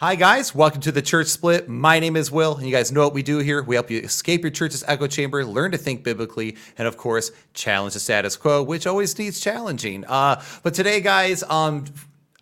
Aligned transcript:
Hi, 0.00 0.14
guys. 0.14 0.54
Welcome 0.54 0.80
to 0.80 0.92
the 0.92 1.02
Church 1.02 1.26
Split. 1.26 1.68
My 1.68 2.00
name 2.00 2.16
is 2.16 2.30
Will, 2.30 2.56
and 2.56 2.64
you 2.64 2.72
guys 2.72 2.90
know 2.90 3.02
what 3.02 3.12
we 3.12 3.22
do 3.22 3.36
here. 3.40 3.62
We 3.62 3.74
help 3.74 3.90
you 3.90 3.98
escape 3.98 4.40
your 4.40 4.50
church's 4.50 4.82
echo 4.88 5.06
chamber, 5.06 5.44
learn 5.44 5.72
to 5.72 5.76
think 5.76 6.04
biblically, 6.04 6.56
and 6.78 6.88
of 6.88 6.96
course, 6.96 7.32
challenge 7.52 7.92
the 7.92 8.00
status 8.00 8.34
quo, 8.34 8.62
which 8.62 8.86
always 8.86 9.18
needs 9.18 9.40
challenging. 9.40 10.06
Uh, 10.06 10.42
but 10.62 10.72
today, 10.72 11.02
guys, 11.02 11.42
um, 11.42 11.84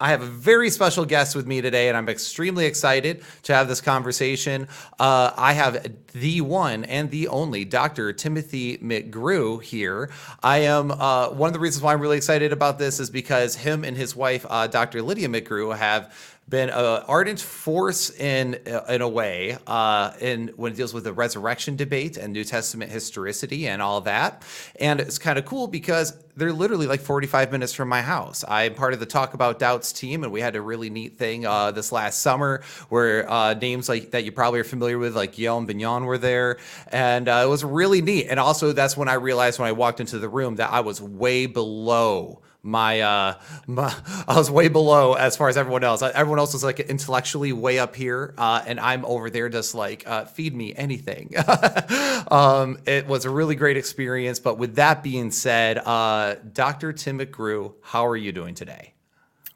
I 0.01 0.11
have 0.11 0.23
a 0.23 0.27
very 0.27 0.71
special 0.71 1.05
guest 1.05 1.35
with 1.35 1.49
me 1.49 1.61
today, 1.61 1.89
and 1.89 1.97
I'm 1.97 2.09
extremely 2.09 2.65
excited 2.65 3.25
to 3.43 3.55
have 3.55 3.67
this 3.67 3.81
conversation. 3.81 4.69
Uh, 5.01 5.33
I 5.37 5.55
have 5.55 5.85
the 6.13 6.41
one 6.43 6.85
and 6.85 7.11
the 7.11 7.27
only 7.27 7.65
Dr. 7.65 8.13
Timothy 8.13 8.79
McGrew 8.79 9.61
here. 9.61 10.13
I 10.45 10.59
am 10.59 10.93
uh, 10.93 11.31
one 11.31 11.49
of 11.49 11.55
the 11.55 11.59
reasons 11.59 11.83
why 11.83 11.93
I'm 11.93 12.01
really 12.01 12.19
excited 12.19 12.53
about 12.53 12.79
this 12.79 13.01
is 13.01 13.11
because 13.11 13.57
him 13.57 13.83
and 13.83 13.97
his 13.97 14.15
wife, 14.15 14.47
uh, 14.49 14.69
Dr. 14.69 15.03
Lydia 15.03 15.27
McGrew, 15.27 15.77
have 15.77 16.15
been 16.49 16.71
an 16.71 17.03
ardent 17.07 17.41
force 17.41 18.11
in 18.11 18.55
in 18.89 19.03
a 19.03 19.09
way 19.09 19.59
uh, 19.67 20.13
in 20.21 20.49
when 20.57 20.73
it 20.73 20.77
deals 20.77 20.95
with 20.95 21.05
the 21.05 21.13
resurrection 21.13 21.77
debate 21.77 22.17
and 22.17 22.33
New 22.33 22.45
Testament 22.45 22.91
historicity 22.91 23.69
and 23.69 23.83
all 23.83 24.01
that. 24.03 24.43
And 24.81 25.01
it's 25.01 25.19
kind 25.19 25.39
of 25.39 25.45
cool 25.45 25.67
because 25.67 26.17
they're 26.37 26.53
literally 26.53 26.87
like 26.87 27.01
45 27.01 27.51
minutes 27.51 27.73
from 27.73 27.89
my 27.89 28.01
house. 28.01 28.45
I'm 28.47 28.75
part 28.75 28.95
of 28.95 29.01
the 29.01 29.07
Talk 29.07 29.35
About 29.35 29.59
Doubts 29.59 29.93
team, 29.93 30.23
and 30.23 30.33
we 30.33 30.41
had 30.41 30.55
a 30.55 30.61
really 30.61 30.89
neat 30.89 31.19
thing 31.19 31.45
uh, 31.45 31.73
this 31.73 31.91
last 31.91 32.23
summer 32.23 32.63
where 32.89 33.29
uh, 33.29 33.55
names 33.55 33.89
like 33.89 34.13
that 34.13 34.25
you 34.25 34.33
probably 34.33 34.61
are 34.61 34.65
familiar 34.65 34.99
with, 34.99 35.17
like 35.17 35.33
Guillaume 35.33 35.67
Bignon, 35.67 36.05
were 36.05 36.19
there, 36.19 36.59
and 36.89 37.29
uh, 37.29 37.43
it 37.45 37.49
was 37.49 37.65
really 37.65 38.01
neat. 38.01 38.29
And 38.29 38.39
also, 38.39 38.73
that's 38.73 38.97
when 38.97 39.09
I 39.09 39.15
realized 39.15 39.59
when 39.59 39.69
I 39.69 39.73
walked 39.73 40.01
into 40.01 40.19
the 40.19 40.29
room 40.29 40.57
that 40.57 40.71
I 40.71 40.81
was 40.81 41.03
way 41.03 41.47
below 41.47 42.41
my 42.63 43.01
uh 43.01 43.35
my, 43.67 43.95
I 44.27 44.37
was 44.37 44.51
way 44.51 44.69
below 44.69 45.15
as 45.15 45.37
far 45.37 45.49
as 45.49 45.57
everyone 45.57 45.85
else. 45.85 46.03
Everyone 46.03 46.39
else 46.39 46.53
was 46.53 46.65
like 46.65 46.81
intellectually 46.81 47.53
way 47.53 47.79
up 47.79 47.95
here, 47.95 48.35
uh, 48.39 48.63
and 48.67 48.81
I'm 48.81 49.05
over 49.05 49.31
there 49.31 49.49
just 49.49 49.75
like 49.75 50.07
uh, 50.07 50.25
feed 50.25 50.55
me 50.55 50.75
anything. 50.75 51.35
um, 52.29 52.79
it 52.87 53.07
was 53.07 53.25
a 53.25 53.31
really 53.31 53.55
great 53.55 53.77
experience. 53.77 54.39
But 54.39 54.59
with 54.59 54.77
that 54.77 55.03
being 55.03 55.31
said, 55.31 55.79
uh, 55.79 56.37
Dr. 56.53 56.93
Tim 56.93 57.19
McGrew, 57.19 57.75
how 57.83 58.07
are 58.07 58.17
you 58.17 58.33
doing 58.33 58.55
today? 58.55 58.95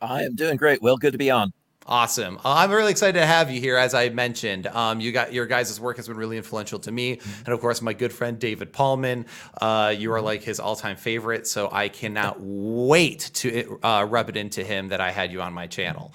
I 0.00 0.22
am 0.24 0.34
doing 0.34 0.56
great. 0.56 0.82
Well, 0.82 0.96
good 0.96 1.12
to 1.12 1.18
be 1.18 1.30
on. 1.30 1.52
Awesome. 1.86 2.36
Uh, 2.38 2.40
I'm 2.44 2.70
really 2.70 2.92
excited 2.92 3.18
to 3.18 3.26
have 3.26 3.50
you 3.50 3.60
here. 3.60 3.76
As 3.76 3.92
I 3.92 4.08
mentioned, 4.10 4.68
um, 4.68 5.00
you 5.00 5.10
got 5.10 5.32
your 5.32 5.46
guys' 5.46 5.80
work 5.80 5.96
has 5.96 6.06
been 6.06 6.16
really 6.16 6.36
influential 6.36 6.78
to 6.80 6.92
me, 6.92 7.20
and 7.44 7.48
of 7.48 7.60
course, 7.60 7.82
my 7.82 7.92
good 7.92 8.12
friend 8.12 8.38
David 8.38 8.72
Pallmann. 8.72 9.26
Uh, 9.60 9.92
you 9.96 10.12
are 10.12 10.20
like 10.20 10.42
his 10.42 10.60
all-time 10.60 10.96
favorite, 10.96 11.46
so 11.46 11.68
I 11.72 11.88
cannot 11.88 12.36
wait 12.38 13.30
to 13.34 13.80
uh, 13.82 14.06
rub 14.08 14.28
it 14.28 14.36
into 14.36 14.62
him 14.62 14.88
that 14.88 15.00
I 15.00 15.10
had 15.10 15.32
you 15.32 15.42
on 15.42 15.52
my 15.52 15.66
channel. 15.66 16.14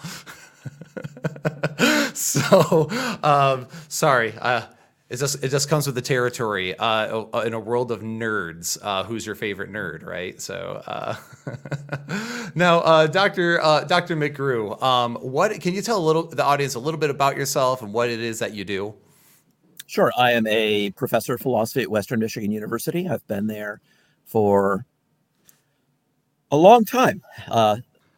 so, 2.13 2.87
um, 3.21 3.67
sorry. 3.89 4.33
It 5.09 5.17
just 5.17 5.41
it 5.41 5.49
just 5.49 5.69
comes 5.69 5.85
with 5.85 5.95
the 5.95 6.01
territory. 6.01 6.77
Uh, 6.77 7.25
uh, 7.33 7.43
in 7.45 7.53
a 7.53 7.59
world 7.59 7.91
of 7.91 8.01
nerds, 8.01 8.77
uh, 8.81 9.05
who's 9.05 9.25
your 9.25 9.35
favorite 9.35 9.71
nerd, 9.71 10.05
right? 10.05 10.39
So 10.41 10.83
uh, 10.85 11.15
now, 12.55 12.79
uh, 12.79 13.07
Doctor 13.07 13.63
uh, 13.63 13.85
Doctor 13.85 14.17
McGrew, 14.17 14.81
um, 14.83 15.15
what 15.15 15.61
can 15.61 15.73
you 15.73 15.81
tell 15.81 15.97
a 15.97 16.05
little 16.05 16.23
the 16.23 16.43
audience 16.43 16.75
a 16.75 16.79
little 16.79 16.99
bit 16.99 17.09
about 17.09 17.37
yourself 17.37 17.81
and 17.81 17.93
what 17.93 18.09
it 18.09 18.19
is 18.19 18.39
that 18.39 18.53
you 18.53 18.65
do? 18.65 18.95
Sure, 19.85 20.11
I 20.17 20.33
am 20.33 20.45
a 20.47 20.91
professor 20.91 21.35
of 21.35 21.41
philosophy 21.41 21.83
at 21.83 21.89
Western 21.89 22.19
Michigan 22.19 22.51
University. 22.51 23.07
I've 23.07 23.25
been 23.27 23.47
there 23.47 23.79
for 24.25 24.85
a 26.51 26.57
long 26.57 26.83
time, 26.83 27.21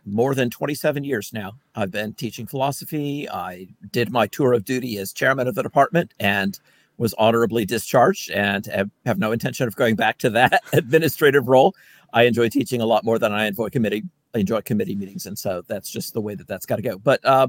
more 0.05 0.33
than 0.33 0.49
27 0.49 1.03
years 1.03 1.33
now. 1.33 1.53
I've 1.75 1.91
been 1.91 2.13
teaching 2.13 2.47
philosophy. 2.47 3.29
I 3.29 3.67
did 3.91 4.09
my 4.09 4.25
tour 4.25 4.53
of 4.53 4.65
duty 4.65 4.97
as 4.97 5.13
chairman 5.13 5.47
of 5.47 5.53
the 5.53 5.61
department 5.61 6.15
and 6.19 6.59
was 6.99 7.15
honorably 7.17 7.65
discharged 7.65 8.29
and 8.29 8.65
have, 9.05 9.17
no 9.17 9.31
intention 9.31 9.67
of 9.67 9.75
going 9.75 9.95
back 9.95 10.17
to 10.19 10.29
that 10.29 10.61
administrative 10.73 11.47
role. 11.47 11.73
I 12.13 12.23
enjoy 12.23 12.49
teaching 12.49 12.81
a 12.81 12.85
lot 12.85 13.05
more 13.05 13.17
than 13.17 13.31
I 13.31 13.47
enjoy 13.47 13.69
committee. 13.69 14.03
I 14.35 14.39
enjoy 14.39 14.61
committee 14.61 14.95
meetings, 14.95 15.25
and 15.25 15.39
so 15.39 15.63
that's 15.67 15.89
just 15.89 16.13
the 16.13 16.21
way 16.21 16.35
that 16.35 16.47
that's 16.47 16.65
got 16.65 16.75
to 16.75 16.81
go. 16.81 16.99
But 16.99 17.23
uh, 17.25 17.47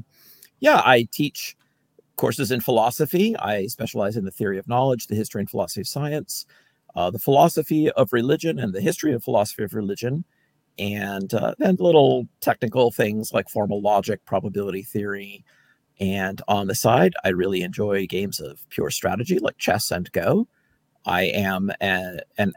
yeah, 0.60 0.80
I 0.84 1.06
teach 1.12 1.56
courses 2.16 2.52
in 2.52 2.60
philosophy. 2.60 3.36
I 3.36 3.66
specialize 3.66 4.16
in 4.16 4.24
the 4.24 4.30
theory 4.30 4.58
of 4.58 4.68
knowledge, 4.68 5.08
the 5.08 5.14
history 5.14 5.40
and 5.40 5.50
philosophy 5.50 5.82
of 5.82 5.88
science, 5.88 6.46
uh, 6.94 7.10
the 7.10 7.18
philosophy 7.18 7.90
of 7.90 8.12
religion, 8.12 8.58
and 8.58 8.72
the 8.72 8.80
history 8.80 9.12
of 9.12 9.24
philosophy 9.24 9.64
of 9.64 9.74
religion, 9.74 10.24
and 10.78 11.34
uh, 11.34 11.54
then 11.58 11.76
little 11.80 12.26
technical 12.40 12.90
things 12.90 13.32
like 13.32 13.48
formal 13.48 13.82
logic, 13.82 14.24
probability 14.24 14.82
theory, 14.82 15.44
and 16.00 16.40
on 16.48 16.66
the 16.66 16.74
side, 16.74 17.14
I 17.24 17.28
really 17.28 17.62
enjoy 17.62 18.06
games 18.06 18.40
of 18.40 18.66
pure 18.70 18.90
strategy 18.90 19.38
like 19.38 19.58
chess 19.58 19.90
and 19.90 20.10
Go. 20.12 20.48
I 21.04 21.24
am 21.24 21.70
a, 21.80 22.20
an 22.38 22.54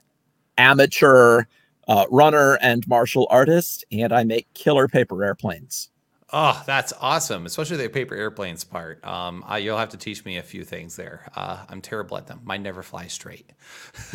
amateur 0.57 1.43
uh, 1.87 2.05
runner 2.09 2.57
and 2.61 2.87
martial 2.87 3.27
artist, 3.29 3.83
and 3.91 4.13
I 4.13 4.23
make 4.23 4.53
killer 4.53 4.87
paper 4.87 5.23
airplanes. 5.23 5.89
Oh, 6.35 6.63
that's 6.65 6.93
awesome, 6.99 7.45
especially 7.45 7.77
the 7.77 7.89
paper 7.89 8.15
airplanes 8.15 8.63
part. 8.63 9.05
Um, 9.05 9.43
uh, 9.47 9.55
you'll 9.57 9.77
have 9.77 9.89
to 9.89 9.97
teach 9.97 10.25
me 10.25 10.37
a 10.37 10.41
few 10.41 10.63
things 10.63 10.95
there. 10.95 11.29
Uh, 11.35 11.63
I'm 11.69 11.79
terrible 11.79 12.17
at 12.17 12.25
them. 12.25 12.39
Mine 12.43 12.63
never 12.63 12.81
fly 12.81 13.05
straight. 13.05 13.51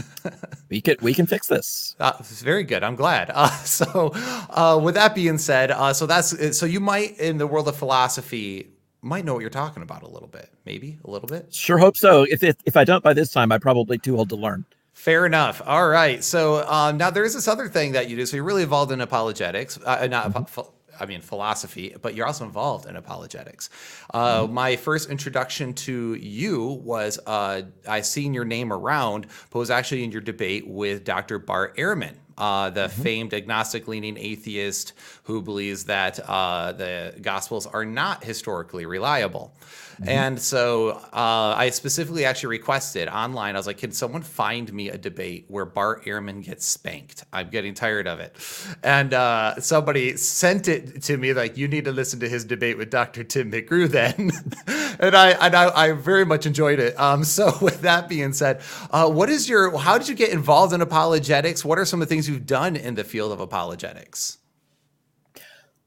we 0.70 0.80
can 0.80 0.96
we 1.00 1.14
can 1.14 1.26
fix 1.26 1.46
this. 1.46 1.94
Uh, 2.00 2.14
very 2.20 2.64
good. 2.64 2.82
I'm 2.82 2.96
glad. 2.96 3.30
Uh, 3.38 3.48
so, 3.62 4.10
uh, 4.50 4.80
with 4.82 4.96
that 4.96 5.14
being 5.14 5.38
said, 5.38 5.70
uh, 5.70 5.92
so 5.92 6.06
that's 6.06 6.58
so 6.58 6.66
you 6.66 6.80
might 6.80 7.16
in 7.18 7.38
the 7.38 7.46
world 7.46 7.68
of 7.68 7.76
philosophy 7.76 8.77
might 9.08 9.24
know 9.24 9.34
what 9.34 9.40
you're 9.40 9.50
talking 9.50 9.82
about 9.82 10.02
a 10.02 10.08
little 10.08 10.28
bit, 10.28 10.50
maybe 10.64 10.98
a 11.04 11.10
little 11.10 11.28
bit. 11.28 11.52
Sure 11.52 11.78
hope 11.78 11.96
so. 11.96 12.24
If 12.24 12.42
if, 12.42 12.56
if 12.64 12.76
I 12.76 12.84
don't 12.84 13.02
by 13.02 13.14
this 13.14 13.32
time, 13.32 13.50
I'm 13.50 13.60
probably 13.60 13.98
too 13.98 14.16
old 14.16 14.28
to 14.28 14.36
learn. 14.36 14.64
Fair 14.92 15.26
enough. 15.26 15.62
All 15.64 15.88
right. 15.88 16.24
So 16.24 16.68
um, 16.68 16.96
now 16.96 17.10
there 17.10 17.24
is 17.24 17.32
this 17.32 17.46
other 17.46 17.68
thing 17.68 17.92
that 17.92 18.10
you 18.10 18.16
do. 18.16 18.26
So 18.26 18.36
you're 18.36 18.44
really 18.44 18.64
involved 18.64 18.90
in 18.90 19.00
apologetics, 19.00 19.78
uh, 19.84 20.08
not 20.08 20.32
mm-hmm. 20.32 20.60
I 21.00 21.06
mean 21.06 21.20
philosophy, 21.20 21.94
but 22.02 22.16
you're 22.16 22.26
also 22.26 22.44
involved 22.44 22.86
in 22.86 22.96
apologetics. 22.96 23.70
Uh, 24.12 24.42
mm-hmm. 24.42 24.52
My 24.52 24.74
first 24.74 25.08
introduction 25.08 25.72
to 25.74 26.14
you 26.14 26.80
was 26.82 27.20
uh, 27.26 27.62
I 27.88 28.00
seen 28.00 28.34
your 28.34 28.44
name 28.44 28.72
around, 28.72 29.28
but 29.50 29.60
was 29.60 29.70
actually 29.70 30.02
in 30.02 30.10
your 30.10 30.20
debate 30.20 30.66
with 30.66 31.04
Dr. 31.04 31.38
Bart 31.38 31.76
Ehrman 31.76 32.16
uh, 32.38 32.70
the 32.70 32.86
mm-hmm. 32.86 33.02
famed 33.02 33.34
agnostic 33.34 33.86
leaning 33.88 34.16
atheist 34.16 34.94
who 35.24 35.42
believes 35.42 35.84
that 35.84 36.18
uh, 36.20 36.72
the 36.72 37.14
Gospels 37.20 37.66
are 37.66 37.84
not 37.84 38.24
historically 38.24 38.86
reliable. 38.86 39.52
Mm-hmm. 40.00 40.08
And 40.08 40.40
so 40.40 40.90
uh, 41.12 41.54
I 41.56 41.70
specifically 41.70 42.24
actually 42.24 42.50
requested 42.50 43.08
online, 43.08 43.56
I 43.56 43.58
was 43.58 43.66
like, 43.66 43.78
can 43.78 43.90
someone 43.90 44.22
find 44.22 44.72
me 44.72 44.90
a 44.90 44.98
debate 44.98 45.46
where 45.48 45.64
Bart 45.64 46.04
Ehrman 46.04 46.44
gets 46.44 46.66
spanked? 46.66 47.24
I'm 47.32 47.50
getting 47.50 47.74
tired 47.74 48.06
of 48.06 48.20
it. 48.20 48.36
And 48.84 49.12
uh, 49.12 49.60
somebody 49.60 50.16
sent 50.16 50.68
it 50.68 51.02
to 51.04 51.16
me, 51.16 51.32
like, 51.32 51.56
you 51.56 51.66
need 51.66 51.84
to 51.86 51.92
listen 51.92 52.20
to 52.20 52.28
his 52.28 52.44
debate 52.44 52.78
with 52.78 52.90
Dr. 52.90 53.24
Tim 53.24 53.50
McGrew 53.50 53.88
then. 53.88 54.30
and 55.00 55.16
I, 55.16 55.30
and 55.30 55.54
I, 55.54 55.88
I, 55.88 55.92
very 55.92 56.24
much 56.24 56.46
enjoyed 56.46 56.78
it. 56.78 56.98
Um, 56.98 57.24
so 57.24 57.52
with 57.62 57.80
that 57.82 58.08
being 58.08 58.32
said, 58.32 58.62
uh, 58.90 59.10
what 59.10 59.28
is 59.28 59.48
your, 59.48 59.76
how 59.76 59.98
did 59.98 60.08
you 60.08 60.14
get 60.14 60.30
involved 60.30 60.72
in 60.72 60.80
apologetics? 60.80 61.64
What 61.64 61.78
are 61.78 61.84
some 61.84 62.00
of 62.00 62.08
the 62.08 62.14
things 62.14 62.28
you've 62.28 62.46
done 62.46 62.76
in 62.76 62.94
the 62.94 63.04
field 63.04 63.32
of 63.32 63.40
apologetics? 63.40 64.37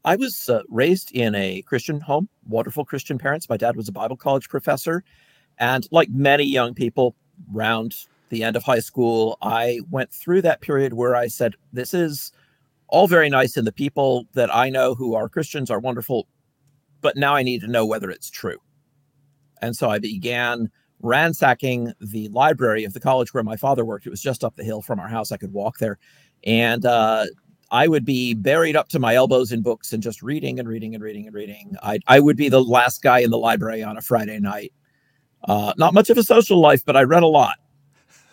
I 0.04 0.16
was 0.16 0.48
uh, 0.48 0.62
raised 0.68 1.12
in 1.12 1.34
a 1.34 1.62
Christian 1.62 2.00
home, 2.00 2.28
wonderful 2.48 2.84
Christian 2.84 3.18
parents. 3.18 3.48
My 3.48 3.56
dad 3.56 3.76
was 3.76 3.88
a 3.88 3.92
Bible 3.92 4.16
college 4.16 4.48
professor. 4.48 5.04
And 5.58 5.86
like 5.90 6.08
many 6.10 6.44
young 6.44 6.74
people 6.74 7.14
around 7.54 7.94
the 8.30 8.42
end 8.42 8.56
of 8.56 8.64
high 8.64 8.80
school, 8.80 9.38
I 9.42 9.80
went 9.90 10.12
through 10.12 10.42
that 10.42 10.60
period 10.60 10.94
where 10.94 11.14
I 11.14 11.28
said, 11.28 11.54
This 11.72 11.94
is 11.94 12.32
all 12.88 13.06
very 13.06 13.30
nice, 13.30 13.56
and 13.56 13.66
the 13.66 13.72
people 13.72 14.26
that 14.34 14.54
I 14.54 14.68
know 14.70 14.94
who 14.94 15.14
are 15.14 15.28
Christians 15.28 15.70
are 15.70 15.78
wonderful, 15.78 16.26
but 17.00 17.16
now 17.16 17.34
I 17.34 17.42
need 17.42 17.60
to 17.60 17.68
know 17.68 17.86
whether 17.86 18.10
it's 18.10 18.30
true. 18.30 18.58
And 19.62 19.76
so 19.76 19.88
I 19.88 19.98
began 19.98 20.70
ransacking 21.00 21.92
the 22.00 22.28
library 22.28 22.84
of 22.84 22.92
the 22.92 23.00
college 23.00 23.32
where 23.34 23.42
my 23.42 23.56
father 23.56 23.84
worked. 23.84 24.06
It 24.06 24.10
was 24.10 24.22
just 24.22 24.44
up 24.44 24.56
the 24.56 24.64
hill 24.64 24.82
from 24.82 25.00
our 25.00 25.08
house. 25.08 25.32
I 25.32 25.36
could 25.36 25.52
walk 25.52 25.78
there. 25.78 25.98
And 26.44 26.84
uh, 26.84 27.26
I 27.72 27.88
would 27.88 28.04
be 28.04 28.34
buried 28.34 28.76
up 28.76 28.88
to 28.90 28.98
my 28.98 29.14
elbows 29.14 29.50
in 29.50 29.62
books 29.62 29.94
and 29.94 30.02
just 30.02 30.22
reading 30.22 30.60
and 30.60 30.68
reading 30.68 30.94
and 30.94 31.02
reading 31.02 31.26
and 31.26 31.34
reading. 31.34 31.74
I, 31.82 31.98
I 32.06 32.20
would 32.20 32.36
be 32.36 32.50
the 32.50 32.62
last 32.62 33.02
guy 33.02 33.20
in 33.20 33.30
the 33.30 33.38
library 33.38 33.82
on 33.82 33.96
a 33.96 34.02
Friday 34.02 34.38
night. 34.38 34.74
Uh, 35.48 35.72
not 35.78 35.94
much 35.94 36.10
of 36.10 36.18
a 36.18 36.22
social 36.22 36.60
life, 36.60 36.84
but 36.84 36.96
I 36.96 37.02
read 37.02 37.22
a 37.22 37.26
lot. 37.26 37.56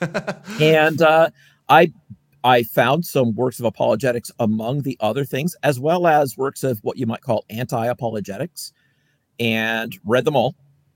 and 0.61 1.01
uh, 1.01 1.29
I 1.69 1.93
I 2.43 2.63
found 2.63 3.05
some 3.05 3.33
works 3.33 3.59
of 3.59 3.65
apologetics 3.65 4.29
among 4.39 4.81
the 4.81 4.97
other 4.99 5.23
things, 5.23 5.55
as 5.63 5.79
well 5.79 6.05
as 6.05 6.37
works 6.37 6.63
of 6.63 6.79
what 6.83 6.97
you 6.97 7.05
might 7.05 7.21
call 7.21 7.45
anti-apologetics, 7.49 8.73
and 9.39 9.97
read 10.05 10.25
them 10.25 10.35
all. 10.35 10.55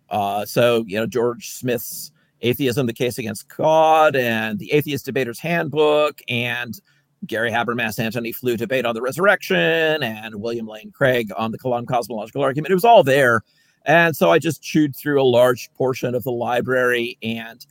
Uh, 0.10 0.46
so 0.46 0.84
you 0.88 1.00
know 1.00 1.08
George 1.08 1.50
Smith's 1.50 2.12
Atheism: 2.42 2.88
The 2.88 2.94
Case 2.94 3.18
Against 3.18 3.48
God, 3.56 4.16
and 4.16 4.60
the 4.60 4.72
Atheist 4.74 5.06
Debater's 5.06 5.40
Handbook, 5.40 6.22
and 6.28 6.80
Gary 7.26 7.52
Habermas, 7.52 8.00
Antony 8.00 8.32
Flew 8.32 8.58
debate 8.58 8.86
on 8.86 8.96
the 8.96 9.02
resurrection, 9.02 10.04
and 10.04 10.36
William 10.36 10.68
Lane 10.68 10.92
Craig 10.92 11.32
on 11.38 11.52
the 11.52 11.60
Kalam 11.60 11.88
cosmological 11.88 12.42
argument. 12.42 12.72
It 12.72 12.76
was 12.76 12.86
all 12.86 13.04
there. 13.04 13.42
And 13.86 14.16
so 14.16 14.32
I 14.32 14.40
just 14.40 14.62
chewed 14.62 14.96
through 14.96 15.22
a 15.22 15.26
large 15.26 15.70
portion 15.74 16.16
of 16.16 16.24
the 16.24 16.32
library 16.32 17.18
and 17.22 17.66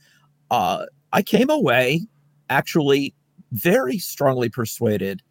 uh, 0.51 0.85
I 1.11 1.21
came 1.23 1.49
away 1.49 2.01
actually 2.49 3.13
very 3.51 3.97
strongly 3.97 4.49
persuaded 4.49 5.21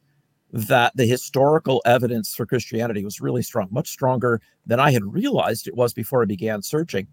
that 0.52 0.92
the 0.96 1.06
historical 1.06 1.80
evidence 1.86 2.34
for 2.34 2.44
Christianity 2.44 3.04
was 3.04 3.20
really 3.20 3.42
strong, 3.42 3.68
much 3.70 3.88
stronger 3.88 4.40
than 4.66 4.80
I 4.80 4.90
had 4.90 5.04
realized 5.04 5.66
it 5.66 5.76
was 5.76 5.94
before 5.94 6.22
I 6.22 6.26
began 6.26 6.62
searching. 6.62 7.06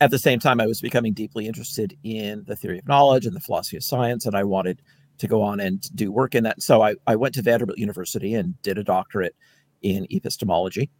At 0.00 0.10
the 0.10 0.18
same 0.18 0.38
time, 0.38 0.60
I 0.60 0.66
was 0.66 0.80
becoming 0.80 1.12
deeply 1.12 1.46
interested 1.46 1.96
in 2.02 2.44
the 2.46 2.56
theory 2.56 2.78
of 2.78 2.88
knowledge 2.88 3.26
and 3.26 3.34
the 3.34 3.40
philosophy 3.40 3.76
of 3.76 3.84
science, 3.84 4.26
and 4.26 4.36
I 4.36 4.44
wanted 4.44 4.82
to 5.18 5.26
go 5.26 5.42
on 5.42 5.60
and 5.60 5.94
do 5.94 6.10
work 6.12 6.34
in 6.34 6.44
that. 6.44 6.62
So 6.62 6.82
I, 6.82 6.94
I 7.06 7.16
went 7.16 7.34
to 7.34 7.42
Vanderbilt 7.42 7.78
University 7.78 8.34
and 8.34 8.60
did 8.62 8.78
a 8.78 8.84
doctorate 8.84 9.34
in 9.82 10.06
epistemology. 10.10 10.90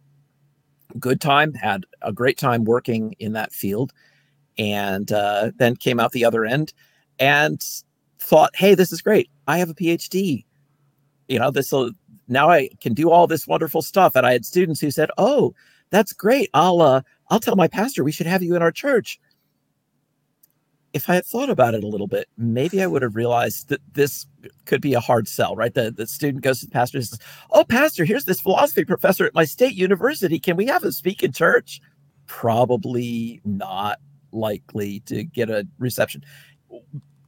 Good 0.99 1.21
time, 1.21 1.53
had 1.53 1.85
a 2.01 2.11
great 2.11 2.37
time 2.37 2.63
working 2.63 3.15
in 3.19 3.33
that 3.33 3.53
field, 3.53 3.91
and 4.57 5.11
uh, 5.11 5.51
then 5.57 5.75
came 5.75 5.99
out 5.99 6.11
the 6.11 6.25
other 6.25 6.45
end 6.45 6.73
and 7.19 7.63
thought, 8.19 8.55
hey, 8.55 8.75
this 8.75 8.91
is 8.91 9.01
great. 9.01 9.29
I 9.47 9.59
have 9.59 9.69
a 9.69 9.75
PhD 9.75 10.45
you 11.29 11.39
know, 11.39 11.51
this 11.51 11.71
will 11.71 11.91
now 12.27 12.49
I 12.49 12.69
can 12.81 12.93
do 12.93 13.09
all 13.09 13.27
this 13.27 13.47
wonderful 13.47 13.81
stuff. 13.81 14.15
And 14.15 14.25
I 14.25 14.33
had 14.33 14.45
students 14.45 14.81
who 14.81 14.91
said, 14.91 15.09
"Oh, 15.17 15.53
that's 15.91 16.11
great. 16.11 16.49
I'll 16.53 16.81
uh, 16.81 17.01
I'll 17.29 17.39
tell 17.39 17.55
my 17.55 17.67
pastor 17.69 18.03
we 18.03 18.11
should 18.11 18.27
have 18.27 18.43
you 18.43 18.55
in 18.55 18.61
our 18.61 18.71
church." 18.71 19.19
If 20.93 21.09
I 21.09 21.15
had 21.15 21.25
thought 21.25 21.49
about 21.49 21.75
it 21.75 21.83
a 21.83 21.87
little 21.87 22.07
bit, 22.07 22.27
maybe 22.37 22.81
I 22.81 22.87
would 22.87 23.03
have 23.03 23.15
realized 23.15 23.69
that 23.69 23.81
this 23.93 24.25
could 24.65 24.81
be 24.81 24.95
a 24.95 24.99
hard 24.99 25.27
sell, 25.27 25.55
right? 25.55 25.73
The, 25.73 25.91
the 25.91 26.07
student 26.07 26.43
goes 26.43 26.59
to 26.59 26.65
the 26.65 26.71
pastor 26.71 26.97
and 26.97 27.05
says, 27.05 27.19
Oh, 27.51 27.63
pastor, 27.63 28.05
here's 28.05 28.25
this 28.25 28.41
philosophy 28.41 28.85
professor 28.85 29.25
at 29.25 29.35
my 29.35 29.45
state 29.45 29.75
university. 29.75 30.39
Can 30.39 30.55
we 30.55 30.65
have 30.65 30.83
him 30.83 30.91
speak 30.91 31.21
in 31.21 31.31
church? 31.31 31.79
Probably 32.25 33.39
not 33.45 33.99
likely 34.31 35.01
to 35.01 35.23
get 35.23 35.49
a 35.49 35.67
reception. 35.77 36.23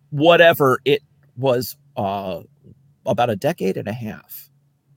Whatever 0.09 0.79
it 0.85 1.03
was 1.35 1.77
uh, 1.97 2.41
about 3.05 3.29
a 3.29 3.35
decade 3.35 3.77
and 3.77 3.87
a 3.87 3.93
half 3.93 4.49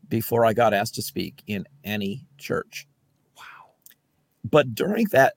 before 0.09 0.45
I 0.45 0.53
got 0.53 0.75
asked 0.75 0.95
to 0.97 1.03
speak 1.03 1.43
in 1.47 1.67
any 1.83 2.27
church. 2.39 2.87
Wow. 3.37 3.73
But 4.45 4.75
during 4.75 5.07
that 5.13 5.35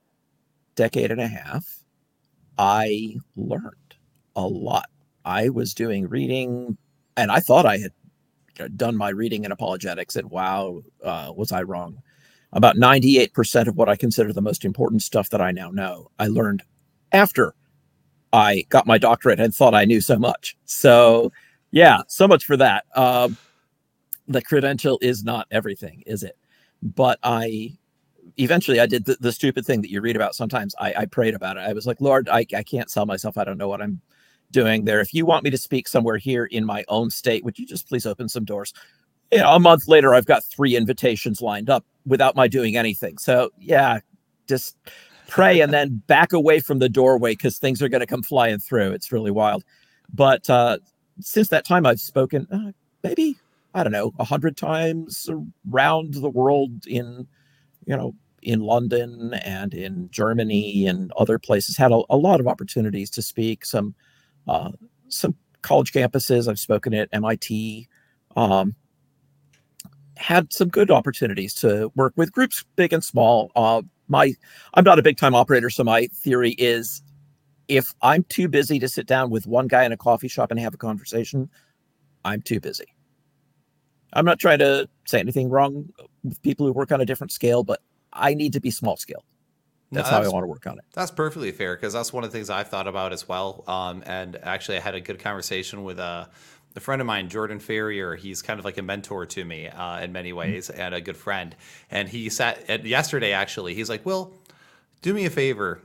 decade 0.74 1.10
and 1.10 1.20
a 1.20 1.26
half, 1.26 1.77
I 2.58 3.16
learned 3.36 3.94
a 4.36 4.46
lot. 4.46 4.90
I 5.24 5.48
was 5.48 5.74
doing 5.74 6.08
reading, 6.08 6.76
and 7.16 7.30
I 7.30 7.40
thought 7.40 7.66
I 7.66 7.78
had 7.78 7.92
done 8.76 8.96
my 8.96 9.10
reading 9.10 9.44
in 9.44 9.52
apologetics, 9.52 10.16
and 10.16 10.30
wow, 10.30 10.82
uh, 11.04 11.32
was 11.34 11.52
I 11.52 11.62
wrong. 11.62 12.02
About 12.52 12.76
98% 12.76 13.68
of 13.68 13.76
what 13.76 13.88
I 13.88 13.96
consider 13.96 14.32
the 14.32 14.40
most 14.40 14.64
important 14.64 15.02
stuff 15.02 15.30
that 15.30 15.40
I 15.40 15.52
now 15.52 15.70
know, 15.70 16.10
I 16.18 16.28
learned 16.28 16.62
after 17.12 17.54
I 18.32 18.64
got 18.68 18.86
my 18.86 18.98
doctorate 18.98 19.40
and 19.40 19.54
thought 19.54 19.74
I 19.74 19.84
knew 19.84 20.00
so 20.00 20.18
much. 20.18 20.56
So, 20.64 21.30
yeah, 21.70 22.02
so 22.08 22.26
much 22.26 22.44
for 22.44 22.56
that. 22.56 22.84
Um, 22.94 23.36
the 24.26 24.42
credential 24.42 24.98
is 25.02 25.24
not 25.24 25.46
everything, 25.50 26.02
is 26.06 26.22
it? 26.22 26.36
But 26.82 27.18
I 27.22 27.76
eventually 28.38 28.80
I 28.80 28.86
did 28.86 29.04
the, 29.04 29.16
the 29.20 29.32
stupid 29.32 29.66
thing 29.66 29.82
that 29.82 29.90
you 29.90 30.00
read 30.00 30.16
about 30.16 30.34
sometimes. 30.34 30.74
I, 30.78 30.94
I 30.98 31.06
prayed 31.06 31.34
about 31.34 31.56
it. 31.56 31.60
I 31.60 31.72
was 31.72 31.86
like, 31.86 32.00
Lord, 32.00 32.28
I, 32.28 32.46
I 32.54 32.62
can't 32.62 32.90
sell 32.90 33.04
myself. 33.04 33.36
I 33.36 33.44
don't 33.44 33.58
know 33.58 33.68
what 33.68 33.82
I'm 33.82 34.00
doing 34.50 34.84
there. 34.84 35.00
If 35.00 35.12
you 35.12 35.26
want 35.26 35.44
me 35.44 35.50
to 35.50 35.58
speak 35.58 35.88
somewhere 35.88 36.16
here 36.16 36.46
in 36.46 36.64
my 36.64 36.84
own 36.88 37.10
state, 37.10 37.44
would 37.44 37.58
you 37.58 37.66
just 37.66 37.88
please 37.88 38.06
open 38.06 38.28
some 38.28 38.44
doors? 38.44 38.72
You 39.30 39.38
know, 39.38 39.50
a 39.50 39.60
month 39.60 39.88
later, 39.88 40.14
I've 40.14 40.26
got 40.26 40.44
three 40.44 40.74
invitations 40.76 41.42
lined 41.42 41.68
up 41.68 41.84
without 42.06 42.36
my 42.36 42.48
doing 42.48 42.76
anything. 42.76 43.18
So 43.18 43.50
yeah, 43.58 44.00
just 44.46 44.76
pray 45.26 45.60
and 45.60 45.72
then 45.72 46.02
back 46.06 46.32
away 46.32 46.60
from 46.60 46.78
the 46.78 46.88
doorway 46.88 47.32
because 47.32 47.58
things 47.58 47.82
are 47.82 47.88
going 47.88 48.00
to 48.00 48.06
come 48.06 48.22
flying 48.22 48.58
through. 48.58 48.92
It's 48.92 49.12
really 49.12 49.30
wild. 49.30 49.64
But 50.14 50.48
uh, 50.48 50.78
since 51.20 51.48
that 51.48 51.66
time, 51.66 51.84
I've 51.84 52.00
spoken 52.00 52.46
uh, 52.50 52.72
maybe 53.02 53.36
I 53.74 53.82
don't 53.82 53.92
know 53.92 54.12
a 54.18 54.24
hundred 54.24 54.56
times 54.56 55.28
around 55.70 56.14
the 56.14 56.30
world 56.30 56.86
in 56.86 57.26
you 57.84 57.96
know 57.96 58.14
in 58.42 58.60
London 58.60 59.34
and 59.44 59.74
in 59.74 60.08
Germany 60.10 60.86
and 60.86 61.12
other 61.12 61.38
places. 61.38 61.76
Had 61.76 61.92
a, 61.92 62.00
a 62.10 62.16
lot 62.16 62.40
of 62.40 62.46
opportunities 62.46 63.10
to 63.10 63.22
speak. 63.22 63.64
Some 63.64 63.94
uh, 64.46 64.70
some 65.08 65.34
college 65.62 65.92
campuses. 65.92 66.48
I've 66.48 66.58
spoken 66.58 66.94
at 66.94 67.08
MIT. 67.12 67.88
Um, 68.36 68.74
had 70.16 70.52
some 70.52 70.68
good 70.68 70.90
opportunities 70.90 71.54
to 71.54 71.92
work 71.94 72.12
with 72.16 72.32
groups, 72.32 72.64
big 72.76 72.92
and 72.92 73.04
small. 73.04 73.50
Uh, 73.54 73.82
my 74.08 74.34
I'm 74.74 74.84
not 74.84 74.98
a 74.98 75.02
big 75.02 75.16
time 75.16 75.34
operator, 75.34 75.70
so 75.70 75.84
my 75.84 76.06
theory 76.06 76.52
is 76.52 77.02
if 77.68 77.94
I'm 78.02 78.24
too 78.24 78.48
busy 78.48 78.78
to 78.78 78.88
sit 78.88 79.06
down 79.06 79.30
with 79.30 79.46
one 79.46 79.68
guy 79.68 79.84
in 79.84 79.92
a 79.92 79.96
coffee 79.96 80.28
shop 80.28 80.50
and 80.50 80.58
have 80.58 80.74
a 80.74 80.78
conversation, 80.78 81.50
I'm 82.24 82.42
too 82.42 82.60
busy. 82.60 82.86
I'm 84.14 84.24
not 84.24 84.38
trying 84.38 84.58
to 84.60 84.88
say 85.06 85.20
anything 85.20 85.50
wrong 85.50 85.90
with 86.24 86.40
people 86.42 86.66
who 86.66 86.72
work 86.72 86.92
on 86.92 87.00
a 87.00 87.04
different 87.04 87.30
scale, 87.30 87.62
but 87.62 87.80
I 88.12 88.34
need 88.34 88.52
to 88.54 88.60
be 88.60 88.70
small 88.70 88.96
scale. 88.96 89.24
That's, 89.90 90.10
no, 90.10 90.16
that's 90.16 90.26
how 90.26 90.30
I 90.30 90.32
want 90.32 90.44
to 90.44 90.48
work 90.48 90.66
on 90.66 90.78
it. 90.78 90.84
That's 90.92 91.10
perfectly 91.10 91.50
fair 91.50 91.74
because 91.74 91.94
that's 91.94 92.12
one 92.12 92.22
of 92.22 92.30
the 92.30 92.36
things 92.36 92.50
I've 92.50 92.68
thought 92.68 92.86
about 92.86 93.12
as 93.12 93.26
well. 93.26 93.64
Um, 93.66 94.02
and 94.06 94.36
actually, 94.42 94.76
I 94.76 94.80
had 94.80 94.94
a 94.94 95.00
good 95.00 95.18
conversation 95.18 95.82
with 95.82 95.98
a, 95.98 96.28
a, 96.76 96.80
friend 96.80 97.00
of 97.00 97.06
mine, 97.06 97.30
Jordan 97.30 97.58
Ferrier. 97.58 98.14
He's 98.14 98.42
kind 98.42 98.58
of 98.58 98.66
like 98.66 98.76
a 98.76 98.82
mentor 98.82 99.24
to 99.24 99.44
me 99.44 99.68
uh, 99.68 100.00
in 100.00 100.12
many 100.12 100.30
mm-hmm. 100.30 100.38
ways 100.38 100.68
mm-hmm. 100.68 100.80
and 100.80 100.94
a 100.94 101.00
good 101.00 101.16
friend. 101.16 101.56
And 101.90 102.06
he 102.06 102.28
sat 102.28 102.68
at, 102.68 102.84
yesterday, 102.84 103.32
actually, 103.32 103.74
he's 103.74 103.88
like, 103.88 104.04
Will, 104.04 104.34
do 105.00 105.14
me 105.14 105.24
a 105.24 105.30
favor 105.30 105.80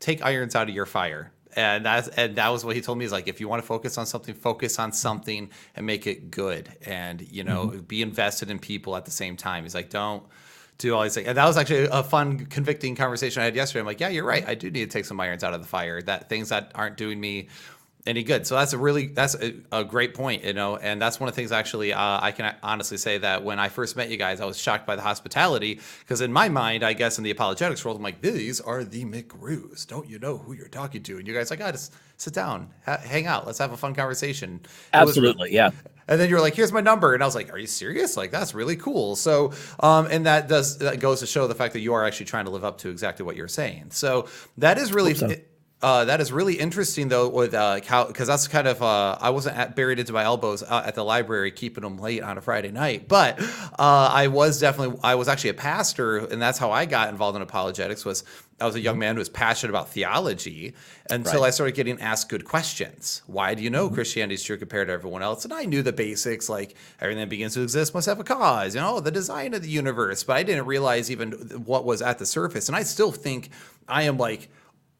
take 0.00 0.24
irons 0.24 0.54
out 0.54 0.68
of 0.68 0.74
your 0.74 0.86
fire. 0.86 1.32
And 1.54 1.86
that's 1.86 2.08
and 2.08 2.36
that 2.36 2.50
was 2.50 2.66
what 2.66 2.76
he 2.76 2.82
told 2.82 2.98
me 2.98 3.06
is 3.06 3.12
like 3.12 3.28
if 3.28 3.40
you 3.40 3.48
want 3.48 3.62
to 3.62 3.66
focus 3.66 3.96
on 3.96 4.04
something, 4.04 4.34
focus 4.34 4.78
on 4.78 4.92
something 4.92 5.50
and 5.74 5.86
make 5.86 6.06
it 6.06 6.30
good. 6.30 6.68
And 6.84 7.22
you 7.22 7.44
know, 7.44 7.68
mm-hmm. 7.68 7.80
be 7.80 8.02
invested 8.02 8.50
in 8.50 8.58
people 8.58 8.94
at 8.94 9.06
the 9.06 9.10
same 9.10 9.36
time. 9.36 9.62
He's 9.62 9.74
like, 9.74 9.88
don't 9.88 10.22
do 10.78 10.94
all 10.94 11.02
these 11.02 11.14
things. 11.14 11.26
And 11.26 11.36
that 11.36 11.46
was 11.46 11.56
actually 11.56 11.88
a 11.90 12.02
fun, 12.02 12.46
convicting 12.46 12.94
conversation 12.94 13.42
I 13.42 13.46
had 13.46 13.56
yesterday. 13.56 13.80
I'm 13.80 13.86
like, 13.86 14.00
yeah, 14.00 14.08
you're 14.08 14.24
right. 14.24 14.46
I 14.46 14.54
do 14.54 14.70
need 14.70 14.84
to 14.84 14.90
take 14.90 15.04
some 15.04 15.18
irons 15.20 15.42
out 15.42 15.54
of 15.54 15.62
the 15.62 15.68
fire. 15.68 16.02
That 16.02 16.28
things 16.28 16.50
that 16.50 16.72
aren't 16.74 16.96
doing 16.96 17.18
me 17.18 17.48
any 18.06 18.22
good. 18.22 18.46
So 18.46 18.54
that's 18.54 18.72
a 18.72 18.78
really 18.78 19.08
that's 19.08 19.34
a, 19.34 19.54
a, 19.72 19.84
great 19.84 20.14
point, 20.14 20.44
you 20.44 20.52
know, 20.52 20.76
and 20.76 21.02
that's 21.02 21.18
one 21.18 21.28
of 21.28 21.34
the 21.34 21.40
things 21.40 21.50
actually 21.50 21.92
uh, 21.92 22.20
I 22.22 22.30
can 22.30 22.54
honestly 22.62 22.96
say 22.96 23.18
that 23.18 23.42
when 23.42 23.58
I 23.58 23.68
first 23.68 23.96
met 23.96 24.08
you 24.10 24.16
guys, 24.16 24.40
I 24.40 24.44
was 24.44 24.56
shocked 24.56 24.86
by 24.86 24.96
the 24.96 25.02
hospitality 25.02 25.80
because 26.00 26.20
in 26.20 26.32
my 26.32 26.48
mind, 26.48 26.84
I 26.84 26.92
guess 26.92 27.18
in 27.18 27.24
the 27.24 27.30
apologetics 27.30 27.84
world, 27.84 27.96
I'm 27.96 28.02
like, 28.02 28.20
these 28.20 28.60
are 28.60 28.84
the 28.84 29.04
McGrews. 29.04 29.86
Don't 29.86 30.08
you 30.08 30.18
know 30.18 30.38
who 30.38 30.52
you're 30.52 30.68
talking 30.68 31.02
to? 31.02 31.18
And 31.18 31.26
you 31.26 31.34
guys 31.34 31.50
like, 31.50 31.60
I 31.60 31.68
oh, 31.68 31.72
just 31.72 31.94
sit 32.16 32.32
down, 32.32 32.70
ha- 32.84 33.00
hang 33.02 33.26
out, 33.26 33.44
let's 33.44 33.58
have 33.58 33.72
a 33.72 33.76
fun 33.76 33.94
conversation. 33.94 34.60
Absolutely, 34.92 35.52
yeah. 35.52 35.70
And 36.08 36.20
then 36.20 36.30
you're 36.30 36.40
like, 36.40 36.54
here's 36.54 36.72
my 36.72 36.80
number, 36.80 37.14
and 37.14 37.22
I 37.22 37.26
was 37.26 37.34
like, 37.34 37.52
are 37.52 37.58
you 37.58 37.66
serious? 37.66 38.16
Like 38.16 38.30
that's 38.30 38.54
really 38.54 38.76
cool. 38.76 39.16
So, 39.16 39.52
um, 39.80 40.06
and 40.10 40.26
that 40.26 40.48
does 40.48 40.78
that 40.78 41.00
goes 41.00 41.20
to 41.20 41.26
show 41.26 41.46
the 41.46 41.54
fact 41.54 41.72
that 41.72 41.80
you 41.80 41.94
are 41.94 42.04
actually 42.04 42.26
trying 42.26 42.44
to 42.44 42.50
live 42.50 42.64
up 42.64 42.78
to 42.78 42.90
exactly 42.90 43.24
what 43.24 43.36
you're 43.36 43.48
saying. 43.48 43.90
So 43.90 44.28
that 44.58 44.78
is 44.78 44.92
really. 44.92 45.14
Uh, 45.82 46.06
that 46.06 46.22
is 46.22 46.32
really 46.32 46.54
interesting 46.54 47.08
though, 47.08 47.28
with 47.28 47.52
uh, 47.52 47.78
how 47.86 48.06
because 48.06 48.26
that's 48.26 48.48
kind 48.48 48.66
of 48.66 48.82
uh, 48.82 49.18
I 49.20 49.28
wasn't 49.28 49.58
at, 49.58 49.76
buried 49.76 49.98
into 49.98 50.14
my 50.14 50.24
elbows 50.24 50.62
uh, 50.62 50.82
at 50.86 50.94
the 50.94 51.04
library 51.04 51.50
keeping 51.50 51.84
them 51.84 51.98
late 51.98 52.22
on 52.22 52.38
a 52.38 52.40
Friday 52.40 52.70
night, 52.70 53.08
but 53.08 53.38
uh, 53.78 54.10
I 54.10 54.28
was 54.28 54.58
definitely 54.58 54.98
I 55.04 55.16
was 55.16 55.28
actually 55.28 55.50
a 55.50 55.54
pastor, 55.54 56.16
and 56.16 56.40
that's 56.40 56.58
how 56.58 56.72
I 56.72 56.86
got 56.86 57.10
involved 57.10 57.36
in 57.36 57.42
apologetics. 57.42 58.06
Was 58.06 58.24
I 58.58 58.64
was 58.64 58.74
a 58.74 58.80
young 58.80 58.98
man 58.98 59.16
who 59.16 59.18
was 59.18 59.28
passionate 59.28 59.70
about 59.70 59.90
theology 59.90 60.74
until 61.10 61.42
right. 61.42 61.48
I 61.48 61.50
started 61.50 61.74
getting 61.74 62.00
asked 62.00 62.30
good 62.30 62.46
questions. 62.46 63.20
Why 63.26 63.54
do 63.54 63.62
you 63.62 63.68
know 63.68 63.86
mm-hmm. 63.86 63.94
Christianity 63.94 64.34
is 64.34 64.42
true 64.42 64.56
compared 64.56 64.88
to 64.88 64.94
everyone 64.94 65.22
else? 65.22 65.44
And 65.44 65.52
I 65.52 65.64
knew 65.64 65.82
the 65.82 65.92
basics, 65.92 66.48
like 66.48 66.74
everything 67.00 67.20
that 67.20 67.28
begins 67.28 67.52
to 67.54 67.62
exist 67.62 67.92
must 67.92 68.06
have 68.06 68.18
a 68.18 68.24
cause, 68.24 68.74
you 68.74 68.80
know, 68.80 68.98
the 69.00 69.10
design 69.10 69.52
of 69.52 69.62
the 69.62 69.68
universe. 69.68 70.24
But 70.24 70.36
I 70.36 70.42
didn't 70.42 70.64
realize 70.64 71.10
even 71.10 71.32
what 71.66 71.84
was 71.84 72.00
at 72.00 72.18
the 72.18 72.24
surface, 72.24 72.68
and 72.68 72.76
I 72.76 72.82
still 72.82 73.12
think 73.12 73.50
I 73.88 74.04
am 74.04 74.16
like 74.16 74.48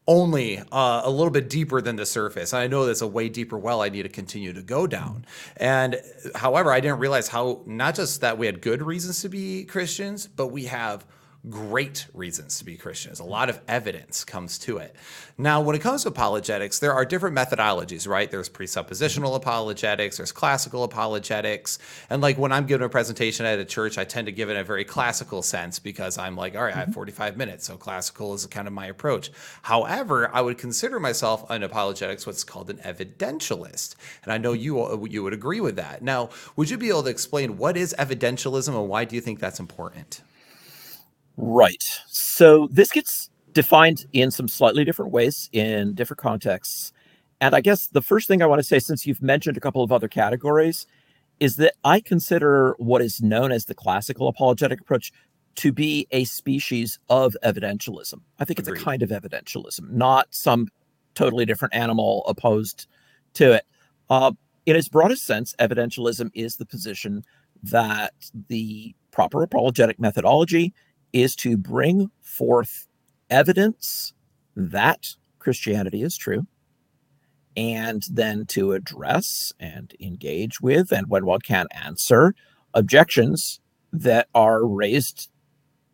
only 0.07 0.59
uh, 0.71 1.01
a 1.03 1.09
little 1.09 1.31
bit 1.31 1.49
deeper 1.49 1.81
than 1.81 1.95
the 1.95 2.05
surface. 2.05 2.53
And 2.53 2.61
I 2.61 2.67
know 2.67 2.85
there's 2.85 3.01
a 3.01 3.07
way 3.07 3.27
deeper 3.27 3.57
well 3.57 3.81
I 3.81 3.89
need 3.89 4.03
to 4.03 4.09
continue 4.09 4.53
to 4.53 4.61
go 4.61 4.87
down. 4.87 5.25
And 5.57 5.99
however, 6.33 6.71
I 6.71 6.79
didn't 6.79 6.99
realize 6.99 7.27
how 7.27 7.61
not 7.65 7.95
just 7.95 8.21
that 8.21 8.37
we 8.37 8.45
had 8.45 8.61
good 8.61 8.81
reasons 8.81 9.21
to 9.23 9.29
be 9.29 9.65
Christians, 9.65 10.27
but 10.27 10.47
we 10.47 10.65
have 10.65 11.05
great 11.49 12.07
reasons 12.13 12.57
to 12.59 12.65
be 12.65 12.77
Christians. 12.77 13.19
A 13.19 13.23
lot 13.23 13.49
of 13.49 13.59
evidence 13.67 14.23
comes 14.23 14.57
to 14.59 14.77
it. 14.77 14.95
Now, 15.37 15.61
when 15.61 15.75
it 15.75 15.79
comes 15.79 16.03
to 16.03 16.09
apologetics, 16.09 16.79
there 16.79 16.93
are 16.93 17.05
different 17.05 17.35
methodologies, 17.35 18.07
right? 18.07 18.29
There's 18.29 18.49
presuppositional 18.49 19.25
mm-hmm. 19.25 19.35
apologetics, 19.35 20.17
there's 20.17 20.31
classical 20.31 20.83
apologetics. 20.83 21.79
And 22.09 22.21
like 22.21 22.37
when 22.37 22.51
I'm 22.51 22.65
giving 22.65 22.85
a 22.85 22.89
presentation 22.89 23.45
at 23.45 23.59
a 23.59 23.65
church, 23.65 23.97
I 23.97 24.03
tend 24.03 24.25
to 24.27 24.31
give 24.31 24.49
it 24.49 24.57
a 24.57 24.63
very 24.63 24.83
classical 24.83 25.41
sense 25.41 25.79
because 25.79 26.17
I'm 26.17 26.35
like, 26.35 26.55
all 26.55 26.63
right, 26.63 26.73
I 26.73 26.79
have 26.79 26.89
mm-hmm. 26.89 26.93
45 26.93 27.37
minutes. 27.37 27.65
So 27.65 27.77
classical 27.77 28.33
is 28.33 28.45
kind 28.47 28.67
of 28.67 28.73
my 28.73 28.87
approach. 28.87 29.31
However, 29.61 30.33
I 30.33 30.41
would 30.41 30.57
consider 30.57 30.99
myself 30.99 31.49
an 31.49 31.63
apologetics 31.63 32.25
what's 32.25 32.43
called 32.43 32.69
an 32.69 32.77
evidentialist. 32.77 33.95
And 34.23 34.31
I 34.31 34.37
know 34.37 34.53
you 34.53 35.07
you 35.07 35.23
would 35.23 35.33
agree 35.33 35.61
with 35.61 35.75
that. 35.75 36.01
Now, 36.01 36.29
would 36.55 36.69
you 36.69 36.77
be 36.77 36.89
able 36.89 37.03
to 37.03 37.09
explain 37.09 37.57
what 37.57 37.77
is 37.77 37.95
evidentialism 37.97 38.69
and 38.69 38.89
why 38.89 39.05
do 39.05 39.15
you 39.15 39.21
think 39.21 39.39
that's 39.39 39.59
important? 39.59 40.21
Right. 41.37 41.83
So 42.07 42.67
this 42.71 42.91
gets 42.91 43.29
defined 43.53 44.05
in 44.13 44.31
some 44.31 44.47
slightly 44.47 44.83
different 44.83 45.11
ways 45.11 45.49
in 45.53 45.93
different 45.93 46.19
contexts. 46.19 46.91
And 47.39 47.55
I 47.55 47.61
guess 47.61 47.87
the 47.87 48.01
first 48.01 48.27
thing 48.27 48.41
I 48.41 48.47
want 48.47 48.59
to 48.59 48.63
say, 48.63 48.79
since 48.79 49.05
you've 49.05 49.21
mentioned 49.21 49.57
a 49.57 49.59
couple 49.59 49.83
of 49.83 49.91
other 49.91 50.07
categories, 50.07 50.87
is 51.39 51.57
that 51.57 51.73
I 51.83 51.99
consider 51.99 52.75
what 52.79 53.01
is 53.01 53.21
known 53.21 53.51
as 53.51 53.65
the 53.65 53.75
classical 53.75 54.27
apologetic 54.27 54.81
approach 54.81 55.11
to 55.55 55.71
be 55.71 56.07
a 56.11 56.23
species 56.23 56.99
of 57.09 57.35
evidentialism. 57.43 58.21
I 58.39 58.45
think 58.45 58.59
Agreed. 58.59 58.73
it's 58.73 58.81
a 58.81 58.85
kind 58.85 59.03
of 59.03 59.09
evidentialism, 59.09 59.89
not 59.91 60.27
some 60.31 60.67
totally 61.13 61.45
different 61.45 61.73
animal 61.75 62.23
opposed 62.27 62.87
to 63.33 63.53
it. 63.53 63.65
Uh, 64.09 64.31
in 64.65 64.75
its 64.75 64.87
broadest 64.87 65.25
sense, 65.25 65.55
evidentialism 65.59 66.29
is 66.33 66.57
the 66.57 66.65
position 66.65 67.23
that 67.63 68.13
the 68.49 68.95
proper 69.11 69.41
apologetic 69.41 69.99
methodology 69.99 70.73
is 71.21 71.35
to 71.35 71.57
bring 71.57 72.11
forth 72.21 72.87
evidence 73.29 74.13
that 74.55 75.15
Christianity 75.39 76.01
is 76.01 76.17
true, 76.17 76.45
and 77.55 78.05
then 78.11 78.45
to 78.47 78.73
address 78.73 79.53
and 79.59 79.93
engage 79.99 80.61
with, 80.61 80.91
and 80.91 81.09
when 81.09 81.25
one 81.25 81.41
can 81.41 81.67
answer 81.71 82.35
objections 82.73 83.59
that 83.91 84.27
are 84.35 84.65
raised 84.65 85.29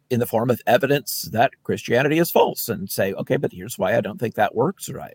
in 0.10 0.20
the 0.20 0.26
form 0.26 0.50
of 0.50 0.62
evidence 0.68 1.24
that 1.32 1.52
Christianity 1.64 2.20
is 2.20 2.30
false 2.30 2.68
and 2.68 2.90
say, 2.90 3.14
okay, 3.14 3.38
but 3.38 3.54
here's 3.54 3.78
why 3.78 3.96
I 3.96 4.02
don't 4.02 4.20
think 4.20 4.36
that 4.36 4.56
works, 4.56 4.90
or 4.90 5.00
I 5.00 5.14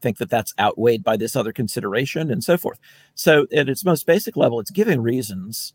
think 0.00 0.18
that 0.18 0.28
that's 0.30 0.54
outweighed 0.58 1.04
by 1.04 1.16
this 1.16 1.36
other 1.36 1.52
consideration, 1.52 2.30
and 2.30 2.42
so 2.42 2.58
forth. 2.58 2.78
So, 3.14 3.46
at 3.52 3.68
its 3.68 3.84
most 3.84 4.06
basic 4.06 4.36
level, 4.36 4.60
it's 4.60 4.70
giving 4.70 5.00
reasons 5.00 5.72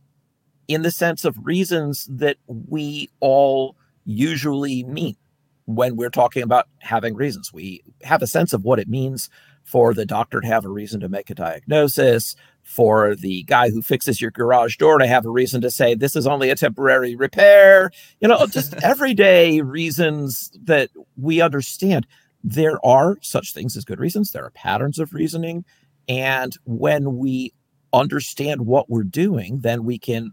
in 0.69 0.83
the 0.83 0.91
sense 0.91 1.25
of 1.25 1.45
reasons 1.45 2.07
that 2.09 2.37
we 2.47 3.09
all 3.19 3.75
usually 4.05 4.83
mean 4.83 5.17
when 5.65 5.95
we're 5.95 6.09
talking 6.09 6.43
about 6.43 6.67
having 6.77 7.15
reasons. 7.15 7.51
We 7.51 7.81
have 8.03 8.21
a 8.21 8.27
sense 8.27 8.53
of 8.53 8.63
what 8.63 8.79
it 8.79 8.87
means 8.87 9.29
for 9.63 9.93
the 9.93 10.05
doctor 10.05 10.39
to 10.39 10.47
have 10.47 10.65
a 10.65 10.69
reason 10.69 10.99
to 10.99 11.09
make 11.09 11.29
a 11.29 11.35
diagnosis, 11.35 12.35
for 12.63 13.15
the 13.15 13.43
guy 13.43 13.71
who 13.71 13.81
fixes 13.81 14.21
your 14.21 14.29
garage 14.29 14.77
door 14.77 14.99
to 14.99 15.07
have 15.07 15.25
a 15.25 15.31
reason 15.31 15.59
to 15.61 15.71
say 15.71 15.95
this 15.95 16.15
is 16.15 16.27
only 16.27 16.51
a 16.51 16.55
temporary 16.55 17.15
repair, 17.15 17.89
you 18.21 18.27
know, 18.27 18.45
just 18.45 18.73
everyday 18.83 19.61
reasons 19.61 20.51
that 20.63 20.91
we 21.17 21.41
understand. 21.41 22.05
There 22.43 22.83
are 22.85 23.17
such 23.21 23.53
things 23.53 23.75
as 23.75 23.85
good 23.85 23.99
reasons, 23.99 24.31
there 24.31 24.45
are 24.45 24.51
patterns 24.51 24.99
of 24.99 25.13
reasoning. 25.13 25.65
And 26.07 26.55
when 26.65 27.17
we 27.17 27.53
understand 27.91 28.61
what 28.67 28.89
we're 28.89 29.03
doing, 29.03 29.59
then 29.61 29.83
we 29.83 29.97
can 29.97 30.31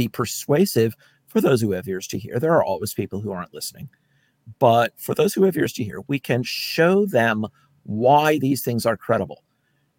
be 0.00 0.08
persuasive 0.08 0.96
for 1.26 1.42
those 1.42 1.60
who 1.60 1.72
have 1.72 1.86
ears 1.86 2.06
to 2.08 2.18
hear. 2.18 2.38
There 2.38 2.54
are 2.54 2.64
always 2.64 2.94
people 2.94 3.20
who 3.20 3.32
aren't 3.32 3.52
listening. 3.52 3.90
But 4.58 4.94
for 4.96 5.14
those 5.14 5.34
who 5.34 5.44
have 5.44 5.56
ears 5.56 5.74
to 5.74 5.84
hear, 5.84 6.00
we 6.08 6.18
can 6.18 6.42
show 6.42 7.04
them 7.04 7.46
why 7.82 8.38
these 8.38 8.62
things 8.62 8.86
are 8.86 8.96
credible. 8.96 9.44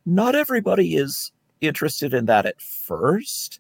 Not 0.05 0.34
everybody 0.34 0.96
is 0.96 1.31
interested 1.62 2.15
in 2.15 2.25
that 2.25 2.48
at 2.48 2.60
first. 2.60 3.60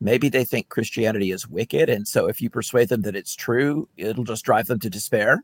Maybe 0.00 0.28
they 0.28 0.44
think 0.44 0.68
Christianity 0.68 1.32
is 1.32 1.48
wicked. 1.48 1.90
And 1.90 2.06
so 2.06 2.28
if 2.28 2.40
you 2.40 2.48
persuade 2.48 2.88
them 2.88 3.02
that 3.02 3.16
it's 3.16 3.34
true, 3.34 3.88
it'll 3.96 4.24
just 4.24 4.44
drive 4.44 4.68
them 4.68 4.78
to 4.78 4.88
despair. 4.88 5.42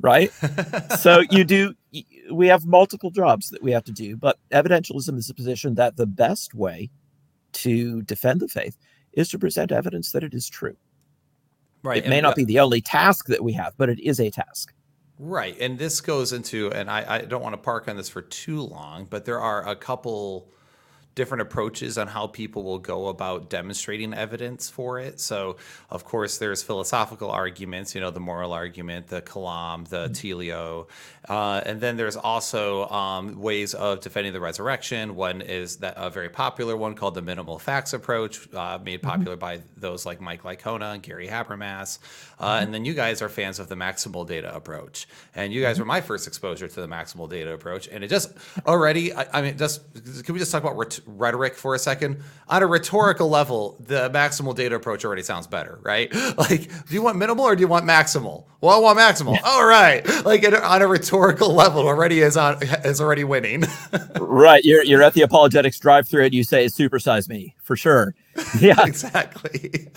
Right. 0.00 0.30
so 0.98 1.22
you 1.30 1.44
do, 1.44 1.74
we 2.30 2.46
have 2.48 2.66
multiple 2.66 3.10
jobs 3.10 3.48
that 3.50 3.62
we 3.62 3.72
have 3.72 3.84
to 3.84 3.92
do. 3.92 4.16
But 4.16 4.38
evidentialism 4.52 5.16
is 5.16 5.30
a 5.30 5.34
position 5.34 5.74
that 5.76 5.96
the 5.96 6.06
best 6.06 6.54
way 6.54 6.90
to 7.54 8.02
defend 8.02 8.40
the 8.40 8.48
faith 8.48 8.76
is 9.12 9.28
to 9.30 9.38
present 9.38 9.72
evidence 9.72 10.12
that 10.12 10.24
it 10.24 10.34
is 10.34 10.48
true. 10.48 10.76
Right. 11.82 12.04
It 12.04 12.08
may 12.08 12.20
not 12.20 12.36
be 12.36 12.44
the 12.44 12.60
only 12.60 12.80
task 12.80 13.26
that 13.26 13.42
we 13.42 13.52
have, 13.52 13.74
but 13.76 13.88
it 13.88 14.00
is 14.00 14.20
a 14.20 14.30
task. 14.30 14.74
Right. 15.18 15.56
And 15.60 15.78
this 15.78 16.00
goes 16.00 16.32
into, 16.32 16.72
and 16.72 16.90
I, 16.90 17.16
I 17.16 17.18
don't 17.22 17.42
want 17.42 17.52
to 17.54 17.60
park 17.60 17.88
on 17.88 17.96
this 17.96 18.08
for 18.08 18.22
too 18.22 18.62
long, 18.62 19.06
but 19.08 19.24
there 19.24 19.40
are 19.40 19.66
a 19.68 19.74
couple 19.74 20.50
different 21.18 21.42
approaches 21.42 21.98
on 21.98 22.06
how 22.06 22.28
people 22.28 22.62
will 22.62 22.78
go 22.78 23.08
about 23.08 23.50
demonstrating 23.50 24.14
evidence 24.14 24.70
for 24.70 25.00
it. 25.00 25.18
So, 25.18 25.56
of 25.90 26.04
course, 26.04 26.38
there's 26.38 26.62
philosophical 26.62 27.28
arguments, 27.28 27.92
you 27.92 28.00
know, 28.00 28.12
the 28.12 28.20
moral 28.20 28.52
argument, 28.52 29.08
the 29.08 29.20
kalam, 29.20 29.88
the 29.88 30.04
mm-hmm. 30.04 30.12
teleo, 30.12 30.86
uh, 31.28 31.60
and 31.66 31.80
then 31.80 31.96
there's 31.96 32.16
also 32.16 32.88
um, 32.88 33.40
ways 33.40 33.74
of 33.74 34.00
defending 34.00 34.32
the 34.32 34.40
resurrection. 34.40 35.16
One 35.16 35.42
is 35.42 35.78
that 35.78 35.94
a 35.96 36.08
very 36.08 36.28
popular 36.28 36.76
one 36.76 36.94
called 36.94 37.16
the 37.16 37.22
minimal 37.22 37.58
facts 37.58 37.92
approach, 37.92 38.48
uh, 38.54 38.78
made 38.80 39.00
mm-hmm. 39.00 39.10
popular 39.10 39.36
mm-hmm. 39.36 39.58
by 39.58 39.62
those 39.76 40.06
like 40.06 40.20
Mike 40.20 40.44
Licona 40.44 40.94
and 40.94 41.02
Gary 41.02 41.26
Habermas. 41.26 41.98
Uh, 42.38 42.46
mm-hmm. 42.46 42.62
And 42.62 42.74
then 42.74 42.84
you 42.84 42.94
guys 42.94 43.20
are 43.22 43.28
fans 43.28 43.58
of 43.58 43.68
the 43.68 43.74
maximal 43.74 44.24
data 44.24 44.54
approach, 44.54 45.08
and 45.34 45.52
you 45.52 45.60
guys 45.60 45.74
mm-hmm. 45.74 45.82
were 45.82 45.86
my 45.86 46.00
first 46.00 46.28
exposure 46.28 46.68
to 46.68 46.80
the 46.80 46.86
maximal 46.86 47.28
data 47.28 47.52
approach, 47.52 47.88
and 47.88 48.04
it 48.04 48.08
just 48.08 48.30
already, 48.66 49.12
I, 49.12 49.26
I 49.32 49.42
mean, 49.42 49.58
just 49.58 49.82
can 50.24 50.32
we 50.32 50.38
just 50.38 50.52
talk 50.52 50.62
about 50.62 50.76
ret- 50.76 51.00
rhetoric 51.08 51.56
for 51.56 51.74
a 51.74 51.78
second. 51.78 52.22
On 52.48 52.62
a 52.62 52.66
rhetorical 52.66 53.28
level, 53.28 53.76
the 53.80 54.10
maximal 54.10 54.54
data 54.54 54.74
approach 54.74 55.04
already 55.04 55.22
sounds 55.22 55.46
better, 55.46 55.78
right? 55.82 56.12
Like, 56.38 56.68
do 56.86 56.94
you 56.94 57.02
want 57.02 57.16
minimal 57.16 57.44
or 57.44 57.56
do 57.56 57.60
you 57.60 57.68
want 57.68 57.84
maximal? 57.84 58.44
Well, 58.60 58.76
I 58.76 58.78
want 58.78 58.98
maximal. 58.98 59.38
All 59.42 59.66
right, 59.66 60.06
like 60.24 60.46
on 60.46 60.82
a 60.82 60.86
rhetorical 60.86 61.52
level, 61.52 61.82
already 61.86 62.20
is 62.20 62.36
on 62.36 62.62
is 62.84 63.00
already 63.00 63.24
winning. 63.24 63.64
right, 64.20 64.64
you're 64.64 64.84
you're 64.84 65.02
at 65.02 65.14
the 65.14 65.22
apologetics 65.22 65.78
drive-through 65.80 66.26
and 66.26 66.34
you 66.34 66.44
say 66.44 66.64
it's 66.64 66.78
supersize 66.78 67.28
me 67.28 67.56
for 67.62 67.76
sure. 67.76 68.14
Yeah, 68.60 68.84
exactly. 68.86 69.90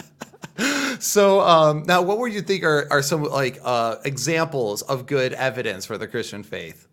so 1.00 1.42
um, 1.42 1.84
now, 1.86 2.02
what 2.02 2.18
would 2.18 2.34
you 2.34 2.42
think 2.42 2.64
are 2.64 2.88
are 2.90 3.04
some 3.04 3.24
like 3.24 3.60
uh, 3.64 3.98
examples 4.04 4.82
of 4.84 5.06
good 5.06 5.34
evidence 5.34 5.86
for 5.86 5.98
the 5.98 6.08
Christian 6.08 6.42
faith? 6.42 6.88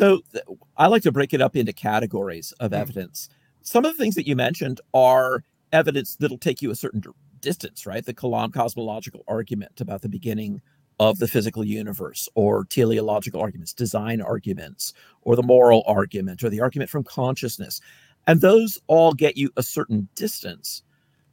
So 0.00 0.22
th- 0.32 0.44
I 0.78 0.86
like 0.86 1.02
to 1.02 1.12
break 1.12 1.34
it 1.34 1.42
up 1.42 1.54
into 1.54 1.74
categories 1.74 2.54
of 2.58 2.70
mm. 2.70 2.78
evidence. 2.78 3.28
Some 3.60 3.84
of 3.84 3.92
the 3.92 4.02
things 4.02 4.14
that 4.14 4.26
you 4.26 4.34
mentioned 4.34 4.80
are 4.94 5.44
evidence 5.74 6.16
that'll 6.16 6.38
take 6.38 6.62
you 6.62 6.70
a 6.70 6.74
certain 6.74 7.02
distance, 7.42 7.84
right? 7.84 8.02
The 8.02 8.14
Kalam 8.14 8.50
cosmological 8.50 9.24
argument 9.28 9.78
about 9.78 10.00
the 10.00 10.08
beginning 10.08 10.62
of 10.98 11.18
the 11.18 11.28
physical 11.28 11.64
universe, 11.64 12.30
or 12.34 12.64
teleological 12.64 13.42
arguments, 13.42 13.74
design 13.74 14.22
arguments, 14.22 14.94
or 15.20 15.36
the 15.36 15.42
moral 15.42 15.82
argument, 15.86 16.42
or 16.42 16.48
the 16.48 16.60
argument 16.62 16.88
from 16.88 17.04
consciousness. 17.04 17.82
And 18.26 18.40
those 18.40 18.78
all 18.86 19.12
get 19.12 19.36
you 19.36 19.50
a 19.58 19.62
certain 19.62 20.08
distance. 20.14 20.82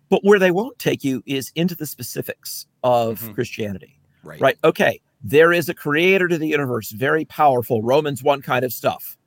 But 0.10 0.26
where 0.26 0.40
they 0.40 0.52
won't 0.52 0.78
take 0.78 1.06
you 1.06 1.24
is 1.26 1.54
into 1.56 1.76
the 1.76 1.86
specifics 1.86 2.66
of 2.84 3.22
mm-hmm. 3.22 3.34
Christianity. 3.34 3.98
Right. 4.24 4.42
Right. 4.42 4.58
Okay 4.66 5.00
there 5.28 5.52
is 5.52 5.68
a 5.68 5.74
creator 5.74 6.30
to 6.30 6.38
the 6.38 6.48
universe, 6.48 6.92
very 6.92 7.26
powerful, 7.26 7.82
Romans 7.82 8.24
1 8.24 8.42
kind 8.42 8.64
of 8.64 8.72
stuff. 8.72 9.18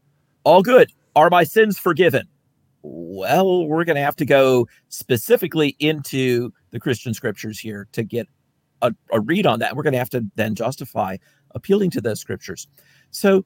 All 0.45 0.63
good. 0.63 0.91
Are 1.15 1.29
my 1.29 1.45
sins 1.45 1.79
forgiven? 1.79 2.27
Well, 2.83 3.67
we're 3.67 3.85
going 3.85 3.97
to 3.97 4.03
have 4.03 4.17
to 4.17 4.25
go 4.25 4.67
specifically 4.89 5.77
into 5.79 6.53
the 6.71 6.81
Christian 6.81 7.13
scriptures 7.13 7.61
here 7.61 7.87
to 7.93 8.03
get 8.03 8.27
a, 8.81 8.95
a 9.13 9.21
read 9.21 9.45
on 9.45 9.59
that. 9.59 9.77
We're 9.77 9.83
going 9.83 9.93
to 9.93 9.99
have 9.99 10.09
to 10.11 10.25
then 10.37 10.55
justify 10.55 11.19
appealing 11.55 11.91
to 11.91 12.01
those 12.01 12.19
scriptures. 12.19 12.67
So 13.11 13.45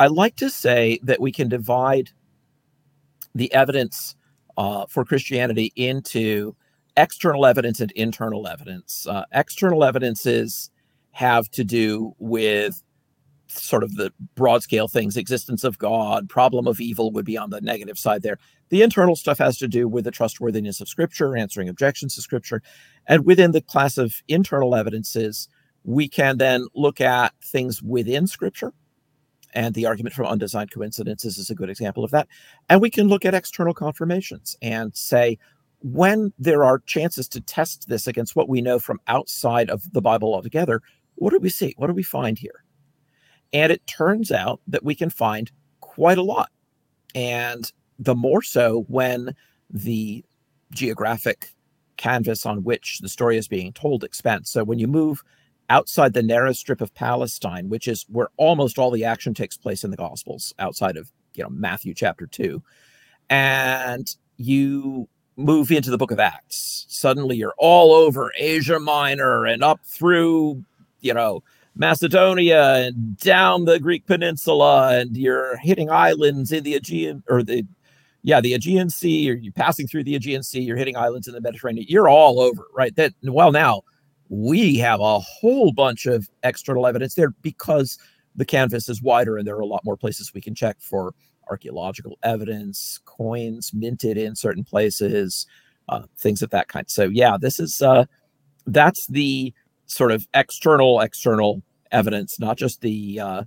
I 0.00 0.06
like 0.06 0.36
to 0.36 0.48
say 0.48 0.98
that 1.02 1.20
we 1.20 1.30
can 1.30 1.50
divide 1.50 2.08
the 3.34 3.52
evidence 3.52 4.16
uh, 4.56 4.86
for 4.88 5.04
Christianity 5.04 5.74
into 5.76 6.56
external 6.96 7.44
evidence 7.44 7.80
and 7.80 7.90
internal 7.92 8.48
evidence. 8.48 9.06
Uh, 9.06 9.24
external 9.34 9.84
evidence 9.84 10.24
is 10.24 10.70
have 11.16 11.50
to 11.50 11.64
do 11.64 12.14
with 12.18 12.82
sort 13.48 13.82
of 13.82 13.94
the 13.94 14.12
broad 14.34 14.62
scale 14.62 14.86
things 14.86 15.16
existence 15.16 15.64
of 15.64 15.78
god 15.78 16.28
problem 16.28 16.66
of 16.66 16.78
evil 16.78 17.10
would 17.10 17.24
be 17.24 17.38
on 17.38 17.48
the 17.48 17.60
negative 17.62 17.98
side 17.98 18.20
there. 18.20 18.38
The 18.68 18.82
internal 18.82 19.16
stuff 19.16 19.38
has 19.38 19.56
to 19.58 19.68
do 19.68 19.88
with 19.88 20.04
the 20.04 20.10
trustworthiness 20.10 20.78
of 20.82 20.90
scripture 20.90 21.34
answering 21.34 21.70
objections 21.70 22.16
to 22.16 22.20
scripture. 22.20 22.60
And 23.06 23.24
within 23.24 23.52
the 23.52 23.62
class 23.62 23.96
of 23.96 24.22
internal 24.28 24.74
evidences 24.74 25.48
we 25.84 26.06
can 26.06 26.36
then 26.36 26.66
look 26.74 27.00
at 27.00 27.32
things 27.42 27.82
within 27.82 28.26
scripture. 28.26 28.74
And 29.54 29.74
the 29.74 29.86
argument 29.86 30.14
from 30.14 30.26
undesigned 30.26 30.70
coincidences 30.70 31.38
is 31.38 31.48
a 31.48 31.54
good 31.54 31.70
example 31.70 32.04
of 32.04 32.10
that. 32.10 32.28
And 32.68 32.82
we 32.82 32.90
can 32.90 33.08
look 33.08 33.24
at 33.24 33.32
external 33.32 33.72
confirmations 33.72 34.54
and 34.60 34.94
say 34.94 35.38
when 35.80 36.34
there 36.38 36.62
are 36.62 36.80
chances 36.80 37.26
to 37.28 37.40
test 37.40 37.88
this 37.88 38.06
against 38.06 38.36
what 38.36 38.50
we 38.50 38.60
know 38.60 38.78
from 38.78 39.00
outside 39.06 39.70
of 39.70 39.90
the 39.92 40.02
bible 40.02 40.34
altogether 40.34 40.82
what 41.16 41.30
do 41.30 41.38
we 41.38 41.48
see? 41.48 41.74
What 41.76 41.88
do 41.88 41.94
we 41.94 42.02
find 42.02 42.38
here? 42.38 42.64
And 43.52 43.72
it 43.72 43.86
turns 43.86 44.30
out 44.32 44.60
that 44.66 44.84
we 44.84 44.94
can 44.94 45.10
find 45.10 45.50
quite 45.80 46.18
a 46.18 46.22
lot. 46.22 46.50
And 47.14 47.70
the 47.98 48.14
more 48.14 48.42
so 48.42 48.84
when 48.88 49.34
the 49.70 50.24
geographic 50.72 51.50
canvas 51.96 52.44
on 52.46 52.62
which 52.62 52.98
the 53.00 53.08
story 53.08 53.36
is 53.36 53.48
being 53.48 53.72
told 53.72 54.04
expands. 54.04 54.50
So 54.50 54.64
when 54.64 54.78
you 54.78 54.86
move 54.86 55.22
outside 55.68 56.12
the 56.12 56.22
narrow 56.22 56.52
strip 56.52 56.80
of 56.80 56.94
Palestine, 56.94 57.68
which 57.68 57.88
is 57.88 58.04
where 58.08 58.28
almost 58.36 58.78
all 58.78 58.90
the 58.90 59.04
action 59.04 59.34
takes 59.34 59.56
place 59.56 59.82
in 59.84 59.90
the 59.90 59.96
Gospels, 59.96 60.54
outside 60.58 60.96
of 60.96 61.10
you 61.34 61.42
know 61.42 61.50
Matthew 61.50 61.94
chapter 61.94 62.26
two, 62.26 62.62
and 63.28 64.14
you 64.36 65.08
move 65.36 65.70
into 65.70 65.90
the 65.90 65.98
book 65.98 66.10
of 66.10 66.20
Acts, 66.20 66.86
suddenly 66.88 67.36
you're 67.36 67.54
all 67.58 67.92
over 67.92 68.32
Asia 68.38 68.78
Minor 68.78 69.44
and 69.44 69.62
up 69.62 69.80
through, 69.84 70.64
you 71.00 71.14
know, 71.14 71.42
Macedonia 71.74 72.86
and 72.86 73.16
down 73.18 73.64
the 73.64 73.78
Greek 73.78 74.06
peninsula, 74.06 74.98
and 74.98 75.16
you're 75.16 75.56
hitting 75.58 75.90
islands 75.90 76.52
in 76.52 76.64
the 76.64 76.74
Aegean 76.74 77.22
or 77.28 77.42
the 77.42 77.66
yeah, 78.22 78.40
the 78.40 78.54
Aegean 78.54 78.90
Sea, 78.90 79.30
or 79.30 79.34
you're 79.34 79.52
passing 79.52 79.86
through 79.86 80.02
the 80.02 80.16
Aegean 80.16 80.42
Sea, 80.42 80.60
you're 80.60 80.76
hitting 80.76 80.96
islands 80.96 81.28
in 81.28 81.34
the 81.34 81.40
Mediterranean. 81.40 81.86
You're 81.88 82.08
all 82.08 82.40
over, 82.40 82.66
right? 82.74 82.94
That 82.96 83.12
well 83.22 83.52
now 83.52 83.82
we 84.28 84.76
have 84.78 85.00
a 85.00 85.20
whole 85.20 85.72
bunch 85.72 86.06
of 86.06 86.28
external 86.42 86.86
evidence 86.86 87.14
there 87.14 87.30
because 87.42 87.98
the 88.34 88.44
canvas 88.44 88.88
is 88.88 89.02
wider 89.02 89.36
and 89.36 89.46
there 89.46 89.56
are 89.56 89.60
a 89.60 89.66
lot 89.66 89.84
more 89.84 89.96
places 89.96 90.32
we 90.34 90.40
can 90.40 90.54
check 90.54 90.76
for 90.80 91.14
archaeological 91.48 92.18
evidence, 92.22 93.00
coins 93.04 93.72
minted 93.72 94.16
in 94.16 94.34
certain 94.34 94.64
places, 94.64 95.46
uh, 95.88 96.02
things 96.18 96.42
of 96.42 96.50
that 96.50 96.68
kind. 96.68 96.90
So 96.90 97.04
yeah, 97.04 97.36
this 97.40 97.60
is 97.60 97.80
uh, 97.80 98.06
that's 98.66 99.06
the 99.06 99.54
sort 99.86 100.12
of 100.12 100.26
external 100.34 101.00
external 101.00 101.62
evidence, 101.92 102.38
not 102.38 102.56
just 102.56 102.80
the 102.80 103.20
uh, 103.20 103.44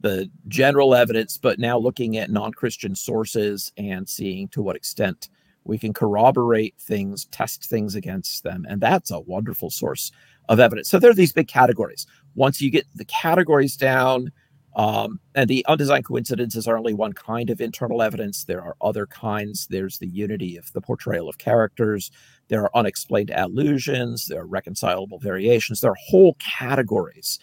the 0.00 0.30
general 0.46 0.94
evidence, 0.94 1.38
but 1.38 1.58
now 1.58 1.76
looking 1.76 2.16
at 2.16 2.30
non-Christian 2.30 2.94
sources 2.94 3.72
and 3.76 4.08
seeing 4.08 4.48
to 4.48 4.62
what 4.62 4.76
extent 4.76 5.28
we 5.64 5.76
can 5.76 5.92
corroborate 5.92 6.74
things, 6.78 7.26
test 7.26 7.64
things 7.64 7.94
against 7.94 8.44
them, 8.44 8.64
and 8.68 8.80
that's 8.80 9.10
a 9.10 9.20
wonderful 9.20 9.70
source 9.70 10.12
of 10.48 10.60
evidence. 10.60 10.88
So 10.88 10.98
there 10.98 11.10
are 11.10 11.14
these 11.14 11.32
big 11.32 11.48
categories. 11.48 12.06
Once 12.34 12.62
you 12.62 12.70
get 12.70 12.86
the 12.94 13.04
categories 13.04 13.76
down, 13.76 14.32
um, 14.76 15.18
and 15.34 15.48
the 15.48 15.66
undesigned 15.66 16.04
coincidences 16.04 16.68
are 16.68 16.78
only 16.78 16.94
one 16.94 17.12
kind 17.12 17.50
of 17.50 17.60
internal 17.60 18.00
evidence. 18.00 18.44
There 18.44 18.62
are 18.62 18.76
other 18.80 19.06
kinds. 19.06 19.66
There's 19.66 19.98
the 19.98 20.06
unity 20.06 20.56
of 20.56 20.72
the 20.72 20.80
portrayal 20.80 21.28
of 21.28 21.38
characters. 21.38 22.12
There 22.48 22.62
are 22.62 22.76
unexplained 22.76 23.30
allusions. 23.34 24.26
There 24.26 24.40
are 24.40 24.46
reconcilable 24.46 25.18
variations. 25.18 25.80
There 25.80 25.92
are 25.92 25.96
whole 26.08 26.34
categories 26.34 27.38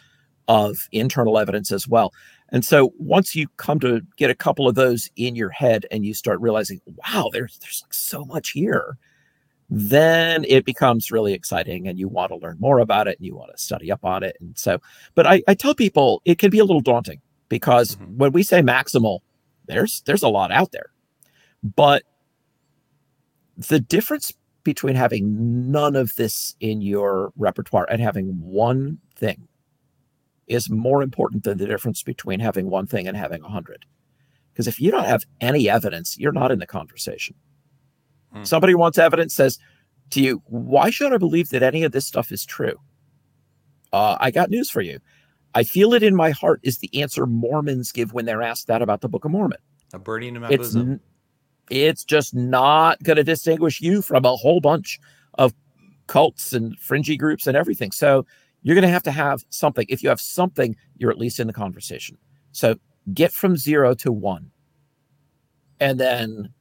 of 0.48 0.88
internal 0.92 1.38
evidence 1.38 1.72
as 1.72 1.88
well. 1.88 2.14
And 2.50 2.64
so 2.64 2.94
once 3.00 3.36
you 3.36 3.48
come 3.58 3.80
to 3.80 4.02
get 4.18 4.30
a 4.30 4.36
couple 4.36 4.68
of 4.68 4.76
those 4.76 5.10
in 5.16 5.36
your 5.36 5.50
head 5.50 5.86
and 5.92 6.06
you 6.06 6.14
start 6.14 6.40
realizing, 6.42 6.82
wow, 6.86 7.30
there's 7.32 7.58
there's 7.60 7.82
like 7.84 7.94
so 7.94 8.26
much 8.26 8.52
here, 8.52 8.98
then 9.70 10.46
it 10.48 10.66
becomes 10.66 11.12
really 11.12 11.34
exciting 11.34 11.88
and 11.88 11.98
you 11.98 12.08
want 12.08 12.32
to 12.32 12.38
learn 12.38 12.58
more 12.60 12.80
about 12.80 13.08
it 13.08 13.18
and 13.18 13.26
you 13.26 13.36
want 13.36 13.52
to 13.52 13.62
study 13.62 13.92
up 13.92 14.06
on 14.06 14.24
it. 14.24 14.38
And 14.40 14.58
so, 14.58 14.80
but 15.16 15.26
I, 15.26 15.42
I 15.48 15.56
tell 15.56 15.74
people 15.74 16.22
it 16.26 16.38
can 16.38 16.52
be 16.52 16.60
a 16.60 16.66
little 16.66 16.82
daunting 16.82 17.22
because 17.50 17.96
mm-hmm. 17.96 18.18
when 18.18 18.32
we 18.32 18.44
say 18.44 18.62
maximal, 18.62 19.20
there's 19.68 20.04
there's 20.06 20.24
a 20.24 20.30
lot 20.30 20.52
out 20.52 20.72
there. 20.72 20.92
But 21.64 22.04
the 23.58 23.80
difference 23.80 24.34
between 24.66 24.96
having 24.96 25.72
none 25.72 25.96
of 25.96 26.16
this 26.16 26.56
in 26.60 26.82
your 26.82 27.32
repertoire 27.38 27.88
and 27.90 28.02
having 28.02 28.28
one 28.42 28.98
thing 29.16 29.48
is 30.48 30.70
more 30.70 31.02
important 31.02 31.46
than 31.46 31.58
the 31.58 31.66
difference 31.66 32.04
between 32.04 32.42
having 32.42 32.70
one 32.70 32.86
thing 32.86 33.08
and 33.08 33.16
having 33.16 33.42
a 33.44 33.48
hundred. 33.48 33.86
Because 34.52 34.68
if 34.68 34.82
you 34.82 34.92
don't 34.92 35.06
have 35.06 35.24
any 35.40 35.70
evidence, 35.70 36.18
you're 36.18 36.34
not 36.34 36.52
in 36.52 36.60
the 36.60 36.68
conversation. 36.68 37.36
Hmm. 38.34 38.44
Somebody 38.44 38.76
wants 38.76 38.98
evidence, 38.98 39.34
says 39.34 39.58
to 40.12 40.22
you, 40.22 40.42
Why 40.48 40.90
should 40.90 41.14
I 41.14 41.18
believe 41.18 41.50
that 41.50 41.64
any 41.64 41.84
of 41.84 41.94
this 41.94 42.06
stuff 42.06 42.32
is 42.32 42.46
true? 42.46 42.76
Uh, 43.94 44.18
I 44.20 44.32
got 44.32 44.50
news 44.50 44.70
for 44.70 44.82
you. 44.82 45.00
I 45.54 45.64
feel 45.64 45.94
it 45.94 46.04
in 46.04 46.16
my 46.16 46.32
heart 46.32 46.60
is 46.64 46.80
the 46.80 47.02
answer 47.02 47.26
Mormons 47.26 47.92
give 47.92 48.14
when 48.14 48.26
they're 48.26 48.42
asked 48.42 48.68
that 48.68 48.82
about 48.82 49.02
the 49.02 49.08
Book 49.08 49.24
of 49.24 49.32
Mormon. 49.32 49.60
A 49.94 50.00
burning 50.00 50.36
in 50.36 50.42
my 50.42 50.50
it's, 50.50 50.58
bosom. 50.58 51.00
It's 51.70 52.04
just 52.04 52.34
not 52.34 53.02
going 53.04 53.18
to 53.18 53.24
distinguish 53.24 53.82
you 53.82 54.02
from 54.02 54.26
a 54.26 54.36
whole 54.36 54.62
bunch 54.62 55.00
of 55.36 55.54
cults 56.08 56.54
and 56.54 56.78
fringy 56.80 57.18
groups 57.18 57.48
and 57.48 57.58
everything. 57.58 57.92
So 57.92 58.26
you're 58.62 58.76
going 58.76 58.84
to 58.84 58.90
have 58.90 59.04
to 59.04 59.12
have 59.12 59.44
something. 59.50 59.86
If 59.90 60.04
you 60.04 60.10
have 60.10 60.22
something, 60.22 60.76
you're 60.98 61.12
at 61.12 61.18
least 61.18 61.40
in 61.40 61.48
the 61.48 61.54
conversation. 61.54 62.18
So 62.52 62.76
get 63.14 63.32
from 63.32 63.58
zero 63.58 63.94
to 63.96 64.12
one. 64.12 64.52
And 65.80 66.00
then 66.00 66.54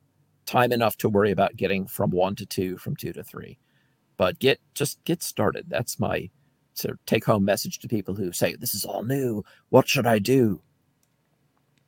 time 0.47 0.73
enough 0.73 0.97
to 0.99 1.09
worry 1.09 1.31
about 1.31 1.57
getting 1.57 1.87
from 1.87 2.11
one 2.11 2.35
to 2.37 2.47
two, 2.47 2.77
from 2.79 2.97
two 2.97 3.13
to 3.13 3.23
three. 3.23 3.59
But 4.17 4.39
get 4.39 4.61
just 4.75 5.03
get 5.05 5.23
started. 5.23 5.67
That's 5.69 5.99
my 5.99 6.31
sort 6.75 6.93
of 6.93 7.07
take 7.07 7.25
home 7.25 7.45
message 7.45 7.79
to 7.81 7.89
people 7.89 8.15
who 8.15 8.33
say, 8.33 8.55
This 8.55 8.75
is 8.75 8.85
all 8.85 9.03
new. 9.03 9.45
What 9.71 9.89
should 9.89 10.07
I 10.07 10.19
do? 10.19 10.61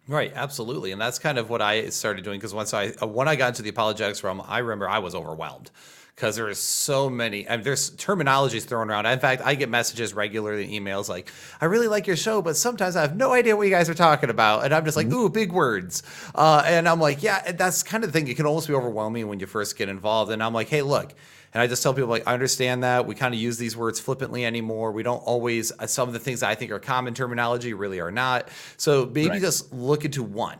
Right, 0.08 0.32
absolutely, 0.34 0.92
and 0.92 1.00
that's 1.00 1.18
kind 1.18 1.36
of 1.36 1.50
what 1.50 1.60
I 1.60 1.88
started 1.88 2.24
doing 2.24 2.38
because 2.38 2.54
once 2.54 2.72
I 2.72 2.92
uh, 3.02 3.08
when 3.08 3.26
I 3.26 3.34
got 3.34 3.48
into 3.48 3.62
the 3.62 3.70
apologetics 3.70 4.22
realm, 4.22 4.40
I 4.46 4.58
remember 4.58 4.88
I 4.88 5.00
was 5.00 5.16
overwhelmed 5.16 5.72
because 6.14 6.36
there 6.36 6.48
is 6.48 6.60
so 6.60 7.10
many 7.10 7.44
and 7.44 7.64
there's 7.64 7.90
terminologies 7.90 8.62
thrown 8.62 8.88
around. 8.88 9.06
In 9.06 9.18
fact, 9.18 9.42
I 9.44 9.56
get 9.56 9.68
messages 9.68 10.14
regularly, 10.14 10.68
emails 10.68 11.08
like, 11.08 11.32
"I 11.60 11.64
really 11.64 11.88
like 11.88 12.06
your 12.06 12.16
show, 12.16 12.40
but 12.40 12.56
sometimes 12.56 12.94
I 12.94 13.00
have 13.00 13.16
no 13.16 13.32
idea 13.32 13.56
what 13.56 13.64
you 13.64 13.70
guys 13.70 13.90
are 13.90 13.94
talking 13.94 14.30
about," 14.30 14.64
and 14.64 14.72
I'm 14.72 14.84
just 14.84 14.96
like, 14.96 15.08
mm-hmm. 15.08 15.16
"Ooh, 15.16 15.28
big 15.28 15.50
words," 15.50 16.04
uh, 16.36 16.62
and 16.64 16.88
I'm 16.88 17.00
like, 17.00 17.24
"Yeah, 17.24 17.50
that's 17.52 17.82
kind 17.82 18.04
of 18.04 18.12
the 18.12 18.18
thing. 18.18 18.28
It 18.28 18.36
can 18.36 18.46
almost 18.46 18.68
be 18.68 18.74
overwhelming 18.74 19.26
when 19.26 19.40
you 19.40 19.46
first 19.46 19.76
get 19.76 19.88
involved." 19.88 20.30
And 20.30 20.40
I'm 20.40 20.54
like, 20.54 20.68
"Hey, 20.68 20.82
look." 20.82 21.14
And 21.56 21.62
I 21.62 21.68
just 21.68 21.82
tell 21.82 21.94
people 21.94 22.10
like 22.10 22.28
I 22.28 22.34
understand 22.34 22.82
that 22.82 23.06
we 23.06 23.14
kind 23.14 23.32
of 23.32 23.40
use 23.40 23.56
these 23.56 23.74
words 23.74 23.98
flippantly 23.98 24.44
anymore. 24.44 24.92
We 24.92 25.02
don't 25.02 25.22
always 25.22 25.72
uh, 25.78 25.86
some 25.86 26.06
of 26.06 26.12
the 26.12 26.20
things 26.20 26.42
I 26.42 26.54
think 26.54 26.70
are 26.70 26.78
common 26.78 27.14
terminology 27.14 27.72
really 27.72 27.98
are 27.98 28.10
not. 28.10 28.50
So 28.76 29.06
maybe 29.06 29.30
right. 29.30 29.40
just 29.40 29.72
look 29.72 30.04
into 30.04 30.22
one. 30.22 30.58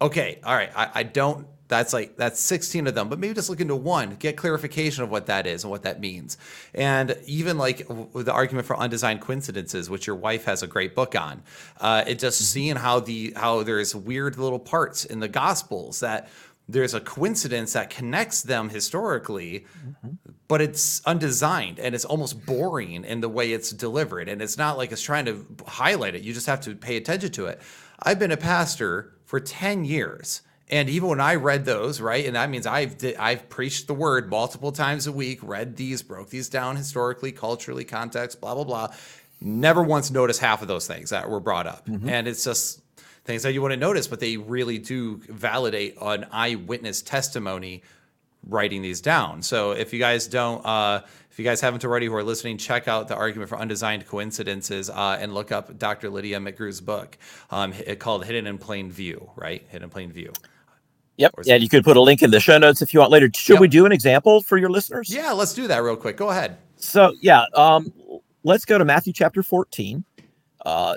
Okay, 0.00 0.40
all 0.42 0.56
right. 0.56 0.72
I, 0.74 0.90
I 0.92 1.02
don't 1.04 1.46
that's 1.68 1.92
like 1.92 2.16
that's 2.16 2.40
16 2.40 2.86
of 2.86 2.94
them 2.94 3.08
but 3.08 3.18
maybe 3.18 3.34
just 3.34 3.50
look 3.50 3.60
into 3.60 3.76
one 3.76 4.16
get 4.18 4.36
clarification 4.36 5.04
of 5.04 5.10
what 5.10 5.26
that 5.26 5.46
is 5.46 5.64
and 5.64 5.70
what 5.70 5.82
that 5.82 6.00
means 6.00 6.38
and 6.74 7.16
even 7.26 7.58
like 7.58 7.86
the 8.14 8.32
argument 8.32 8.66
for 8.66 8.76
undesigned 8.78 9.20
coincidences 9.20 9.90
which 9.90 10.06
your 10.06 10.16
wife 10.16 10.46
has 10.46 10.62
a 10.62 10.66
great 10.66 10.94
book 10.94 11.14
on 11.14 11.42
uh, 11.80 12.02
it 12.06 12.18
just 12.18 12.38
mm-hmm. 12.38 12.46
seeing 12.46 12.76
how 12.76 12.98
the 12.98 13.32
how 13.36 13.62
there's 13.62 13.94
weird 13.94 14.38
little 14.38 14.58
parts 14.58 15.04
in 15.04 15.20
the 15.20 15.28
gospels 15.28 16.00
that 16.00 16.28
there's 16.68 16.94
a 16.94 17.00
coincidence 17.00 17.72
that 17.72 17.90
connects 17.90 18.42
them 18.42 18.68
historically 18.68 19.64
mm-hmm. 19.86 20.10
but 20.48 20.60
it's 20.60 21.00
undesigned 21.06 21.78
and 21.78 21.94
it's 21.94 22.04
almost 22.04 22.44
boring 22.44 23.04
in 23.04 23.20
the 23.20 23.28
way 23.28 23.52
it's 23.52 23.70
delivered 23.70 24.28
and 24.28 24.42
it's 24.42 24.58
not 24.58 24.76
like 24.76 24.92
it's 24.92 25.02
trying 25.02 25.24
to 25.24 25.46
highlight 25.66 26.14
it 26.14 26.22
you 26.22 26.34
just 26.34 26.46
have 26.46 26.60
to 26.60 26.74
pay 26.74 26.96
attention 26.96 27.30
to 27.30 27.46
it 27.46 27.60
i've 28.02 28.18
been 28.18 28.32
a 28.32 28.36
pastor 28.36 29.14
for 29.24 29.40
10 29.40 29.84
years 29.84 30.42
and 30.70 30.90
even 30.90 31.08
when 31.08 31.20
I 31.20 31.36
read 31.36 31.64
those, 31.64 32.00
right, 32.00 32.26
and 32.26 32.36
that 32.36 32.50
means 32.50 32.66
I've 32.66 32.96
I've 33.18 33.48
preached 33.48 33.86
the 33.86 33.94
word 33.94 34.28
multiple 34.28 34.70
times 34.70 35.06
a 35.06 35.12
week, 35.12 35.38
read 35.42 35.76
these, 35.76 36.02
broke 36.02 36.28
these 36.28 36.48
down 36.48 36.76
historically, 36.76 37.32
culturally, 37.32 37.84
context, 37.84 38.40
blah 38.40 38.54
blah 38.54 38.64
blah. 38.64 38.88
Never 39.40 39.82
once 39.82 40.10
noticed 40.10 40.40
half 40.40 40.62
of 40.62 40.68
those 40.68 40.86
things 40.86 41.10
that 41.10 41.30
were 41.30 41.40
brought 41.40 41.66
up, 41.66 41.86
mm-hmm. 41.86 42.08
and 42.08 42.28
it's 42.28 42.44
just 42.44 42.82
things 43.28 43.42
that 43.44 43.52
you 43.52 43.62
want 43.62 43.72
to 43.72 43.76
notice, 43.76 44.08
but 44.08 44.18
they 44.18 44.38
really 44.38 44.78
do 44.78 45.18
validate 45.28 45.96
an 46.00 46.26
eyewitness 46.32 47.02
testimony 47.02 47.82
writing 48.48 48.80
these 48.80 49.02
down. 49.02 49.42
So 49.42 49.72
if 49.72 49.92
you 49.92 49.98
guys 49.98 50.26
don't, 50.26 50.64
uh, 50.64 51.02
if 51.30 51.38
you 51.38 51.44
guys 51.44 51.60
haven't 51.60 51.84
already 51.84 52.06
who 52.06 52.14
are 52.14 52.24
listening, 52.24 52.56
check 52.56 52.88
out 52.88 53.06
the 53.06 53.14
argument 53.14 53.50
for 53.50 53.58
undesigned 53.58 54.06
coincidences 54.06 54.88
uh, 54.88 55.18
and 55.20 55.34
look 55.34 55.52
up 55.52 55.78
Dr. 55.78 56.08
Lydia 56.08 56.38
McGrew's 56.38 56.80
book 56.80 57.18
um, 57.50 57.74
called 57.98 58.24
Hidden 58.24 58.46
in 58.46 58.56
Plain 58.56 58.90
View, 58.90 59.30
right? 59.36 59.62
Hidden 59.68 59.84
in 59.84 59.90
Plain 59.90 60.10
View. 60.10 60.32
Yep. 61.18 61.34
Yeah, 61.44 61.56
you 61.56 61.68
could 61.68 61.84
put 61.84 61.98
a 61.98 62.00
link 62.00 62.22
in 62.22 62.30
the 62.30 62.40
show 62.40 62.56
notes 62.56 62.80
if 62.80 62.94
you 62.94 63.00
want 63.00 63.12
later. 63.12 63.28
Should 63.34 63.54
yep. 63.54 63.60
we 63.60 63.68
do 63.68 63.84
an 63.84 63.92
example 63.92 64.40
for 64.40 64.56
your 64.56 64.70
listeners? 64.70 65.12
Yeah, 65.14 65.32
let's 65.32 65.52
do 65.52 65.66
that 65.68 65.82
real 65.82 65.96
quick. 65.96 66.16
Go 66.16 66.30
ahead. 66.30 66.56
So, 66.76 67.12
yeah, 67.20 67.44
um, 67.54 67.92
let's 68.44 68.64
go 68.64 68.78
to 68.78 68.84
Matthew 68.86 69.12
chapter 69.12 69.42
14. 69.42 70.04
Uh, 70.64 70.94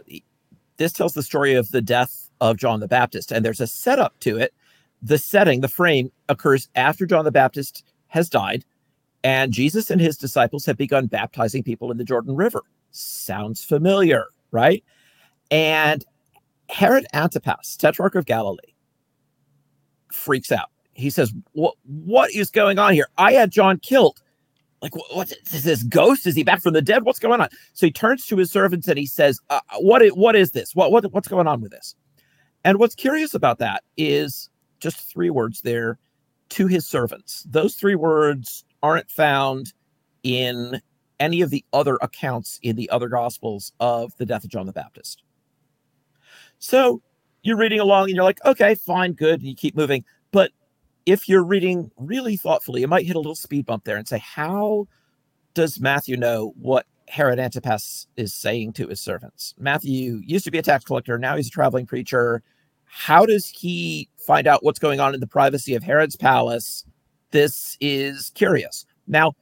this 0.81 0.93
tells 0.93 1.13
the 1.13 1.23
story 1.23 1.53
of 1.53 1.71
the 1.71 1.81
death 1.81 2.29
of 2.41 2.57
John 2.57 2.79
the 2.79 2.87
Baptist, 2.87 3.31
and 3.31 3.45
there's 3.45 3.61
a 3.61 3.67
setup 3.67 4.19
to 4.21 4.37
it. 4.37 4.53
The 5.01 5.17
setting, 5.17 5.61
the 5.61 5.67
frame 5.67 6.11
occurs 6.27 6.69
after 6.75 7.05
John 7.05 7.25
the 7.25 7.31
Baptist 7.31 7.83
has 8.07 8.29
died, 8.29 8.65
and 9.23 9.53
Jesus 9.53 9.89
and 9.91 10.01
his 10.01 10.17
disciples 10.17 10.65
have 10.65 10.77
begun 10.77 11.05
baptizing 11.05 11.63
people 11.63 11.91
in 11.91 11.97
the 11.97 12.03
Jordan 12.03 12.35
River. 12.35 12.63
Sounds 12.89 13.63
familiar, 13.63 14.25
right? 14.51 14.83
And 15.51 16.03
Herod 16.69 17.05
Antipas, 17.13 17.77
tetrarch 17.77 18.15
of 18.15 18.25
Galilee, 18.25 18.73
freaks 20.11 20.51
out. 20.51 20.69
He 20.93 21.09
says, 21.09 21.33
"What 21.53 22.31
is 22.33 22.49
going 22.49 22.79
on 22.79 22.93
here? 22.93 23.07
I 23.17 23.33
had 23.33 23.51
John 23.51 23.77
killed. 23.79 24.21
Like 24.81 24.95
what, 24.95 25.31
is 25.51 25.63
this 25.63 25.83
ghost? 25.83 26.25
Is 26.25 26.35
he 26.35 26.43
back 26.43 26.61
from 26.61 26.73
the 26.73 26.81
dead? 26.81 27.03
What's 27.03 27.19
going 27.19 27.39
on?" 27.39 27.49
So 27.73 27.85
he 27.85 27.91
turns 27.91 28.25
to 28.27 28.37
his 28.37 28.51
servants 28.51 28.87
and 28.87 28.97
he 28.97 29.05
says, 29.05 29.39
uh, 29.49 29.59
"What 29.79 30.01
is, 30.01 30.11
what 30.13 30.35
is 30.35 30.51
this? 30.51 30.75
What 30.75 30.91
what 30.91 31.11
what's 31.13 31.27
going 31.27 31.47
on 31.47 31.61
with 31.61 31.71
this?" 31.71 31.95
And 32.63 32.79
what's 32.79 32.95
curious 32.95 33.33
about 33.33 33.59
that 33.59 33.83
is 33.97 34.49
just 34.79 35.11
three 35.11 35.29
words 35.29 35.61
there 35.61 35.99
to 36.49 36.67
his 36.67 36.87
servants. 36.87 37.43
Those 37.49 37.75
three 37.75 37.95
words 37.95 38.65
aren't 38.83 39.09
found 39.09 39.73
in 40.23 40.81
any 41.19 41.41
of 41.41 41.51
the 41.51 41.63
other 41.71 41.97
accounts 42.01 42.59
in 42.63 42.75
the 42.75 42.89
other 42.89 43.07
gospels 43.07 43.71
of 43.79 44.15
the 44.17 44.25
death 44.25 44.43
of 44.43 44.49
John 44.49 44.65
the 44.65 44.73
Baptist. 44.73 45.23
So 46.59 47.01
you're 47.43 47.57
reading 47.57 47.79
along 47.79 48.05
and 48.05 48.15
you're 48.15 48.23
like, 48.23 48.43
okay, 48.45 48.75
fine, 48.75 49.13
good. 49.13 49.39
And 49.39 49.49
you 49.49 49.55
keep 49.55 49.75
moving. 49.75 50.03
But 50.31 50.51
if 51.05 51.27
you're 51.27 51.43
reading 51.43 51.91
really 51.97 52.37
thoughtfully, 52.37 52.81
you 52.81 52.87
might 52.87 53.05
hit 53.05 53.15
a 53.15 53.19
little 53.19 53.35
speed 53.35 53.65
bump 53.65 53.83
there 53.83 53.97
and 53.97 54.07
say, 54.07 54.19
how 54.19 54.87
does 55.53 55.79
Matthew 55.79 56.17
know 56.17 56.53
what 56.57 56.85
Herod 57.07 57.39
Antipas 57.39 58.07
is 58.15 58.33
saying 58.33 58.73
to 58.73 58.87
his 58.87 59.01
servants? 59.01 59.53
Matthew 59.57 60.21
used 60.25 60.45
to 60.45 60.51
be 60.51 60.57
a 60.57 60.63
tax 60.63 60.83
collector, 60.85 61.17
now 61.17 61.35
he's 61.35 61.47
a 61.47 61.51
traveling 61.51 61.85
preacher. 61.85 62.43
How 62.85 63.25
does 63.25 63.47
he 63.47 64.09
find 64.17 64.47
out 64.47 64.63
what's 64.63 64.79
going 64.79 64.99
on 64.99 65.13
in 65.13 65.21
the 65.21 65.27
privacy 65.27 65.75
of 65.75 65.83
Herod's 65.83 66.17
palace? 66.17 66.85
This 67.31 67.77
is 67.79 68.31
curious. 68.35 68.85
Now, 69.07 69.33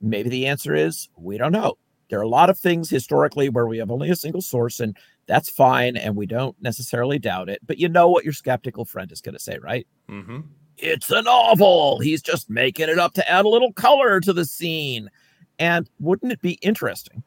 maybe 0.00 0.28
the 0.28 0.46
answer 0.46 0.74
is 0.74 1.08
we 1.16 1.38
don't 1.38 1.52
know. 1.52 1.78
There 2.08 2.18
are 2.18 2.22
a 2.22 2.28
lot 2.28 2.50
of 2.50 2.58
things 2.58 2.90
historically 2.90 3.48
where 3.48 3.66
we 3.66 3.78
have 3.78 3.90
only 3.90 4.10
a 4.10 4.16
single 4.16 4.42
source, 4.42 4.80
and 4.80 4.96
that's 5.26 5.50
fine, 5.50 5.96
and 5.96 6.14
we 6.16 6.26
don't 6.26 6.60
necessarily 6.60 7.18
doubt 7.18 7.48
it. 7.48 7.60
But 7.66 7.78
you 7.78 7.88
know 7.88 8.08
what 8.08 8.24
your 8.24 8.32
skeptical 8.32 8.84
friend 8.84 9.10
is 9.10 9.20
going 9.20 9.34
to 9.34 9.42
say, 9.42 9.58
right? 9.58 9.86
Mm-hmm. 10.08 10.40
It's 10.78 11.10
a 11.10 11.22
novel. 11.22 12.00
He's 12.00 12.22
just 12.22 12.50
making 12.50 12.88
it 12.88 12.98
up 12.98 13.14
to 13.14 13.30
add 13.30 13.44
a 13.44 13.48
little 13.48 13.72
color 13.72 14.20
to 14.20 14.32
the 14.32 14.44
scene. 14.44 15.10
And 15.58 15.88
wouldn't 16.00 16.32
it 16.32 16.42
be 16.42 16.58
interesting 16.62 17.22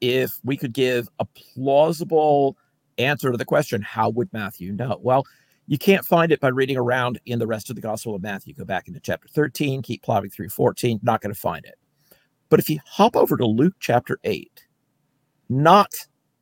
if 0.00 0.38
we 0.44 0.56
could 0.56 0.72
give 0.72 1.08
a 1.18 1.24
plausible 1.24 2.56
answer 2.98 3.30
to 3.30 3.36
the 3.36 3.44
question, 3.44 3.82
how 3.82 4.10
would 4.10 4.32
Matthew 4.32 4.72
know? 4.72 4.98
Well, 5.02 5.24
you 5.66 5.78
can't 5.78 6.04
find 6.04 6.32
it 6.32 6.40
by 6.40 6.48
reading 6.48 6.76
around 6.76 7.20
in 7.26 7.38
the 7.38 7.46
rest 7.46 7.70
of 7.70 7.76
the 7.76 7.82
Gospel 7.82 8.14
of 8.14 8.22
Matthew. 8.22 8.54
Go 8.54 8.64
back 8.64 8.88
into 8.88 9.00
chapter 9.00 9.28
13, 9.28 9.82
keep 9.82 10.02
plowing 10.02 10.30
through 10.30 10.48
14, 10.48 11.00
not 11.02 11.20
going 11.20 11.32
to 11.32 11.40
find 11.40 11.64
it. 11.64 11.76
But 12.48 12.60
if 12.60 12.68
you 12.68 12.80
hop 12.84 13.16
over 13.16 13.36
to 13.36 13.46
Luke 13.46 13.74
chapter 13.78 14.18
8, 14.24 14.66
not 15.48 15.94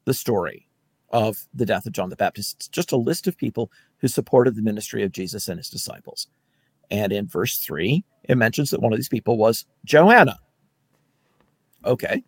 the 0.04 0.14
story 0.14 0.68
of 1.10 1.46
the 1.52 1.66
death 1.66 1.86
of 1.86 1.92
John 1.92 2.08
the 2.08 2.16
Baptist, 2.16 2.56
it's 2.56 2.68
just 2.68 2.92
a 2.92 2.96
list 2.96 3.26
of 3.26 3.36
people 3.36 3.70
who 3.98 4.08
supported 4.08 4.54
the 4.54 4.62
ministry 4.62 5.02
of 5.02 5.12
Jesus 5.12 5.48
and 5.48 5.58
his 5.58 5.70
disciples. 5.70 6.28
And 6.90 7.12
in 7.12 7.26
verse 7.26 7.58
3, 7.58 8.04
it 8.24 8.38
mentions 8.38 8.70
that 8.70 8.80
one 8.80 8.92
of 8.92 8.98
these 8.98 9.08
people 9.08 9.36
was 9.36 9.66
Joanna. 9.84 10.38
Okay. 11.84 12.22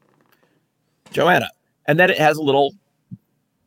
Joanna. 1.11 1.49
And 1.87 1.99
then 1.99 2.11
it 2.11 2.19
has 2.19 2.37
a 2.37 2.43
little 2.43 2.75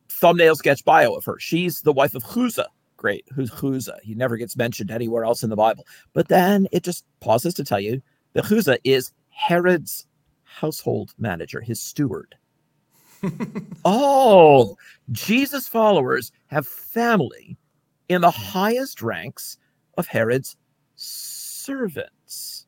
thumbnail 0.10 0.56
sketch 0.56 0.86
bio 0.86 1.14
of 1.14 1.26
her. 1.26 1.38
She's 1.40 1.82
the 1.82 1.94
wife 1.94 2.16
of 2.16 2.24
Chuza. 2.24 2.66
Great. 2.98 3.26
Who's 3.34 3.52
Chuza? 3.52 4.00
He 4.02 4.16
never 4.16 4.38
gets 4.38 4.56
mentioned 4.56 4.92
anywhere 4.92 5.26
else 5.26 5.44
in 5.44 5.50
the 5.50 5.56
Bible. 5.56 5.86
But 6.14 6.30
then 6.30 6.68
it 6.72 6.84
just 6.84 7.04
pauses 7.20 7.54
to 7.56 7.66
tell 7.66 7.80
you 7.80 8.02
that 8.34 8.46
Chuza 8.46 8.78
is 8.84 9.12
Herod's 9.30 10.08
household 10.44 11.14
manager, 11.18 11.60
his 11.60 11.82
steward. 11.82 12.36
oh, 13.86 14.78
Jesus 15.12 15.68
followers 15.68 16.32
have 16.48 16.68
family 16.68 17.58
in 18.14 18.22
the 18.22 18.32
highest 18.32 19.02
ranks 19.02 19.58
of 19.98 20.08
Herod's 20.08 20.58
servants. 20.96 22.68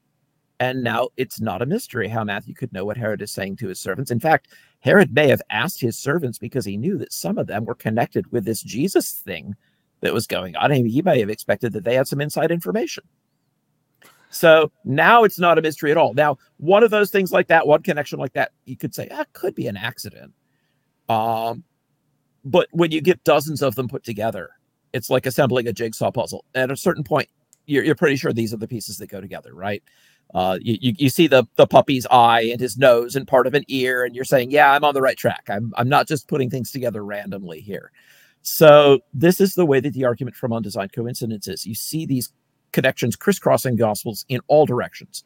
And 0.59 0.83
now 0.83 1.09
it's 1.17 1.41
not 1.41 1.61
a 1.61 1.65
mystery 1.65 2.07
how 2.07 2.23
Matthew 2.23 2.53
could 2.53 2.71
know 2.71 2.85
what 2.85 2.97
Herod 2.97 3.21
is 3.21 3.31
saying 3.31 3.57
to 3.57 3.67
his 3.67 3.79
servants. 3.79 4.11
In 4.11 4.19
fact, 4.19 4.49
Herod 4.79 5.13
may 5.13 5.27
have 5.27 5.41
asked 5.49 5.81
his 5.81 5.97
servants 5.97 6.37
because 6.37 6.65
he 6.65 6.77
knew 6.77 6.97
that 6.97 7.11
some 7.11 7.37
of 7.37 7.47
them 7.47 7.65
were 7.65 7.75
connected 7.75 8.31
with 8.31 8.45
this 8.45 8.61
Jesus 8.61 9.11
thing 9.11 9.55
that 10.01 10.13
was 10.13 10.27
going 10.27 10.55
on. 10.55 10.71
And 10.71 10.87
he 10.87 11.01
may 11.01 11.19
have 11.19 11.29
expected 11.29 11.73
that 11.73 11.83
they 11.83 11.95
had 11.95 12.07
some 12.07 12.21
inside 12.21 12.51
information. 12.51 13.03
So 14.29 14.71
now 14.83 15.23
it's 15.23 15.39
not 15.39 15.57
a 15.57 15.61
mystery 15.61 15.91
at 15.91 15.97
all. 15.97 16.13
Now, 16.13 16.37
one 16.57 16.83
of 16.83 16.91
those 16.91 17.09
things 17.09 17.31
like 17.31 17.47
that, 17.47 17.67
one 17.67 17.83
connection 17.83 18.19
like 18.19 18.33
that, 18.33 18.51
you 18.65 18.77
could 18.77 18.93
say, 18.93 19.07
that 19.07 19.19
ah, 19.19 19.29
could 19.33 19.55
be 19.55 19.67
an 19.67 19.77
accident. 19.77 20.33
Um, 21.09 21.63
but 22.43 22.67
when 22.71 22.91
you 22.91 23.01
get 23.01 23.23
dozens 23.23 23.61
of 23.61 23.75
them 23.75 23.87
put 23.87 24.03
together, 24.03 24.51
it's 24.95 25.09
like 25.09 25.25
assembling 25.25 25.67
a 25.67 25.73
jigsaw 25.73 26.09
puzzle. 26.09 26.45
At 26.55 26.71
a 26.71 26.77
certain 26.77 27.03
point, 27.03 27.27
you're, 27.65 27.83
you're 27.83 27.95
pretty 27.95 28.15
sure 28.15 28.31
these 28.31 28.53
are 28.53 28.57
the 28.57 28.67
pieces 28.67 28.97
that 28.97 29.07
go 29.07 29.19
together, 29.19 29.53
right? 29.53 29.83
Uh, 30.33 30.57
you, 30.61 30.77
you, 30.81 30.93
you 30.97 31.09
see 31.09 31.27
the 31.27 31.45
the 31.55 31.67
puppy's 31.67 32.07
eye 32.09 32.41
and 32.41 32.59
his 32.59 32.77
nose 32.77 33.15
and 33.15 33.27
part 33.27 33.45
of 33.45 33.53
an 33.53 33.63
ear, 33.67 34.03
and 34.03 34.15
you're 34.15 34.25
saying, 34.25 34.49
"Yeah, 34.51 34.71
I'm 34.71 34.83
on 34.83 34.93
the 34.93 35.01
right 35.01 35.17
track. 35.17 35.43
I'm 35.49 35.71
I'm 35.77 35.89
not 35.89 36.07
just 36.07 36.27
putting 36.27 36.49
things 36.49 36.71
together 36.71 37.03
randomly 37.05 37.59
here." 37.59 37.91
So 38.41 38.99
this 39.13 39.39
is 39.41 39.55
the 39.55 39.65
way 39.65 39.79
that 39.79 39.93
the 39.93 40.05
argument 40.05 40.35
from 40.35 40.53
undesigned 40.53 40.93
coincidences. 40.93 41.65
You 41.65 41.75
see 41.75 42.05
these 42.05 42.31
connections 42.71 43.15
crisscrossing 43.15 43.75
gospels 43.75 44.25
in 44.29 44.39
all 44.47 44.65
directions. 44.65 45.23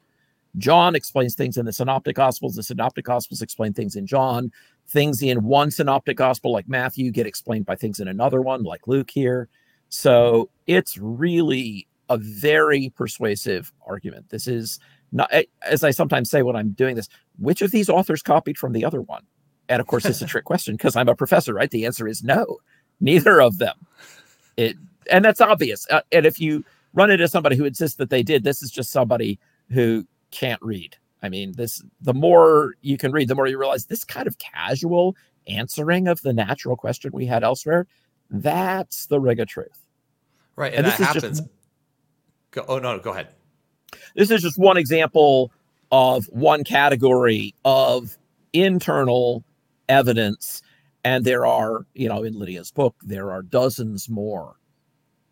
John 0.58 0.96
explains 0.96 1.36
things 1.36 1.58
in 1.58 1.66
the 1.66 1.74
synoptic 1.74 2.16
gospels. 2.16 2.56
The 2.56 2.64
synoptic 2.64 3.06
gospels 3.06 3.42
explain 3.42 3.74
things 3.74 3.96
in 3.96 4.06
John. 4.08 4.52
Things 4.88 5.22
in 5.22 5.44
one 5.44 5.70
synoptic 5.70 6.18
gospel, 6.18 6.52
like 6.52 6.68
Matthew, 6.68 7.12
get 7.12 7.28
explained 7.28 7.66
by 7.66 7.76
things 7.76 8.00
in 8.00 8.08
another 8.08 8.42
one, 8.42 8.64
like 8.64 8.88
Luke 8.88 9.12
here. 9.12 9.48
So 9.90 10.50
it's 10.68 10.98
really 10.98 11.88
a 12.10 12.18
very 12.18 12.92
persuasive 12.96 13.72
argument. 13.86 14.30
This 14.30 14.48
is 14.48 14.80
not, 15.12 15.32
as 15.64 15.84
I 15.84 15.92
sometimes 15.92 16.30
say 16.30 16.42
when 16.42 16.56
I'm 16.56 16.72
doing 16.72 16.96
this, 16.96 17.10
which 17.38 17.62
of 17.62 17.72
these 17.72 17.90
authors 17.90 18.22
copied 18.22 18.58
from 18.58 18.74
the 18.74 18.86
other 18.86 19.02
one? 19.02 19.24
And 19.68 19.80
of 19.80 19.88
course, 19.88 20.06
it's 20.06 20.22
a 20.22 20.26
trick 20.26 20.46
question 20.46 20.76
because 20.76 20.96
I'm 20.96 21.08
a 21.08 21.16
professor, 21.16 21.54
right? 21.54 21.70
The 21.70 21.86
answer 21.86 22.08
is 22.08 22.24
no, 22.24 22.58
neither 23.00 23.42
of 23.42 23.60
them. 23.60 23.76
It, 24.58 24.76
and 25.12 25.24
that's 25.24 25.42
obvious. 25.42 25.86
Uh, 25.90 26.02
and 26.12 26.26
if 26.26 26.40
you 26.40 26.64
run 26.94 27.12
into 27.12 27.28
somebody 27.28 27.56
who 27.56 27.66
insists 27.66 27.98
that 27.98 28.10
they 28.10 28.24
did, 28.24 28.44
this 28.44 28.64
is 28.64 28.72
just 28.72 28.92
somebody 28.92 29.40
who 29.70 30.06
can't 30.32 30.62
read. 30.62 30.96
I 31.22 31.30
mean, 31.30 31.54
this 31.54 31.84
the 32.02 32.14
more 32.14 32.76
you 32.82 32.98
can 32.98 33.12
read, 33.12 33.28
the 33.28 33.36
more 33.36 33.48
you 33.48 33.60
realize 33.60 33.86
this 33.86 34.04
kind 34.04 34.28
of 34.28 34.38
casual 34.38 35.16
answering 35.48 36.08
of 36.08 36.22
the 36.22 36.34
natural 36.34 36.76
question 36.76 37.12
we 37.14 37.26
had 37.26 37.44
elsewhere, 37.44 37.88
that's 38.30 39.08
the 39.08 39.20
rig 39.20 39.40
of 39.40 39.48
truth. 39.48 39.86
Right. 40.56 40.74
And, 40.74 40.86
and 40.86 40.94
that 40.94 41.00
happens. 41.00 41.40
Just, 41.40 41.50
go, 42.52 42.66
oh, 42.68 42.80
no, 42.80 43.00
go 43.00 43.12
ahead. 43.12 43.30
This 44.16 44.30
is 44.32 44.42
just 44.42 44.58
one 44.58 44.78
example 44.78 45.52
of 45.92 46.26
one 46.26 46.64
category 46.64 47.56
of 47.66 48.18
internal 48.54 49.44
evidence. 49.88 50.62
And 51.04 51.26
there 51.26 51.46
are, 51.46 51.86
you 51.94 52.10
know, 52.10 52.24
in 52.24 52.38
Lydia's 52.38 52.72
book, 52.72 52.96
there 53.02 53.32
are 53.32 53.42
dozens 53.42 54.10
more. 54.10 54.56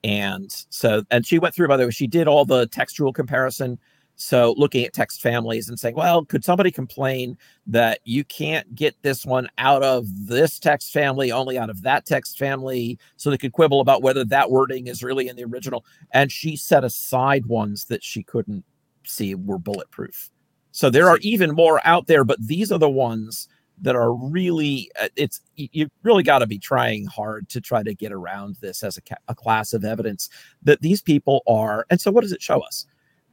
And 0.03 0.49
so, 0.69 1.03
and 1.12 1.25
she 1.25 1.39
went 1.39 1.53
through, 1.53 1.67
by 1.67 1.77
the 1.77 1.86
way, 1.86 1.91
she 1.91 2.07
did 2.07 2.27
all 2.27 2.45
the 2.45 2.67
textual 2.67 3.12
comparison 3.12 3.77
so 4.17 4.56
looking 4.58 4.84
at 4.84 4.93
text 4.93 5.21
families 5.21 5.69
and 5.69 5.80
saying, 5.80 5.95
well, 5.95 6.25
could 6.25 6.43
somebody 6.43 6.71
complain 6.71 7.38
that 7.67 7.99
you 8.03 8.23
can't 8.23 8.73
get 8.73 8.95
this 9.03 9.27
one 9.27 9.47
out 9.60 9.84
of 9.84 10.08
this 10.27 10.58
text 10.58 10.91
family, 10.91 11.32
only 11.32 11.58
out 11.58 11.69
of 11.69 11.84
that 11.84 12.08
text 12.08 12.39
family? 12.39 12.97
So 13.15 13.30
they 13.30 13.38
could 13.38 13.53
quibble 13.53 13.80
about 13.80 14.01
whether 14.01 14.25
that 14.25 14.49
wording 14.49 14.88
is 14.88 15.03
really 15.03 15.27
in 15.27 15.36
the 15.36 15.45
original. 15.45 15.86
And 16.12 16.32
she 16.32 16.56
set 16.56 16.84
aside 16.84 17.45
ones 17.45 17.86
that 17.86 18.03
she 18.03 18.23
couldn't 18.23 18.65
see 19.06 19.36
were 19.36 19.60
bulletproof. 19.60 20.32
So 20.71 20.89
there 20.89 21.10
are 21.10 21.19
even 21.21 21.51
more 21.51 21.80
out 21.86 22.08
there, 22.08 22.23
but 22.23 22.45
these 22.45 22.71
are 22.71 22.80
the 22.80 22.89
ones 22.89 23.47
that 23.80 23.95
are 23.95 24.13
really 24.13 24.89
uh, 24.99 25.10
it's 25.15 25.41
you 25.56 25.88
really 26.01 26.23
got 26.23 26.39
to 26.39 26.47
be 26.47 26.58
trying 26.58 27.06
hard 27.06 27.47
to 27.49 27.62
try 27.62 27.84
to 27.84 27.93
get 27.93 28.12
around 28.12 28.56
this 28.60 28.84
as 28.84 28.97
a, 28.97 29.01
a 29.27 29.36
class 29.36 29.73
of 29.73 29.86
evidence 29.86 30.30
that 30.63 30.82
these 30.82 30.99
people 30.99 31.43
are 31.47 31.86
and 31.91 32.01
so 32.01 32.10
what 32.10 32.21
does 32.21 32.32
it 32.32 32.41
show 32.41 32.60
us 32.62 32.88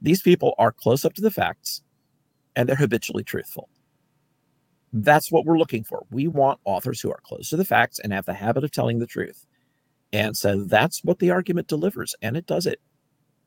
these 0.05 0.21
people 0.21 0.53
are 0.57 0.71
close 0.71 1.03
up 1.03 1.13
to 1.13 1.21
the 1.21 1.31
facts 1.31 1.81
and 2.55 2.67
they're 2.69 2.75
habitually 2.75 3.23
truthful. 3.23 3.69
That's 4.93 5.31
what 5.31 5.45
we're 5.45 5.57
looking 5.57 5.83
for. 5.83 6.05
We 6.11 6.27
want 6.27 6.59
authors 6.63 7.01
who 7.01 7.11
are 7.11 7.19
close 7.23 7.49
to 7.49 7.57
the 7.57 7.65
facts 7.65 7.99
and 7.99 8.13
have 8.13 8.25
the 8.25 8.33
habit 8.33 8.63
of 8.63 8.71
telling 8.71 8.99
the 8.99 9.07
truth. 9.07 9.45
And 10.13 10.37
so 10.37 10.63
that's 10.63 11.03
what 11.03 11.19
the 11.19 11.31
argument 11.31 11.67
delivers. 11.67 12.15
And 12.21 12.37
it 12.37 12.45
does 12.45 12.65
it 12.65 12.79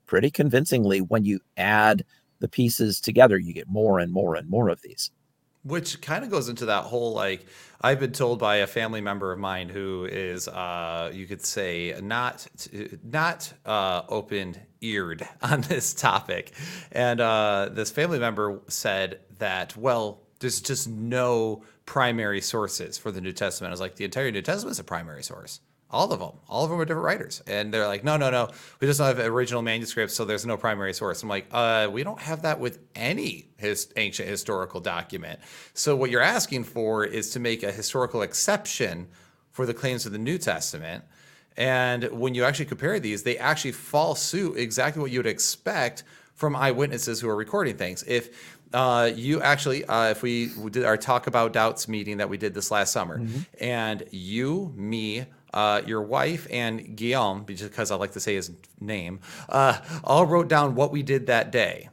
pretty 0.06 0.30
convincingly 0.30 1.00
when 1.00 1.24
you 1.24 1.40
add 1.56 2.04
the 2.40 2.48
pieces 2.48 3.00
together. 3.00 3.38
You 3.38 3.54
get 3.54 3.68
more 3.68 3.98
and 3.98 4.12
more 4.12 4.34
and 4.34 4.50
more 4.50 4.68
of 4.68 4.82
these 4.82 5.10
which 5.68 6.00
kind 6.00 6.24
of 6.24 6.30
goes 6.30 6.48
into 6.48 6.66
that 6.66 6.84
whole 6.84 7.12
like 7.12 7.46
I've 7.80 8.00
been 8.00 8.12
told 8.12 8.40
by 8.40 8.56
a 8.56 8.66
family 8.66 9.00
member 9.00 9.30
of 9.30 9.38
mine 9.38 9.68
who 9.68 10.08
is 10.10 10.48
uh, 10.48 11.12
you 11.14 11.26
could 11.26 11.44
say 11.44 11.94
not 12.02 12.46
not 13.04 13.52
uh, 13.64 14.02
open 14.08 14.56
eared 14.80 15.26
on 15.42 15.60
this 15.62 15.94
topic, 15.94 16.52
and 16.90 17.20
uh, 17.20 17.68
this 17.70 17.90
family 17.90 18.18
member 18.18 18.60
said 18.68 19.20
that 19.38 19.76
well 19.76 20.22
there's 20.40 20.60
just 20.60 20.88
no 20.88 21.62
primary 21.84 22.40
sources 22.40 22.98
for 22.98 23.10
the 23.10 23.20
New 23.20 23.32
Testament. 23.32 23.70
I 23.70 23.72
was 23.72 23.80
like 23.80 23.96
the 23.96 24.04
entire 24.04 24.30
New 24.30 24.42
Testament 24.42 24.72
is 24.72 24.78
a 24.78 24.84
primary 24.84 25.22
source. 25.22 25.60
All 25.90 26.12
of 26.12 26.20
them. 26.20 26.32
All 26.48 26.64
of 26.64 26.70
them 26.70 26.78
are 26.78 26.84
different 26.84 27.06
writers. 27.06 27.42
And 27.46 27.72
they're 27.72 27.86
like, 27.86 28.04
no, 28.04 28.18
no, 28.18 28.30
no. 28.30 28.50
We 28.80 28.86
just 28.86 28.98
don't 28.98 29.06
have 29.06 29.18
original 29.26 29.62
manuscripts, 29.62 30.14
so 30.14 30.26
there's 30.26 30.44
no 30.44 30.58
primary 30.58 30.92
source. 30.92 31.22
I'm 31.22 31.30
like, 31.30 31.46
uh, 31.50 31.88
we 31.90 32.04
don't 32.04 32.20
have 32.20 32.42
that 32.42 32.60
with 32.60 32.80
any 32.94 33.48
his 33.56 33.90
ancient 33.96 34.28
historical 34.28 34.80
document. 34.80 35.40
So 35.72 35.96
what 35.96 36.10
you're 36.10 36.20
asking 36.20 36.64
for 36.64 37.04
is 37.04 37.30
to 37.30 37.40
make 37.40 37.62
a 37.62 37.72
historical 37.72 38.20
exception 38.20 39.08
for 39.50 39.64
the 39.64 39.74
claims 39.74 40.04
of 40.04 40.12
the 40.12 40.18
New 40.18 40.36
Testament. 40.36 41.04
And 41.56 42.04
when 42.12 42.34
you 42.34 42.44
actually 42.44 42.66
compare 42.66 43.00
these, 43.00 43.22
they 43.22 43.38
actually 43.38 43.72
fall 43.72 44.14
suit 44.14 44.56
exactly 44.56 45.00
what 45.02 45.10
you 45.10 45.18
would 45.18 45.26
expect 45.26 46.04
from 46.34 46.54
eyewitnesses 46.54 47.20
who 47.20 47.28
are 47.28 47.34
recording 47.34 47.76
things. 47.76 48.04
If 48.06 48.56
uh, 48.72 49.10
you 49.12 49.40
actually, 49.40 49.84
uh, 49.86 50.10
if 50.10 50.22
we 50.22 50.52
did 50.70 50.84
our 50.84 50.96
talk 50.96 51.26
about 51.26 51.52
doubts 51.52 51.88
meeting 51.88 52.18
that 52.18 52.28
we 52.28 52.36
did 52.36 52.54
this 52.54 52.70
last 52.70 52.92
summer, 52.92 53.18
mm-hmm. 53.18 53.40
and 53.58 54.04
you, 54.12 54.72
me, 54.76 55.24
uh, 55.52 55.82
your 55.86 56.02
wife, 56.02 56.46
and 56.50 56.96
Guillaume, 56.96 57.44
because 57.44 57.90
I 57.90 57.96
like 57.96 58.12
to 58.12 58.20
say 58.20 58.34
his 58.34 58.50
name, 58.80 59.20
uh, 59.48 59.78
all 60.04 60.26
wrote 60.26 60.48
down 60.48 60.74
what 60.74 60.92
we 60.92 61.02
did 61.02 61.26
that 61.26 61.52
day 61.52 61.88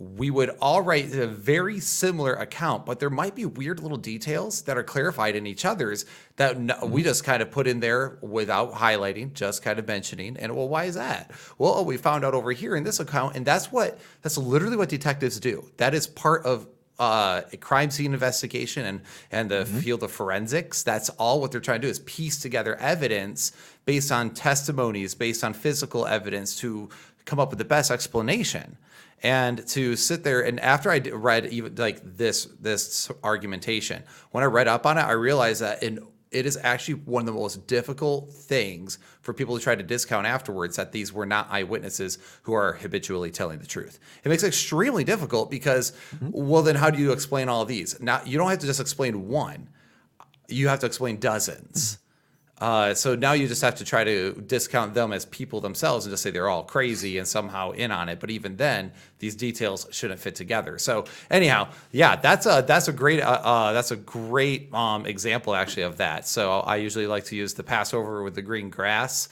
we 0.00 0.30
would 0.30 0.56
all 0.62 0.80
write 0.80 1.14
a 1.14 1.26
very 1.26 1.78
similar 1.78 2.32
account, 2.32 2.86
but 2.86 3.00
there 3.00 3.10
might 3.10 3.34
be 3.34 3.44
weird 3.44 3.80
little 3.80 3.98
details 3.98 4.62
that 4.62 4.78
are 4.78 4.82
clarified 4.82 5.36
in 5.36 5.46
each 5.46 5.66
other's 5.66 6.06
that 6.36 6.56
mm-hmm. 6.56 6.90
we 6.90 7.02
just 7.02 7.22
kind 7.22 7.42
of 7.42 7.50
put 7.50 7.66
in 7.66 7.80
there 7.80 8.16
without 8.22 8.72
highlighting, 8.72 9.34
just 9.34 9.62
kind 9.62 9.78
of 9.78 9.86
mentioning. 9.86 10.38
And 10.38 10.56
well, 10.56 10.70
why 10.70 10.84
is 10.84 10.94
that? 10.94 11.30
Well, 11.58 11.74
oh, 11.76 11.82
we 11.82 11.98
found 11.98 12.24
out 12.24 12.32
over 12.32 12.50
here 12.50 12.76
in 12.76 12.82
this 12.82 12.98
account, 12.98 13.36
and 13.36 13.44
that's 13.44 13.70
what 13.70 13.98
that's 14.22 14.38
literally 14.38 14.76
what 14.76 14.88
detectives 14.88 15.38
do. 15.38 15.70
That 15.76 15.92
is 15.92 16.06
part 16.06 16.46
of 16.46 16.66
uh, 17.00 17.42
a 17.52 17.56
crime 17.56 17.90
scene 17.90 18.12
investigation 18.12 18.84
and 18.84 19.00
and 19.32 19.50
the 19.50 19.64
mm-hmm. 19.64 19.78
field 19.78 20.02
of 20.04 20.12
forensics. 20.12 20.82
That's 20.84 21.08
all 21.10 21.40
what 21.40 21.50
they're 21.50 21.60
trying 21.60 21.80
to 21.80 21.86
do 21.86 21.90
is 21.90 21.98
piece 22.00 22.38
together 22.38 22.76
evidence 22.76 23.52
based 23.86 24.12
on 24.12 24.30
testimonies, 24.30 25.14
based 25.14 25.42
on 25.42 25.54
physical 25.54 26.06
evidence 26.06 26.54
to 26.56 26.90
come 27.24 27.40
up 27.40 27.50
with 27.50 27.58
the 27.58 27.64
best 27.64 27.90
explanation 27.90 28.76
and 29.22 29.66
to 29.68 29.96
sit 29.96 30.24
there 30.24 30.42
and 30.42 30.60
after 30.60 30.90
I 30.90 30.98
read 30.98 31.46
even 31.46 31.74
like 31.74 32.00
this 32.04 32.46
this 32.60 33.10
argumentation, 33.24 34.02
when 34.30 34.44
I 34.44 34.46
read 34.46 34.68
up 34.68 34.86
on 34.86 34.98
it, 34.98 35.02
I 35.02 35.12
realized 35.12 35.62
that 35.62 35.82
in 35.82 36.00
it 36.30 36.46
is 36.46 36.56
actually 36.62 36.94
one 36.94 37.22
of 37.22 37.26
the 37.26 37.32
most 37.32 37.66
difficult 37.66 38.32
things 38.32 38.98
for 39.20 39.34
people 39.34 39.56
to 39.56 39.62
try 39.62 39.74
to 39.74 39.82
discount 39.82 40.26
afterwards 40.26 40.76
that 40.76 40.92
these 40.92 41.12
were 41.12 41.26
not 41.26 41.48
eyewitnesses 41.50 42.18
who 42.42 42.52
are 42.52 42.74
habitually 42.74 43.30
telling 43.30 43.58
the 43.58 43.66
truth. 43.66 43.98
It 44.24 44.28
makes 44.28 44.42
it 44.42 44.48
extremely 44.48 45.02
difficult 45.02 45.50
because, 45.50 45.92
mm-hmm. 46.14 46.30
well, 46.32 46.62
then 46.62 46.76
how 46.76 46.90
do 46.90 47.00
you 47.00 47.12
explain 47.12 47.48
all 47.48 47.62
of 47.62 47.68
these? 47.68 48.00
Now, 48.00 48.22
you 48.24 48.38
don't 48.38 48.48
have 48.48 48.60
to 48.60 48.66
just 48.66 48.80
explain 48.80 49.28
one, 49.28 49.68
you 50.48 50.68
have 50.68 50.80
to 50.80 50.86
explain 50.86 51.18
dozens. 51.18 51.98
Uh, 52.60 52.92
so 52.92 53.14
now 53.14 53.32
you 53.32 53.48
just 53.48 53.62
have 53.62 53.74
to 53.76 53.84
try 53.84 54.04
to 54.04 54.32
discount 54.46 54.92
them 54.92 55.12
as 55.12 55.24
people 55.26 55.60
themselves 55.60 56.04
and 56.04 56.12
just 56.12 56.22
say 56.22 56.30
they're 56.30 56.48
all 56.48 56.62
crazy 56.62 57.16
and 57.16 57.26
somehow 57.26 57.70
in 57.70 57.90
on 57.90 58.08
it. 58.08 58.20
But 58.20 58.30
even 58.30 58.56
then, 58.56 58.92
these 59.18 59.34
details 59.34 59.86
shouldn't 59.90 60.20
fit 60.20 60.34
together. 60.34 60.78
So 60.78 61.06
anyhow, 61.30 61.68
yeah, 61.90 62.16
that's 62.16 62.44
a 62.44 62.62
that's 62.66 62.88
a 62.88 62.92
great 62.92 63.20
uh, 63.20 63.40
uh, 63.42 63.72
that's 63.72 63.90
a 63.92 63.96
great 63.96 64.72
um, 64.74 65.06
example 65.06 65.54
actually 65.54 65.84
of 65.84 65.96
that. 65.96 66.28
So 66.28 66.60
I 66.60 66.76
usually 66.76 67.06
like 67.06 67.24
to 67.26 67.36
use 67.36 67.54
the 67.54 67.62
Passover 67.62 68.22
with 68.22 68.34
the 68.34 68.42
green 68.42 68.68
grass. 68.68 69.28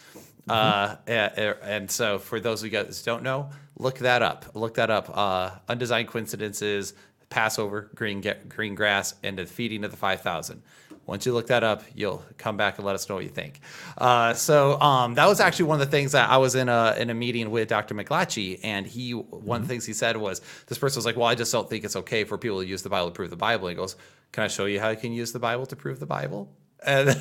Mm-hmm. 0.49 1.11
And, 1.11 1.57
and, 1.63 1.91
so 1.91 2.19
for 2.19 2.41
those 2.41 2.63
of 2.63 2.73
you 2.73 2.79
guys 2.79 3.03
don't 3.03 3.23
know, 3.23 3.51
look 3.77 3.99
that 3.99 4.23
up. 4.23 4.47
Look 4.55 4.75
that 4.75 4.89
up. 4.89 5.11
Uh, 5.15 5.51
undesigned 5.69 6.09
coincidences, 6.09 6.95
Passover, 7.29 7.91
green 7.95 8.25
green 8.49 8.75
grass, 8.75 9.15
and 9.23 9.37
the 9.37 9.45
feeding 9.45 9.85
of 9.85 9.91
the 9.91 9.99
five 9.99 10.23
thousand. 10.23 10.63
Once 11.09 11.25
you 11.25 11.33
look 11.33 11.47
that 11.47 11.65
up, 11.65 11.83
you'll 11.95 12.23
come 12.37 12.59
back 12.59 12.77
and 12.77 12.87
let 12.87 12.95
us 12.95 13.09
know 13.09 13.15
what 13.15 13.25
you 13.25 13.31
think. 13.31 13.61
Uh, 13.97 14.35
so 14.35 14.79
um, 14.79 15.15
that 15.15 15.27
was 15.27 15.41
actually 15.41 15.65
one 15.65 15.81
of 15.81 15.87
the 15.87 15.91
things 15.91 16.13
that 16.13 16.29
I 16.29 16.37
was 16.37 16.55
in 16.55 16.69
a 16.69 16.95
in 16.99 17.09
a 17.09 17.15
meeting 17.15 17.51
with 17.51 17.67
Dr. 17.67 17.95
McLatchie, 17.95 18.61
and 18.63 18.87
he 18.87 19.15
one 19.15 19.25
mm-hmm. 19.25 19.37
of 19.37 19.41
the 19.41 19.53
mm-hmm. 19.53 19.69
things 19.69 19.87
he 19.87 19.95
said 19.95 20.19
was 20.19 20.43
this 20.67 20.77
person 20.77 20.99
was 20.99 21.07
like, 21.07 21.17
"Well, 21.17 21.27
I 21.27 21.35
just 21.35 21.51
don't 21.51 21.69
think 21.69 21.85
it's 21.85 21.97
okay 21.97 22.25
for 22.25 22.37
people 22.37 22.61
to 22.61 22.67
use 22.67 22.83
the 22.83 22.91
Bible 22.91 23.09
to 23.09 23.15
prove 23.15 23.31
the 23.31 23.37
Bible." 23.37 23.69
he 23.69 23.75
goes, 23.75 23.97
"Can 24.33 24.45
I 24.45 24.49
show 24.49 24.67
you 24.67 24.81
how 24.81 24.91
you 24.91 24.99
can 24.99 25.13
use 25.13 25.33
the 25.33 25.39
Bible 25.39 25.65
to 25.65 25.77
prove 25.77 25.99
the 25.99 26.07
Bible?" 26.07 26.53
And 26.87 27.11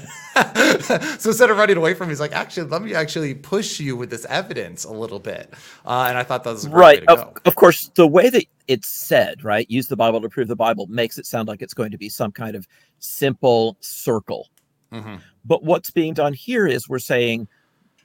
so 1.19 1.29
instead 1.29 1.49
of 1.49 1.57
running 1.57 1.77
away 1.77 1.93
from 1.93 2.07
me, 2.07 2.11
he's 2.11 2.19
like, 2.19 2.33
actually, 2.33 2.67
let 2.69 2.81
me 2.81 2.93
actually 2.93 3.33
push 3.33 3.79
you 3.79 3.95
with 3.95 4.09
this 4.09 4.25
evidence 4.25 4.83
a 4.83 4.91
little 4.91 5.19
bit. 5.19 5.53
Uh, 5.85 6.05
and 6.07 6.17
I 6.17 6.23
thought 6.23 6.43
that 6.43 6.51
was 6.51 6.67
right. 6.67 7.03
Of, 7.07 7.33
of, 7.45 7.55
course, 7.55 7.89
the 7.95 8.07
way 8.07 8.29
that 8.29 8.45
it's 8.67 8.87
said, 8.87 9.43
right, 9.43 9.69
use 9.69 9.87
the 9.87 9.95
Bible 9.95 10.21
to 10.21 10.29
prove 10.29 10.47
the 10.47 10.55
Bible, 10.55 10.85
makes 10.87 11.17
it 11.17 11.25
sound 11.25 11.47
like 11.47 11.61
it's 11.61 11.73
going 11.73 11.91
to 11.91 11.97
be 11.97 12.09
some 12.09 12.31
kind 12.31 12.55
of 12.55 12.67
simple 12.99 13.77
circle. 13.79 14.49
Mm-hmm. 14.91 15.15
But 15.43 15.63
what's 15.63 15.91
being 15.91 16.13
done 16.13 16.33
here 16.33 16.67
is 16.67 16.87
we're 16.87 16.99
saying 16.99 17.47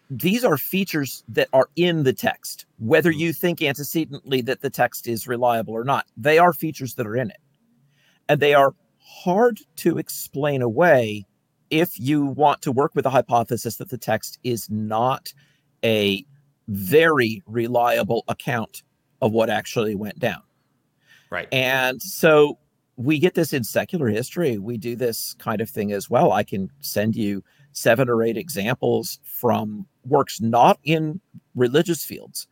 these 0.09 0.45
are 0.45 0.57
features 0.57 1.25
that 1.29 1.49
are 1.53 1.69
in 1.77 2.03
the 2.03 2.13
text, 2.13 2.67
whether 2.79 3.11
mm-hmm. 3.11 3.21
you 3.21 3.33
think 3.33 3.63
antecedently 3.63 4.41
that 4.43 4.63
the 4.63 4.71
text 4.71 5.07
is 5.07 5.29
reliable 5.29 5.75
or 5.75 5.85
not. 5.85 6.07
They 6.17 6.39
are 6.39 6.53
features 6.53 6.95
that 6.95 7.07
are 7.07 7.17
in 7.17 7.31
it, 7.31 7.41
and 8.29 8.41
they 8.41 8.55
are 8.55 8.75
hard 8.99 9.61
to 9.77 9.99
explain 9.99 10.63
away 10.63 11.27
if 11.73 11.99
you 11.99 12.27
want 12.27 12.61
to 12.63 12.71
work 12.71 12.95
with 12.95 13.07
a 13.07 13.11
hypothesis 13.11 13.77
that 13.77 13.89
the 13.89 13.99
text 13.99 14.39
is 14.45 14.69
not 14.71 15.33
a 15.83 16.25
very 16.69 17.43
reliable 17.47 18.25
account 18.29 18.83
of 19.23 19.33
what 19.33 19.49
actually 19.49 19.95
went 19.95 20.19
down. 20.19 20.43
Right. 21.31 21.49
And 21.51 22.01
so 22.01 22.59
we 22.97 23.19
get 23.19 23.35
this 23.35 23.55
in 23.55 23.65
secular 23.65 24.09
history. 24.09 24.59
We 24.59 24.77
do 24.77 24.95
this 24.95 25.35
kind 25.39 25.63
of 25.63 25.71
thing 25.71 25.93
as 25.93 26.11
well. 26.11 26.31
I 26.33 26.43
can 26.43 26.71
send 26.81 27.17
you 27.17 27.43
seven 27.73 28.09
or 28.11 28.23
eight 28.23 28.37
examples 28.37 29.19
from 29.25 29.87
works 30.05 30.43
not 30.43 30.79
in 30.85 31.21
religious 31.55 32.05
fields 32.05 32.47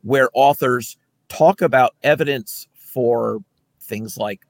where 0.00 0.30
authors 0.32 0.96
talk 1.28 1.60
about 1.60 1.94
evidence 2.02 2.66
for 2.74 3.40
things 3.80 4.16
like, 4.16 4.40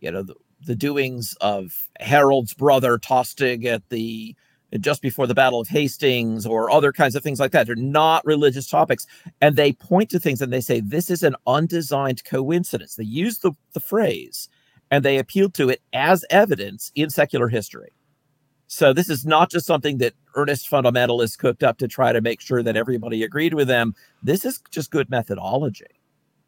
you 0.00 0.10
know, 0.10 0.22
the, 0.22 0.34
the 0.64 0.74
doings 0.74 1.36
of 1.40 1.88
Harold's 2.00 2.54
brother 2.54 2.98
Tostig 2.98 3.64
at 3.64 3.88
the 3.88 4.34
just 4.80 5.00
before 5.00 5.26
the 5.26 5.34
Battle 5.34 5.60
of 5.60 5.68
Hastings 5.68 6.44
or 6.44 6.70
other 6.70 6.92
kinds 6.92 7.14
of 7.14 7.22
things 7.22 7.40
like 7.40 7.52
that. 7.52 7.66
They're 7.66 7.74
not 7.74 8.24
religious 8.26 8.68
topics. 8.68 9.06
And 9.40 9.56
they 9.56 9.72
point 9.72 10.10
to 10.10 10.18
things 10.18 10.42
and 10.42 10.52
they 10.52 10.60
say, 10.60 10.80
this 10.80 11.08
is 11.08 11.22
an 11.22 11.36
undesigned 11.46 12.24
coincidence. 12.24 12.96
They 12.96 13.04
use 13.04 13.38
the, 13.38 13.52
the 13.72 13.80
phrase 13.80 14.48
and 14.90 15.04
they 15.04 15.18
appeal 15.18 15.48
to 15.50 15.70
it 15.70 15.80
as 15.94 16.24
evidence 16.28 16.92
in 16.94 17.08
secular 17.08 17.48
history. 17.48 17.92
So 18.66 18.92
this 18.92 19.08
is 19.08 19.24
not 19.24 19.50
just 19.50 19.64
something 19.64 19.96
that 19.98 20.12
earnest 20.34 20.70
fundamentalists 20.70 21.38
cooked 21.38 21.62
up 21.62 21.78
to 21.78 21.88
try 21.88 22.12
to 22.12 22.20
make 22.20 22.42
sure 22.42 22.62
that 22.62 22.76
everybody 22.76 23.22
agreed 23.22 23.54
with 23.54 23.68
them. 23.68 23.94
This 24.22 24.44
is 24.44 24.60
just 24.70 24.90
good 24.90 25.08
methodology. 25.08 25.86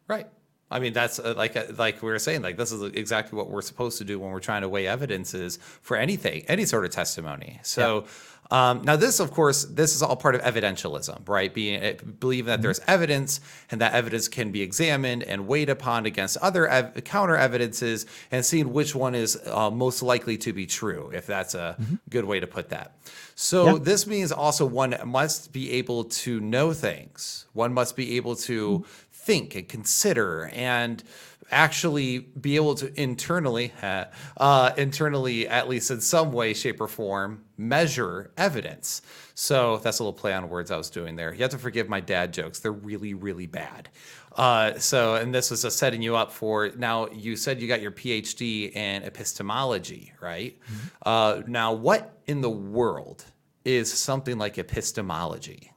Right. 0.07 0.27
I 0.71 0.79
mean, 0.79 0.93
that's 0.93 1.19
uh, 1.19 1.33
like 1.37 1.55
uh, 1.55 1.65
like 1.77 2.01
we 2.01 2.09
were 2.09 2.19
saying, 2.19 2.41
like 2.41 2.57
this 2.57 2.71
is 2.71 2.81
exactly 2.93 3.37
what 3.37 3.49
we're 3.49 3.61
supposed 3.61 3.97
to 3.99 4.03
do 4.03 4.19
when 4.19 4.31
we're 4.31 4.39
trying 4.39 4.61
to 4.61 4.69
weigh 4.69 4.87
evidences 4.87 5.59
for 5.81 5.97
anything, 5.97 6.43
any 6.47 6.65
sort 6.65 6.85
of 6.85 6.91
testimony. 6.91 7.59
So. 7.63 8.01
Yeah. 8.01 8.07
Um, 8.51 8.81
now, 8.83 8.97
this, 8.97 9.21
of 9.21 9.31
course, 9.31 9.63
this 9.63 9.95
is 9.95 10.01
all 10.01 10.17
part 10.17 10.35
of 10.35 10.41
evidentialism, 10.41 11.29
right? 11.29 11.53
Being 11.53 11.81
uh, 11.81 11.93
believing 12.19 12.47
that 12.47 12.55
mm-hmm. 12.55 12.63
there's 12.63 12.81
evidence 12.85 13.39
and 13.71 13.79
that 13.79 13.93
evidence 13.93 14.27
can 14.27 14.51
be 14.51 14.61
examined 14.61 15.23
and 15.23 15.47
weighed 15.47 15.69
upon 15.69 16.05
against 16.05 16.35
other 16.37 16.67
ev- 16.67 17.01
counter 17.05 17.37
evidences, 17.37 18.05
and 18.29 18.45
seeing 18.45 18.73
which 18.73 18.93
one 18.93 19.15
is 19.15 19.39
uh, 19.47 19.71
most 19.71 20.03
likely 20.03 20.37
to 20.39 20.51
be 20.51 20.65
true, 20.65 21.09
if 21.13 21.25
that's 21.25 21.55
a 21.55 21.77
mm-hmm. 21.79 21.95
good 22.09 22.25
way 22.25 22.41
to 22.41 22.47
put 22.47 22.67
that. 22.69 22.97
So, 23.35 23.65
yeah. 23.67 23.77
this 23.81 24.05
means 24.05 24.33
also 24.33 24.65
one 24.65 24.97
must 25.05 25.53
be 25.53 25.71
able 25.71 26.03
to 26.03 26.41
know 26.41 26.73
things. 26.73 27.45
One 27.53 27.73
must 27.73 27.95
be 27.95 28.17
able 28.17 28.35
to 28.35 28.79
mm-hmm 28.79 29.10
think 29.21 29.55
and 29.55 29.67
consider 29.67 30.49
and 30.53 31.03
actually 31.51 32.19
be 32.19 32.55
able 32.55 32.75
to 32.75 32.99
internally, 32.99 33.73
uh, 34.37 34.71
internally, 34.77 35.47
at 35.47 35.67
least 35.67 35.91
in 35.91 36.01
some 36.01 36.31
way, 36.31 36.53
shape, 36.53 36.79
or 36.81 36.87
form, 36.87 37.43
measure 37.57 38.31
evidence. 38.37 39.01
So 39.35 39.77
that's 39.77 39.99
a 39.99 40.03
little 40.03 40.13
play 40.13 40.33
on 40.33 40.49
words 40.49 40.71
I 40.71 40.77
was 40.77 40.89
doing 40.89 41.15
there. 41.15 41.33
You 41.33 41.41
have 41.41 41.51
to 41.51 41.57
forgive 41.57 41.89
my 41.89 41.99
dad 41.99 42.33
jokes; 42.33 42.59
they're 42.59 42.71
really, 42.71 43.13
really 43.13 43.47
bad. 43.47 43.89
Uh, 44.35 44.79
so, 44.79 45.15
and 45.15 45.35
this 45.35 45.51
was 45.51 45.65
a 45.65 45.71
setting 45.71 46.01
you 46.01 46.15
up 46.15 46.31
for. 46.31 46.71
Now, 46.77 47.07
you 47.09 47.35
said 47.35 47.61
you 47.61 47.67
got 47.67 47.81
your 47.81 47.91
PhD 47.91 48.73
in 48.73 49.03
epistemology, 49.03 50.13
right? 50.21 50.57
Mm-hmm. 50.59 50.87
Uh, 51.05 51.41
now, 51.47 51.73
what 51.73 52.17
in 52.27 52.41
the 52.41 52.49
world 52.49 53.25
is 53.65 53.91
something 53.91 54.37
like 54.37 54.57
epistemology? 54.57 55.70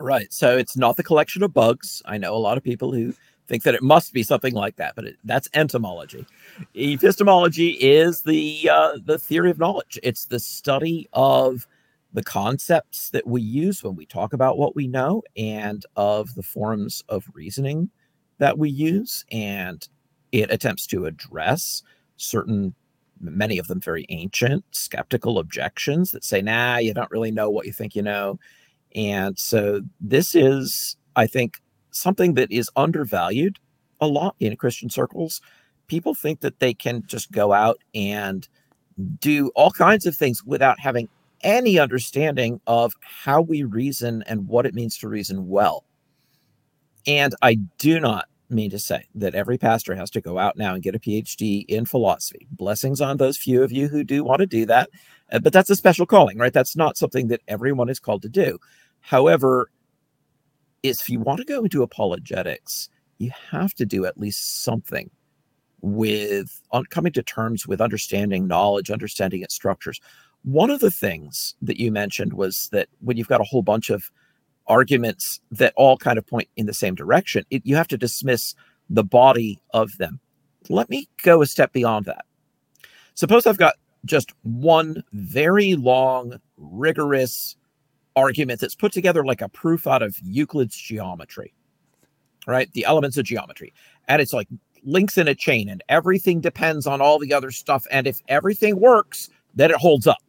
Right. 0.00 0.32
So 0.32 0.56
it's 0.56 0.76
not 0.76 0.96
the 0.96 1.02
collection 1.02 1.42
of 1.42 1.52
bugs. 1.52 2.02
I 2.06 2.16
know 2.16 2.34
a 2.34 2.38
lot 2.38 2.56
of 2.56 2.64
people 2.64 2.92
who 2.92 3.14
think 3.46 3.64
that 3.64 3.74
it 3.74 3.82
must 3.82 4.14
be 4.14 4.22
something 4.22 4.54
like 4.54 4.76
that, 4.76 4.94
but 4.96 5.04
it, 5.04 5.16
that's 5.24 5.48
entomology. 5.54 6.24
Epistemology 6.74 7.70
is 7.72 8.22
the 8.22 8.70
uh, 8.72 8.98
the 9.04 9.18
theory 9.18 9.50
of 9.50 9.58
knowledge. 9.58 9.98
It's 10.02 10.24
the 10.24 10.40
study 10.40 11.08
of 11.12 11.66
the 12.12 12.22
concepts 12.22 13.10
that 13.10 13.26
we 13.26 13.42
use 13.42 13.82
when 13.82 13.94
we 13.94 14.06
talk 14.06 14.32
about 14.32 14.56
what 14.56 14.74
we 14.74 14.86
know, 14.86 15.22
and 15.36 15.84
of 15.96 16.34
the 16.34 16.42
forms 16.42 17.04
of 17.08 17.28
reasoning 17.34 17.90
that 18.38 18.56
we 18.56 18.70
use, 18.70 19.24
and 19.30 19.86
it 20.32 20.50
attempts 20.50 20.86
to 20.88 21.06
address 21.06 21.82
certain 22.16 22.74
many 23.20 23.58
of 23.58 23.66
them 23.66 23.80
very 23.80 24.06
ancient 24.08 24.64
skeptical 24.70 25.38
objections 25.38 26.10
that 26.10 26.24
say 26.24 26.40
nah 26.40 26.78
you 26.78 26.94
don't 26.94 27.10
really 27.10 27.30
know 27.30 27.50
what 27.50 27.66
you 27.66 27.72
think 27.72 27.94
you 27.94 28.00
know 28.00 28.38
and 28.94 29.38
so 29.38 29.82
this 30.00 30.34
is, 30.34 30.96
I 31.16 31.26
think, 31.26 31.60
something 31.90 32.34
that 32.34 32.50
is 32.50 32.70
undervalued 32.76 33.58
a 34.00 34.06
lot 34.06 34.34
in 34.40 34.56
Christian 34.56 34.90
circles. 34.90 35.40
People 35.86 36.14
think 36.14 36.40
that 36.40 36.60
they 36.60 36.72
can 36.72 37.02
just 37.06 37.30
go 37.32 37.52
out 37.52 37.78
and 37.94 38.48
do 39.20 39.50
all 39.54 39.70
kinds 39.70 40.06
of 40.06 40.16
things 40.16 40.44
without 40.44 40.78
having 40.80 41.08
any 41.42 41.78
understanding 41.78 42.60
of 42.66 42.94
how 43.00 43.40
we 43.40 43.62
reason 43.62 44.22
and 44.26 44.46
what 44.46 44.66
it 44.66 44.74
means 44.74 44.98
to 44.98 45.08
reason 45.08 45.48
well. 45.48 45.84
And 47.06 47.34
I 47.42 47.54
do 47.78 47.98
not 47.98 48.26
mean 48.50 48.70
to 48.70 48.78
say 48.78 49.06
that 49.14 49.34
every 49.34 49.58
pastor 49.58 49.94
has 49.94 50.10
to 50.10 50.20
go 50.20 50.38
out 50.38 50.56
now 50.56 50.74
and 50.74 50.82
get 50.82 50.94
a 50.94 50.98
PhD 50.98 51.64
in 51.66 51.86
philosophy. 51.86 52.46
Blessings 52.50 53.00
on 53.00 53.16
those 53.16 53.36
few 53.36 53.62
of 53.62 53.72
you 53.72 53.88
who 53.88 54.04
do 54.04 54.24
want 54.24 54.40
to 54.40 54.46
do 54.46 54.66
that. 54.66 54.90
Uh, 55.32 55.38
but 55.38 55.52
that's 55.52 55.70
a 55.70 55.76
special 55.76 56.06
calling, 56.06 56.38
right? 56.38 56.52
That's 56.52 56.76
not 56.76 56.96
something 56.96 57.28
that 57.28 57.42
everyone 57.48 57.88
is 57.88 58.00
called 58.00 58.22
to 58.22 58.28
do. 58.28 58.58
However, 59.00 59.70
if 60.82 61.08
you 61.08 61.20
want 61.20 61.38
to 61.38 61.44
go 61.44 61.62
into 61.62 61.82
apologetics, 61.82 62.88
you 63.18 63.30
have 63.50 63.74
to 63.74 63.86
do 63.86 64.06
at 64.06 64.18
least 64.18 64.62
something 64.62 65.10
with 65.82 66.60
on 66.72 66.84
coming 66.86 67.12
to 67.12 67.22
terms 67.22 67.66
with 67.66 67.80
understanding 67.80 68.46
knowledge, 68.46 68.90
understanding 68.90 69.42
its 69.42 69.54
structures. 69.54 70.00
One 70.42 70.70
of 70.70 70.80
the 70.80 70.90
things 70.90 71.54
that 71.62 71.78
you 71.78 71.92
mentioned 71.92 72.32
was 72.32 72.68
that 72.72 72.88
when 73.00 73.16
you've 73.16 73.28
got 73.28 73.40
a 73.40 73.44
whole 73.44 73.62
bunch 73.62 73.90
of 73.90 74.10
arguments 74.66 75.40
that 75.50 75.72
all 75.76 75.96
kind 75.96 76.18
of 76.18 76.26
point 76.26 76.48
in 76.56 76.66
the 76.66 76.74
same 76.74 76.94
direction, 76.94 77.44
it, 77.50 77.62
you 77.64 77.76
have 77.76 77.88
to 77.88 77.98
dismiss 77.98 78.54
the 78.88 79.04
body 79.04 79.60
of 79.72 79.96
them. 79.98 80.20
Let 80.68 80.90
me 80.90 81.08
go 81.22 81.42
a 81.42 81.46
step 81.46 81.72
beyond 81.72 82.06
that. 82.06 82.24
Suppose 83.14 83.46
I've 83.46 83.58
got 83.58 83.74
just 84.04 84.32
one 84.42 85.02
very 85.12 85.74
long, 85.74 86.40
rigorous 86.56 87.56
argument 88.16 88.60
that's 88.60 88.74
put 88.74 88.92
together 88.92 89.24
like 89.24 89.40
a 89.40 89.48
proof 89.48 89.86
out 89.86 90.02
of 90.02 90.16
Euclid's 90.22 90.76
geometry, 90.76 91.54
right? 92.46 92.72
The 92.72 92.84
elements 92.84 93.16
of 93.16 93.24
geometry. 93.24 93.72
And 94.08 94.20
it's 94.20 94.32
like 94.32 94.48
links 94.82 95.18
in 95.18 95.28
a 95.28 95.34
chain, 95.34 95.68
and 95.68 95.82
everything 95.88 96.40
depends 96.40 96.86
on 96.86 97.00
all 97.00 97.18
the 97.18 97.32
other 97.32 97.50
stuff. 97.50 97.86
And 97.90 98.06
if 98.06 98.20
everything 98.28 98.80
works, 98.80 99.28
then 99.54 99.70
it 99.70 99.76
holds 99.76 100.06
up. 100.06 100.22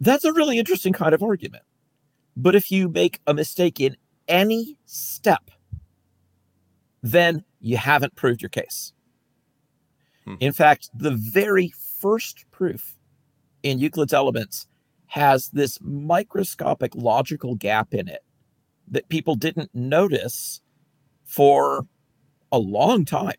That's 0.00 0.24
a 0.24 0.32
really 0.32 0.58
interesting 0.58 0.92
kind 0.92 1.14
of 1.14 1.22
argument. 1.22 1.64
But 2.40 2.54
if 2.54 2.70
you 2.70 2.88
make 2.88 3.20
a 3.26 3.34
mistake 3.34 3.80
in 3.80 3.96
any 4.28 4.78
step, 4.84 5.50
then 7.02 7.44
you 7.60 7.76
haven't 7.76 8.14
proved 8.14 8.40
your 8.40 8.48
case. 8.48 8.92
Hmm. 10.24 10.36
In 10.38 10.52
fact, 10.52 10.88
the 10.94 11.10
very 11.10 11.72
first 12.00 12.44
proof 12.52 12.96
in 13.64 13.80
Euclid's 13.80 14.12
Elements 14.12 14.68
has 15.06 15.48
this 15.48 15.80
microscopic 15.82 16.94
logical 16.94 17.56
gap 17.56 17.92
in 17.92 18.06
it 18.06 18.22
that 18.86 19.08
people 19.08 19.34
didn't 19.34 19.74
notice 19.74 20.60
for 21.24 21.88
a 22.52 22.58
long 22.58 23.04
time. 23.04 23.34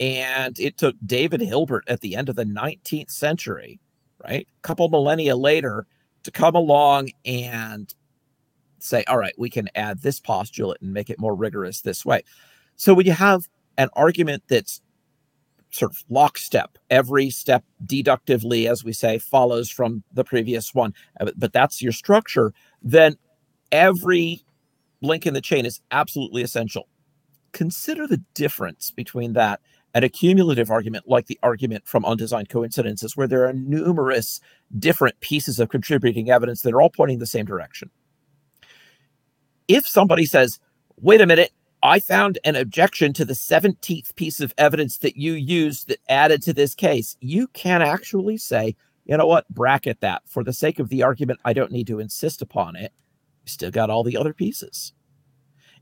And 0.00 0.58
it 0.58 0.76
took 0.76 0.96
David 1.06 1.40
Hilbert 1.40 1.84
at 1.86 2.00
the 2.00 2.16
end 2.16 2.28
of 2.28 2.34
the 2.34 2.44
19th 2.44 3.12
century, 3.12 3.78
right? 4.24 4.48
A 4.48 4.60
couple 4.62 4.88
millennia 4.88 5.36
later 5.36 5.86
to 6.24 6.30
come 6.30 6.54
along 6.54 7.10
and 7.24 7.94
say, 8.78 9.04
all 9.08 9.18
right, 9.18 9.34
we 9.38 9.50
can 9.50 9.68
add 9.74 10.02
this 10.02 10.20
postulate 10.20 10.80
and 10.80 10.92
make 10.92 11.10
it 11.10 11.18
more 11.18 11.34
rigorous 11.34 11.82
this 11.82 12.04
way. 12.04 12.22
So 12.76 12.94
when 12.94 13.06
you 13.06 13.12
have 13.12 13.48
an 13.78 13.88
argument 13.94 14.42
that's 14.48 14.80
sort 15.70 15.92
of 15.92 16.02
lockstep, 16.08 16.78
every 16.88 17.30
step 17.30 17.64
deductively, 17.86 18.66
as 18.66 18.84
we 18.84 18.92
say, 18.92 19.18
follows 19.18 19.70
from 19.70 20.02
the 20.12 20.24
previous 20.24 20.74
one, 20.74 20.94
uh, 21.20 21.30
but 21.36 21.52
that's 21.52 21.80
your 21.80 21.92
structure, 21.92 22.52
then 22.82 23.16
every 23.70 24.44
link 25.00 25.26
in 25.26 25.34
the 25.34 25.40
chain 25.40 25.64
is 25.64 25.80
absolutely 25.90 26.42
essential. 26.42 26.88
Consider 27.52 28.06
the 28.06 28.22
difference 28.34 28.90
between 28.90 29.32
that 29.34 29.60
and 29.94 30.04
a 30.04 30.08
cumulative 30.08 30.70
argument 30.70 31.08
like 31.08 31.26
the 31.26 31.38
argument 31.42 31.86
from 31.86 32.04
undesigned 32.04 32.48
coincidences, 32.48 33.16
where 33.16 33.26
there 33.26 33.46
are 33.46 33.52
numerous 33.52 34.40
different 34.78 35.18
pieces 35.20 35.58
of 35.58 35.68
contributing 35.68 36.30
evidence 36.30 36.62
that 36.62 36.72
are 36.72 36.80
all 36.80 36.90
pointing 36.90 37.18
the 37.18 37.26
same 37.26 37.46
direction. 37.46 37.90
If 39.68 39.86
somebody 39.86 40.26
says, 40.26 40.58
wait 40.96 41.20
a 41.20 41.26
minute, 41.26 41.52
I 41.82 41.98
found 41.98 42.38
an 42.44 42.56
objection 42.56 43.12
to 43.14 43.24
the 43.24 43.32
17th 43.32 44.14
piece 44.14 44.40
of 44.40 44.52
evidence 44.58 44.98
that 44.98 45.16
you 45.16 45.32
used 45.32 45.88
that 45.88 45.98
added 46.08 46.42
to 46.42 46.52
this 46.52 46.74
case, 46.74 47.16
you 47.20 47.48
can 47.48 47.80
actually 47.80 48.36
say, 48.36 48.76
you 49.06 49.16
know 49.16 49.26
what, 49.26 49.48
bracket 49.48 50.00
that. 50.00 50.22
For 50.26 50.44
the 50.44 50.52
sake 50.52 50.78
of 50.78 50.88
the 50.88 51.02
argument, 51.02 51.40
I 51.44 51.52
don't 51.52 51.72
need 51.72 51.86
to 51.86 51.98
insist 51.98 52.42
upon 52.42 52.76
it. 52.76 52.92
Still 53.46 53.70
got 53.70 53.90
all 53.90 54.04
the 54.04 54.16
other 54.16 54.34
pieces. 54.34 54.92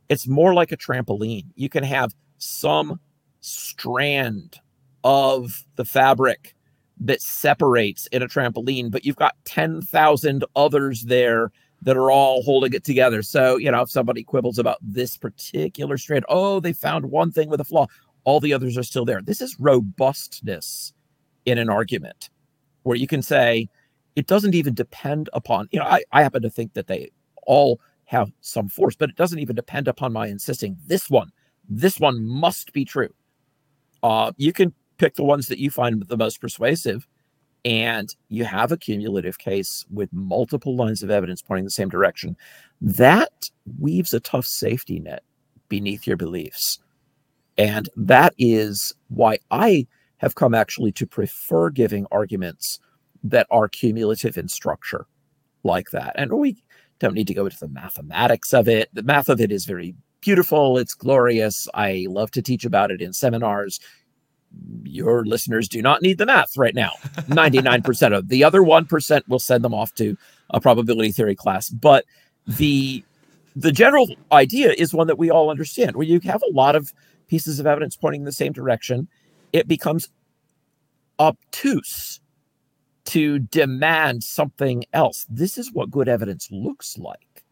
It's 0.09 0.29
more 0.29 0.55
like 0.55 0.73
a 0.73 0.77
trampoline. 0.77 1.47
You 1.57 1.69
can 1.69 1.85
have 1.85 2.15
some 2.39 3.01
strand 3.41 4.59
of 5.05 5.65
the 5.77 5.85
fabric 5.85 6.55
that 7.01 7.23
separates 7.23 8.07
in 8.09 8.23
a 8.23 8.29
trampoline, 8.29 8.91
but 8.91 9.05
you've 9.05 9.17
got 9.17 9.37
10,000 9.45 10.45
others 10.57 11.03
there 11.03 11.51
that 11.83 11.97
are 11.97 12.11
all 12.11 12.43
holding 12.43 12.73
it 12.73 12.85
together. 12.85 13.23
So, 13.23 13.57
you 13.57 13.71
know, 13.71 13.83
if 13.83 13.91
somebody 13.91 14.25
quibbles 14.25 14.59
about 14.59 14.79
this 14.83 15.17
particular 15.17 15.97
strand, 15.97 16.25
oh, 16.29 16.59
they 16.59 16.73
found 16.73 17.07
one 17.07 17.31
thing 17.31 17.49
with 17.49 17.61
a 17.61 17.65
flaw, 17.65 17.87
all 18.25 18.41
the 18.41 18.53
others 18.53 18.77
are 18.77 18.83
still 18.83 19.05
there. 19.05 19.23
This 19.23 19.41
is 19.41 19.57
robustness 19.61 20.93
in 21.47 21.57
an 21.59 21.71
argument 21.71 22.31
where 22.83 22.97
you 22.97 23.07
can 23.07 23.23
say 23.23 23.69
it 24.17 24.27
doesn't 24.27 24.55
even 24.55 24.75
depend 24.75 25.31
upon, 25.33 25.69
you 25.71 25.79
know, 25.79 25.87
I, 25.87 26.03
I 26.11 26.23
happen 26.23 26.43
to 26.43 26.51
think 26.51 26.75
that 26.75 26.89
they 26.89 27.11
all 27.47 27.81
have 28.07 28.33
some 28.41 28.69
force, 28.69 28.97
but 28.97 29.09
it 29.09 29.17
doesn't 29.17 29.39
even 29.39 29.55
depend 29.55 29.87
upon 29.87 30.13
my 30.13 30.27
insisting 30.27 30.77
this 30.87 31.09
one, 31.09 31.31
this 31.69 32.01
one 32.01 32.27
must 32.27 32.73
be 32.73 32.85
true. 32.85 33.11
Uh, 34.03 34.33
you 34.37 34.53
can 34.53 34.73
pick 34.99 35.15
the 35.15 35.25
ones 35.25 35.49
that 35.49 35.59
you 35.59 35.71
find 35.71 36.03
the 36.09 36.17
most 36.17 36.41
persuasive, 36.41 37.07
and 37.65 38.15
you 38.29 38.45
have 38.45 38.73
a 38.73 38.77
cumulative 38.77 39.39
case 39.39 39.85
with 39.91 40.13
multiple 40.13 40.77
lines 40.77 41.03
of 41.03 41.11
evidence 41.11 41.43
pointing 41.43 41.65
the 41.65 41.71
same 41.71 41.89
direction. 41.89 42.37
That 42.81 43.51
weaves 43.79 44.15
a 44.15 44.21
tough 44.21 44.47
safety 44.47 45.01
net 45.01 45.23
beneath 45.69 46.07
your 46.07 46.17
beliefs. 46.17 46.79
And 47.57 47.89
that 47.97 48.35
is 48.39 48.95
why 49.09 49.39
I 49.51 49.87
have 50.19 50.37
come 50.37 50.55
actually 50.55 50.93
to 50.93 51.07
prefer 51.07 51.71
giving 51.71 52.07
arguments 52.11 52.79
that 53.25 53.47
are 53.51 53.69
cumulative 53.69 54.37
in 54.37 54.49
structure 54.49 55.07
like 55.65 55.91
that. 55.91 56.13
And 56.15 56.33
we 56.33 56.63
don't 57.01 57.15
need 57.15 57.27
to 57.27 57.35
go 57.35 57.45
into 57.45 57.59
the 57.59 57.69
mathematics 57.69 58.55
of 58.55 58.69
it. 58.69 58.89
The 58.93 59.03
math 59.03 59.29
of 59.29 59.41
it 59.41 59.53
is 59.53 59.65
very 59.65 59.95
beautiful. 60.21 60.79
It's 60.79 60.95
glorious. 60.95 61.69
I 61.75 62.07
love 62.09 62.31
to 62.33 62.43
teach 62.43 62.65
about 62.65 62.91
it 62.91 63.01
in 63.01 63.13
seminars. 63.13 63.81
Your 64.85 65.25
listeners 65.25 65.69
do 65.69 65.83
not 65.83 66.03
need 66.03 66.19
the 66.19 66.27
math 66.27 66.57
right 66.57 66.75
now. 66.75 66.93
99% 67.29 68.17
of 68.17 68.29
the 68.29 68.45
other 68.45 68.61
1% 68.61 69.29
will 69.29 69.39
send 69.39 69.65
them 69.65 69.75
off 69.75 69.95
to 69.95 70.17
a 70.51 70.61
probability 70.61 71.13
theory 71.13 71.37
class. 71.37 71.69
But 71.69 72.05
the 72.47 73.05
the 73.57 73.73
general 73.73 74.09
idea 74.31 74.73
is 74.73 74.95
one 74.95 75.09
that 75.09 75.19
we 75.19 75.31
all 75.31 75.51
understand. 75.51 75.97
Where 75.97 76.07
you 76.07 76.21
have 76.21 76.43
a 76.43 76.55
lot 76.55 76.77
of 76.77 76.93
pieces 77.27 77.59
of 77.59 77.67
evidence 77.67 77.97
pointing 77.97 78.21
in 78.21 78.25
the 78.25 78.33
same 78.33 78.53
direction, 78.53 79.09
it 79.53 79.67
becomes 79.67 80.09
obtuse 81.19 82.21
to 83.07 83.39
demand 83.41 84.23
something 84.23 84.85
else. 84.93 85.27
This 85.29 85.59
is 85.59 85.73
what 85.73 85.91
good 85.91 86.09
evidence 86.09 86.49
looks 86.53 86.97
like. 86.99 87.43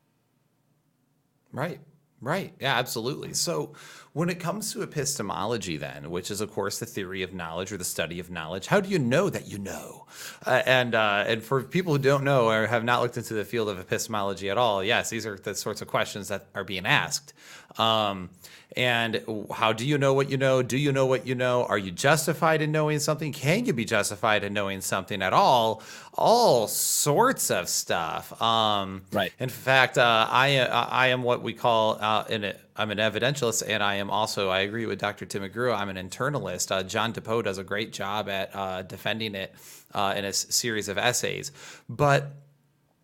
Right. 1.51 1.81
Right. 2.21 2.55
Yeah, 2.59 2.79
absolutely. 2.79 3.35
So, 3.35 3.75
when 4.15 4.31
it 4.31 4.41
comes 4.41 4.73
to 4.73 4.81
epistemology, 4.81 5.77
then, 5.77 6.11
which 6.11 6.31
is, 6.31 6.41
of 6.41 6.51
course, 6.51 6.79
the 6.79 6.87
theory 6.87 7.23
of 7.23 7.35
knowledge 7.35 7.71
or 7.71 7.77
the 7.77 7.85
study 7.85 8.19
of 8.19 8.31
knowledge, 8.31 8.69
how 8.69 8.81
do 8.81 8.89
you 8.89 8.99
know 8.99 9.29
that 9.29 9.47
you 9.47 9.59
know? 9.59 10.07
Uh, 10.47 10.63
and 10.65 10.95
uh, 10.95 11.25
and 11.27 11.43
for 11.43 11.63
people 11.63 11.93
who 11.93 11.99
don't 11.99 12.25
know 12.25 12.49
or 12.49 12.67
have 12.67 12.85
not 12.85 13.03
looked 13.03 13.19
into 13.19 13.35
the 13.35 13.45
field 13.45 13.69
of 13.69 13.79
epistemology 13.79 14.49
at 14.49 14.57
all, 14.57 14.83
yes, 14.83 15.11
these 15.11 15.27
are 15.27 15.37
the 15.37 15.55
sorts 15.55 15.83
of 15.83 15.89
questions 15.89 16.29
that 16.29 16.47
are 16.55 16.65
being 16.65 16.87
asked. 16.87 17.35
Um, 17.79 18.31
and 18.77 19.23
how 19.51 19.73
do 19.73 19.87
you 19.87 19.97
know 19.97 20.13
what 20.13 20.29
you 20.29 20.37
know? 20.37 20.63
Do 20.63 20.77
you 20.77 20.93
know 20.93 21.07
what 21.07 21.27
you 21.27 21.35
know? 21.35 21.65
Are 21.65 21.79
you 21.79 21.91
justified 21.91 22.61
in 22.61 22.73
knowing 22.73 22.99
something? 22.99 23.33
Can 23.33 23.65
you 23.65 23.73
be 23.73 23.87
justified 23.87 24.45
in 24.45 24.53
knowing 24.53 24.83
something 24.83 25.23
at 25.23 25.33
all? 25.33 25.83
All 26.13 26.69
sorts 26.69 27.51
of 27.51 27.71
stuff. 27.71 28.41
Um, 28.41 29.03
right. 29.13 29.33
In 29.41 29.49
fact, 29.49 29.97
uh, 29.97 30.29
I 30.31 30.59
uh, 30.59 30.89
I 30.91 31.09
am 31.09 31.23
what 31.23 31.43
we 31.43 31.55
call 31.55 31.97
uh, 31.99 32.25
an 32.29 32.53
I'm 32.77 32.91
an 32.91 32.99
evidentialist, 32.99 33.63
and 33.67 33.83
I 33.83 33.95
am 33.95 34.11
also 34.11 34.51
I 34.51 34.61
agree 34.61 34.85
with 34.85 34.99
Dr. 34.99 35.25
Tim 35.25 35.43
McGrew. 35.43 35.75
I'm 35.75 35.89
an 35.89 35.97
internalist. 35.97 36.71
Uh, 36.71 36.83
John 36.83 37.15
DePoe 37.15 37.43
does 37.45 37.57
a 37.57 37.65
great 37.65 37.95
job 37.95 38.29
at 38.29 38.55
uh, 38.55 38.83
defending 38.83 39.35
it 39.35 39.55
uh, 39.95 40.13
in 40.15 40.27
a 40.27 40.33
series 40.35 40.89
of 40.89 40.99
essays, 40.99 41.51
but 41.89 42.31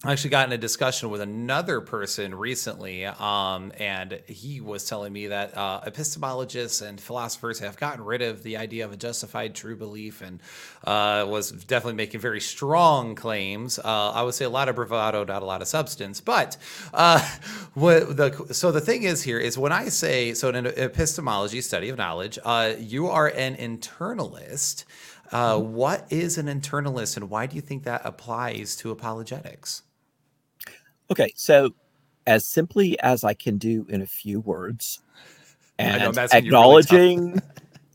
I 0.04 0.10
actually 0.10 0.30
got 0.30 0.48
in 0.48 0.52
a 0.52 0.58
discussion 0.58 1.10
with 1.10 1.20
another 1.20 1.80
person 1.80 2.34
recently, 2.34 3.04
um, 3.04 3.70
and 3.78 4.20
he 4.26 4.60
was 4.60 4.84
telling 4.84 5.12
me 5.12 5.28
that 5.28 5.56
uh, 5.56 5.82
epistemologists 5.82 6.84
and 6.84 7.00
philosophers 7.00 7.60
have 7.60 7.76
gotten 7.76 8.04
rid 8.04 8.20
of 8.20 8.42
the 8.42 8.56
idea 8.56 8.84
of 8.84 8.92
a 8.92 8.96
justified 8.96 9.54
true 9.54 9.76
belief, 9.76 10.20
and 10.20 10.40
uh, 10.82 11.24
was 11.28 11.52
definitely 11.52 11.94
making 11.94 12.18
very 12.18 12.40
strong 12.40 13.14
claims. 13.14 13.78
Uh, 13.78 14.10
I 14.10 14.24
would 14.24 14.34
say 14.34 14.44
a 14.44 14.50
lot 14.50 14.68
of 14.68 14.74
bravado, 14.74 15.24
not 15.24 15.40
a 15.40 15.44
lot 15.44 15.62
of 15.62 15.68
substance. 15.68 16.20
But 16.20 16.56
uh, 16.92 17.24
what 17.74 18.16
the 18.16 18.48
so 18.50 18.72
the 18.72 18.80
thing 18.80 19.04
is 19.04 19.22
here 19.22 19.38
is 19.38 19.56
when 19.56 19.70
I 19.70 19.84
say 19.84 20.34
so 20.34 20.48
in 20.48 20.56
an 20.56 20.66
epistemology 20.66 21.60
study 21.60 21.90
of 21.90 21.96
knowledge, 21.96 22.40
uh, 22.44 22.72
you 22.76 23.06
are 23.06 23.28
an 23.28 23.54
internalist. 23.54 24.84
Uh, 25.30 25.60
what 25.60 26.08
is 26.10 26.38
an 26.38 26.46
internalist, 26.46 27.16
and 27.16 27.30
why 27.30 27.46
do 27.46 27.54
you 27.54 27.62
think 27.62 27.84
that 27.84 28.02
applies 28.04 28.74
to 28.74 28.90
apologetics? 28.90 29.82
Okay, 31.10 31.32
so 31.36 31.70
as 32.26 32.46
simply 32.46 32.98
as 33.00 33.24
I 33.24 33.34
can 33.34 33.58
do 33.58 33.86
in 33.88 34.02
a 34.02 34.06
few 34.06 34.40
words, 34.40 35.00
and 35.78 36.16
acknowledging 36.32 37.30
really 37.30 37.40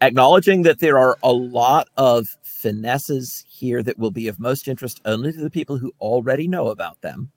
acknowledging 0.01 0.61
that 0.63 0.79
there 0.79 0.97
are 0.97 1.17
a 1.23 1.31
lot 1.31 1.87
of 1.97 2.27
finesses 2.43 3.45
here 3.49 3.81
that 3.83 3.97
will 3.97 4.11
be 4.11 4.27
of 4.27 4.39
most 4.39 4.67
interest 4.67 5.01
only 5.05 5.31
to 5.31 5.39
the 5.39 5.49
people 5.49 5.77
who 5.77 5.91
already 5.99 6.47
know 6.47 6.67
about 6.67 7.01
them. 7.01 7.31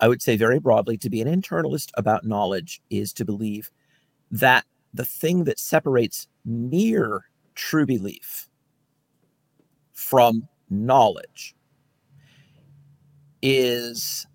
I 0.00 0.08
would 0.08 0.22
say 0.22 0.36
very 0.36 0.58
broadly 0.58 0.98
to 0.98 1.10
be 1.10 1.20
an 1.20 1.28
internalist 1.28 1.90
about 1.94 2.24
knowledge 2.24 2.80
is 2.90 3.12
to 3.14 3.24
believe 3.24 3.70
that 4.30 4.64
the 4.92 5.04
thing 5.04 5.44
that 5.44 5.58
separates 5.58 6.28
mere 6.44 7.24
true 7.54 7.86
belief 7.86 8.48
from 9.92 10.48
knowledge 10.68 11.54
is 13.42 14.26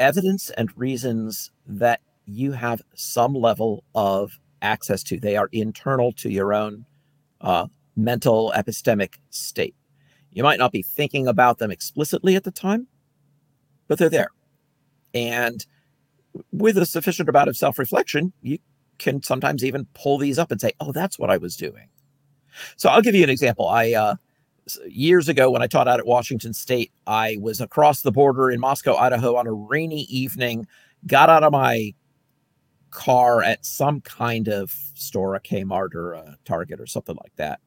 evidence 0.00 0.50
and 0.50 0.76
reasons 0.76 1.52
that 1.66 2.00
you 2.26 2.52
have 2.52 2.82
some 2.94 3.34
level 3.34 3.84
of 3.94 4.40
access 4.62 5.02
to. 5.04 5.20
They 5.20 5.36
are 5.36 5.48
internal 5.52 6.12
to 6.12 6.30
your 6.30 6.52
own 6.52 6.86
uh, 7.40 7.66
mental 7.96 8.52
epistemic 8.56 9.14
state. 9.30 9.74
You 10.32 10.42
might 10.42 10.58
not 10.58 10.72
be 10.72 10.82
thinking 10.82 11.26
about 11.26 11.58
them 11.58 11.70
explicitly 11.70 12.36
at 12.36 12.44
the 12.44 12.50
time, 12.50 12.86
but 13.88 13.98
they're 13.98 14.08
there. 14.08 14.30
And 15.14 15.64
with 16.52 16.78
a 16.78 16.86
sufficient 16.86 17.28
amount 17.28 17.48
of 17.48 17.56
self 17.56 17.78
reflection, 17.78 18.32
you 18.42 18.58
can 18.98 19.22
sometimes 19.22 19.64
even 19.64 19.86
pull 19.94 20.18
these 20.18 20.38
up 20.38 20.50
and 20.50 20.60
say, 20.60 20.72
oh, 20.80 20.92
that's 20.92 21.18
what 21.18 21.30
I 21.30 21.36
was 21.36 21.56
doing. 21.56 21.88
So 22.76 22.88
I'll 22.88 23.02
give 23.02 23.14
you 23.14 23.24
an 23.24 23.30
example. 23.30 23.66
I, 23.68 23.92
uh, 23.92 24.14
years 24.86 25.28
ago 25.28 25.50
when 25.50 25.62
I 25.62 25.66
taught 25.66 25.88
out 25.88 25.98
at 25.98 26.06
Washington 26.06 26.52
State, 26.52 26.92
I 27.06 27.36
was 27.40 27.60
across 27.60 28.02
the 28.02 28.12
border 28.12 28.50
in 28.50 28.60
Moscow, 28.60 28.96
Idaho 28.96 29.36
on 29.36 29.46
a 29.46 29.52
rainy 29.52 30.02
evening, 30.02 30.66
got 31.06 31.28
out 31.28 31.42
of 31.42 31.52
my 31.52 31.94
car 32.90 33.42
at 33.42 33.64
some 33.64 34.00
kind 34.00 34.48
of 34.48 34.70
store, 34.94 35.34
a 35.34 35.40
Kmart 35.40 35.94
or 35.94 36.12
a 36.12 36.36
Target 36.44 36.80
or 36.80 36.86
something 36.86 37.16
like 37.22 37.34
that. 37.36 37.60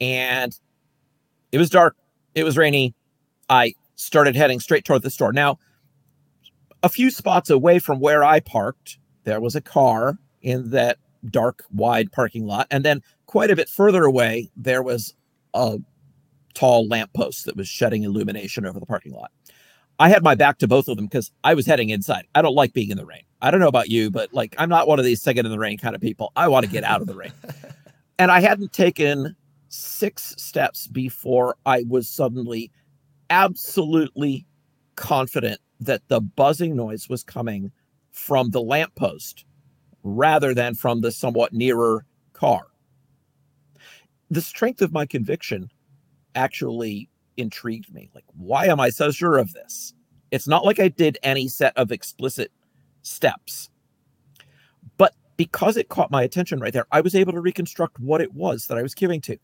And 0.00 0.58
it 1.52 1.58
was 1.58 1.70
dark, 1.70 1.96
it 2.34 2.44
was 2.44 2.56
rainy. 2.56 2.94
I 3.48 3.74
started 3.96 4.36
heading 4.36 4.60
straight 4.60 4.84
toward 4.84 5.02
the 5.02 5.10
store. 5.10 5.32
Now, 5.32 5.58
a 6.82 6.88
few 6.88 7.10
spots 7.10 7.50
away 7.50 7.78
from 7.78 8.00
where 8.00 8.24
I 8.24 8.40
parked, 8.40 8.98
there 9.24 9.40
was 9.40 9.54
a 9.54 9.60
car 9.60 10.18
in 10.40 10.70
that 10.70 10.98
dark, 11.28 11.64
wide 11.70 12.10
parking 12.12 12.46
lot. 12.46 12.66
And 12.70 12.84
then 12.84 13.02
quite 13.26 13.50
a 13.50 13.56
bit 13.56 13.68
further 13.68 14.04
away, 14.04 14.50
there 14.56 14.82
was 14.82 15.14
a 15.52 15.78
tall 16.54 16.86
lamppost 16.88 17.44
that 17.46 17.56
was 17.56 17.68
shedding 17.68 18.04
illumination 18.04 18.66
over 18.66 18.80
the 18.80 18.86
parking 18.86 19.12
lot. 19.12 19.30
I 19.98 20.08
had 20.08 20.22
my 20.22 20.34
back 20.34 20.58
to 20.58 20.68
both 20.68 20.88
of 20.88 20.96
them 20.96 21.06
because 21.06 21.30
I 21.44 21.54
was 21.54 21.66
heading 21.66 21.90
inside. 21.90 22.26
I 22.34 22.40
don't 22.40 22.54
like 22.54 22.72
being 22.72 22.90
in 22.90 22.96
the 22.96 23.04
rain. 23.04 23.22
I 23.42 23.50
don't 23.50 23.60
know 23.60 23.68
about 23.68 23.90
you, 23.90 24.10
but 24.10 24.32
like 24.32 24.54
I'm 24.58 24.68
not 24.68 24.88
one 24.88 24.98
of 24.98 25.04
these 25.04 25.20
second 25.20 25.46
in 25.46 25.52
the 25.52 25.58
rain 25.58 25.78
kind 25.78 25.94
of 25.94 26.00
people. 26.00 26.32
I 26.36 26.48
want 26.48 26.64
to 26.64 26.72
get 26.72 26.84
out 26.84 27.00
of 27.00 27.06
the 27.06 27.14
rain. 27.14 27.32
and 28.18 28.30
I 28.30 28.40
hadn't 28.40 28.72
taken 28.72 29.36
six 29.68 30.34
steps 30.38 30.86
before 30.86 31.56
I 31.66 31.84
was 31.86 32.08
suddenly 32.08 32.70
absolutely 33.28 34.46
confident 34.96 35.60
that 35.80 36.02
the 36.08 36.20
buzzing 36.20 36.76
noise 36.76 37.08
was 37.08 37.22
coming 37.22 37.70
from 38.10 38.50
the 38.50 38.60
lamppost 38.60 39.44
rather 40.02 40.54
than 40.54 40.74
from 40.74 41.00
the 41.00 41.12
somewhat 41.12 41.52
nearer 41.52 42.04
car. 42.32 42.66
The 44.30 44.40
strength 44.40 44.82
of 44.82 44.92
my 44.92 45.06
conviction 45.06 45.70
actually 46.34 47.08
intrigued 47.36 47.92
me. 47.92 48.10
Like, 48.14 48.24
why 48.36 48.66
am 48.66 48.80
I 48.80 48.90
so 48.90 49.10
sure 49.10 49.38
of 49.38 49.52
this? 49.52 49.94
It's 50.30 50.48
not 50.48 50.64
like 50.64 50.78
I 50.78 50.88
did 50.88 51.18
any 51.22 51.48
set 51.48 51.76
of 51.76 51.90
explicit 51.90 52.52
steps. 53.02 53.70
But 54.96 55.14
because 55.36 55.76
it 55.76 55.88
caught 55.88 56.10
my 56.10 56.22
attention 56.22 56.60
right 56.60 56.72
there, 56.72 56.86
I 56.92 57.00
was 57.00 57.14
able 57.14 57.32
to 57.32 57.40
reconstruct 57.40 57.98
what 57.98 58.20
it 58.20 58.32
was 58.34 58.66
that 58.66 58.78
I 58.78 58.82
was 58.82 58.94
giving 58.94 59.20
to. 59.22 59.38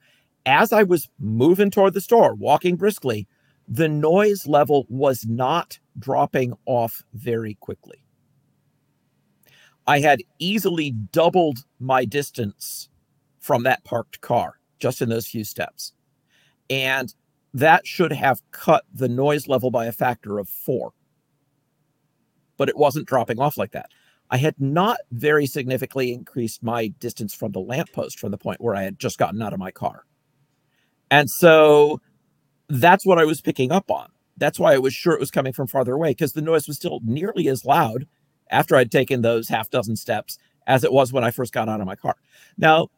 As 0.44 0.72
I 0.72 0.84
was 0.84 1.08
moving 1.18 1.70
toward 1.70 1.94
the 1.94 2.00
store, 2.00 2.34
walking 2.34 2.76
briskly, 2.76 3.26
the 3.68 3.88
noise 3.88 4.46
level 4.46 4.86
was 4.88 5.26
not 5.26 5.78
dropping 5.98 6.54
off 6.66 7.02
very 7.14 7.54
quickly. 7.54 7.98
I 9.88 10.00
had 10.00 10.22
easily 10.38 10.90
doubled 10.90 11.58
my 11.80 12.04
distance 12.04 12.88
from 13.40 13.62
that 13.64 13.84
parked 13.84 14.20
car 14.20 14.58
just 14.78 15.00
in 15.00 15.08
those 15.08 15.26
few 15.26 15.44
steps. 15.44 15.92
And 16.68 17.14
that 17.54 17.86
should 17.86 18.12
have 18.12 18.42
cut 18.50 18.84
the 18.92 19.08
noise 19.08 19.48
level 19.48 19.70
by 19.70 19.86
a 19.86 19.92
factor 19.92 20.38
of 20.38 20.48
four. 20.48 20.92
But 22.56 22.68
it 22.68 22.76
wasn't 22.76 23.06
dropping 23.06 23.38
off 23.38 23.56
like 23.56 23.72
that. 23.72 23.90
I 24.30 24.38
had 24.38 24.60
not 24.60 24.98
very 25.12 25.46
significantly 25.46 26.12
increased 26.12 26.62
my 26.62 26.88
distance 26.88 27.32
from 27.34 27.52
the 27.52 27.60
lamppost 27.60 28.18
from 28.18 28.30
the 28.30 28.38
point 28.38 28.60
where 28.60 28.74
I 28.74 28.82
had 28.82 28.98
just 28.98 29.18
gotten 29.18 29.40
out 29.40 29.52
of 29.52 29.58
my 29.58 29.70
car. 29.70 30.04
And 31.10 31.30
so 31.30 32.00
that's 32.68 33.06
what 33.06 33.18
I 33.18 33.24
was 33.24 33.40
picking 33.40 33.70
up 33.70 33.90
on. 33.90 34.08
That's 34.36 34.58
why 34.58 34.74
I 34.74 34.78
was 34.78 34.92
sure 34.92 35.14
it 35.14 35.20
was 35.20 35.30
coming 35.30 35.52
from 35.52 35.66
farther 35.66 35.94
away 35.94 36.10
because 36.10 36.32
the 36.32 36.42
noise 36.42 36.66
was 36.66 36.76
still 36.76 37.00
nearly 37.04 37.48
as 37.48 37.64
loud 37.64 38.06
after 38.50 38.76
I'd 38.76 38.90
taken 38.90 39.22
those 39.22 39.48
half 39.48 39.70
dozen 39.70 39.96
steps 39.96 40.38
as 40.66 40.84
it 40.84 40.92
was 40.92 41.12
when 41.12 41.24
I 41.24 41.30
first 41.30 41.52
got 41.52 41.68
out 41.68 41.80
of 41.80 41.86
my 41.86 41.96
car. 41.96 42.16
Now, 42.58 42.88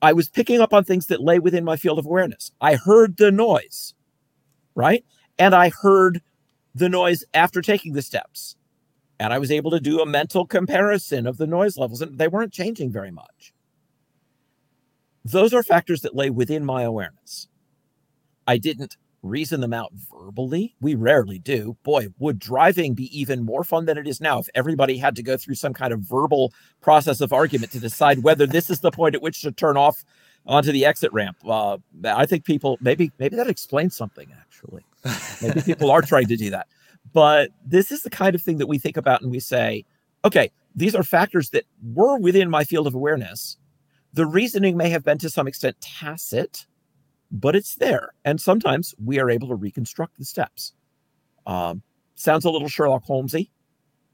I 0.00 0.12
was 0.12 0.28
picking 0.28 0.60
up 0.60 0.72
on 0.72 0.84
things 0.84 1.06
that 1.06 1.20
lay 1.20 1.38
within 1.38 1.64
my 1.64 1.76
field 1.76 1.98
of 1.98 2.06
awareness. 2.06 2.52
I 2.60 2.76
heard 2.76 3.16
the 3.16 3.32
noise, 3.32 3.94
right? 4.74 5.04
And 5.38 5.54
I 5.54 5.70
heard 5.82 6.22
the 6.74 6.88
noise 6.88 7.24
after 7.34 7.60
taking 7.60 7.92
the 7.94 8.02
steps. 8.02 8.56
And 9.20 9.32
I 9.32 9.38
was 9.38 9.50
able 9.50 9.72
to 9.72 9.80
do 9.80 10.00
a 10.00 10.06
mental 10.06 10.46
comparison 10.46 11.26
of 11.26 11.38
the 11.38 11.46
noise 11.46 11.76
levels, 11.76 12.00
and 12.00 12.16
they 12.18 12.28
weren't 12.28 12.52
changing 12.52 12.92
very 12.92 13.10
much. 13.10 13.52
Those 15.24 15.52
are 15.52 15.64
factors 15.64 16.02
that 16.02 16.14
lay 16.14 16.30
within 16.30 16.64
my 16.64 16.82
awareness. 16.82 17.48
I 18.46 18.58
didn't 18.58 18.96
reason 19.22 19.60
them 19.60 19.72
out 19.72 19.92
verbally. 19.92 20.74
We 20.80 20.94
rarely 20.94 21.38
do. 21.38 21.76
Boy, 21.82 22.08
would 22.18 22.38
driving 22.38 22.94
be 22.94 23.18
even 23.18 23.44
more 23.44 23.64
fun 23.64 23.86
than 23.86 23.98
it 23.98 24.06
is 24.06 24.20
now 24.20 24.38
if 24.38 24.48
everybody 24.54 24.98
had 24.98 25.16
to 25.16 25.22
go 25.22 25.36
through 25.36 25.56
some 25.56 25.74
kind 25.74 25.92
of 25.92 26.00
verbal 26.00 26.52
process 26.80 27.20
of 27.20 27.32
argument 27.32 27.72
to 27.72 27.80
decide 27.80 28.22
whether 28.22 28.46
this 28.46 28.70
is 28.70 28.80
the 28.80 28.90
point 28.90 29.14
at 29.14 29.22
which 29.22 29.42
to 29.42 29.52
turn 29.52 29.76
off 29.76 30.04
onto 30.46 30.72
the 30.72 30.84
exit 30.84 31.12
ramp. 31.12 31.36
Uh, 31.46 31.78
I 32.04 32.26
think 32.26 32.44
people 32.44 32.78
maybe 32.80 33.12
maybe 33.18 33.36
that 33.36 33.48
explains 33.48 33.96
something 33.96 34.28
actually. 34.40 34.84
Maybe 35.42 35.62
people 35.66 35.90
are 35.90 36.02
trying 36.02 36.28
to 36.28 36.36
do 36.36 36.50
that. 36.50 36.68
But 37.12 37.50
this 37.64 37.90
is 37.90 38.02
the 38.02 38.10
kind 38.10 38.34
of 38.34 38.42
thing 38.42 38.58
that 38.58 38.66
we 38.66 38.78
think 38.78 38.96
about 38.96 39.22
and 39.22 39.30
we 39.30 39.40
say, 39.40 39.84
okay, 40.24 40.50
these 40.74 40.94
are 40.94 41.02
factors 41.02 41.50
that 41.50 41.64
were 41.94 42.18
within 42.18 42.50
my 42.50 42.64
field 42.64 42.86
of 42.86 42.94
awareness. 42.94 43.56
The 44.12 44.26
reasoning 44.26 44.76
may 44.76 44.88
have 44.90 45.04
been 45.04 45.18
to 45.18 45.30
some 45.30 45.46
extent 45.46 45.80
tacit, 45.80 46.66
but 47.30 47.54
it's 47.54 47.74
there. 47.76 48.10
And 48.24 48.40
sometimes 48.40 48.94
we 49.02 49.18
are 49.18 49.30
able 49.30 49.48
to 49.48 49.54
reconstruct 49.54 50.18
the 50.18 50.24
steps. 50.24 50.72
Um, 51.46 51.82
sounds 52.14 52.44
a 52.44 52.50
little 52.50 52.68
Sherlock 52.68 53.04
Holmesy, 53.04 53.50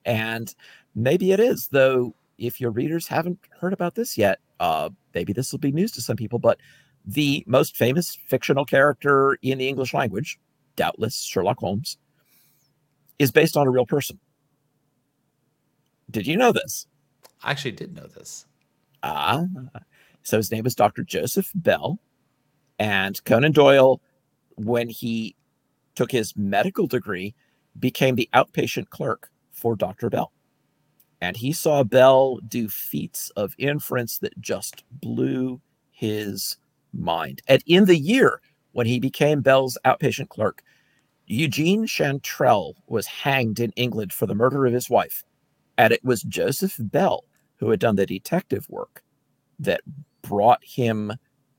and 0.05 0.55
maybe 0.95 1.33
it 1.33 1.41
is, 1.41 1.69
though. 1.69 2.15
If 2.37 2.61
your 2.61 2.73
readers 2.73 3.07
haven't 3.07 3.39
heard 3.61 3.73
about 3.73 3.95
this 3.95 4.19
yet, 4.19 4.41
uh, 4.59 4.91
maybe 5.15 5.33
this 5.33 5.53
will 5.53 5.61
be 5.61 5.71
news 5.71 5.93
to 5.93 6.01
some 6.01 6.17
people. 6.17 6.41
But 6.41 6.59
the 7.05 7.45
most 7.47 7.77
famous 7.77 8.19
fictional 8.27 8.65
character 8.65 9.39
in 9.41 9.59
the 9.59 9.69
English 9.69 9.95
language, 9.95 10.41
doubtless 10.75 11.23
Sherlock 11.23 11.59
Holmes, 11.59 11.97
is 13.21 13.31
based 13.31 13.57
on 13.57 13.69
a 13.69 13.71
real 13.71 13.87
person. 13.87 14.19
Did 16.11 16.27
you 16.27 16.37
know 16.37 16.51
this? 16.51 16.87
I 17.43 17.53
actually 17.53 17.73
did 17.73 17.95
know 17.95 18.07
this. 18.07 18.47
Ah, 19.03 19.45
so 20.23 20.39
his 20.39 20.51
name 20.51 20.67
is 20.67 20.75
Dr. 20.75 21.03
Joseph 21.03 21.51
Bell, 21.55 21.99
and 22.79 23.22
Conan 23.25 23.53
Doyle, 23.53 24.01
when 24.57 24.89
he 24.89 25.37
took 25.95 26.11
his 26.11 26.37
medical 26.37 26.87
degree, 26.87 27.35
became 27.79 28.14
the 28.16 28.29
outpatient 28.35 28.89
clerk 28.91 29.31
for 29.53 29.77
Dr. 29.77 30.11
Bell. 30.11 30.33
And 31.20 31.37
he 31.37 31.53
saw 31.53 31.85
Bell 31.85 32.37
do 32.47 32.68
feats 32.68 33.31
of 33.31 33.55
inference 33.59 34.18
that 34.18 34.39
just 34.41 34.85
blew 34.91 35.61
his 35.91 36.57
mind. 36.93 37.43
And 37.49 37.62
in 37.66 37.87
the 37.87 37.97
year 37.97 38.41
when 38.72 38.87
he 38.87 39.01
became 39.01 39.41
Bell's 39.41 39.79
outpatient 39.85 40.29
clerk, 40.29 40.62
Eugene 41.27 41.87
Chantrelle 41.87 42.75
was 42.87 43.07
hanged 43.07 43.59
in 43.59 43.70
England 43.77 44.12
for 44.12 44.27
the 44.27 44.35
murder 44.35 44.66
of 44.66 44.75
his 44.75 44.91
wife. 44.91 45.25
And 45.79 45.93
it 45.93 46.05
was 46.05 46.22
Joseph 46.22 46.77
Bell 46.79 47.25
who 47.57 47.70
had 47.70 47.81
done 47.81 47.97
the 47.97 48.07
detective 48.07 48.66
work 48.68 49.03
that 49.59 49.81
brought 50.22 50.62
him 50.62 51.12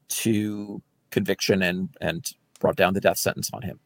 to 0.07 0.81
conviction 1.15 1.61
and 1.63 1.89
and 2.01 2.19
brought 2.59 2.75
down 2.75 2.93
the 2.93 3.01
death 3.01 3.17
sentence 3.17 3.49
on 3.53 3.61
him. 3.63 3.79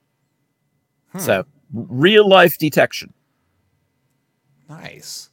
Hmm. 1.11 1.19
So 1.19 1.45
real 1.71 2.27
life 2.27 2.57
detection. 2.57 3.13
Nice. 4.67 5.29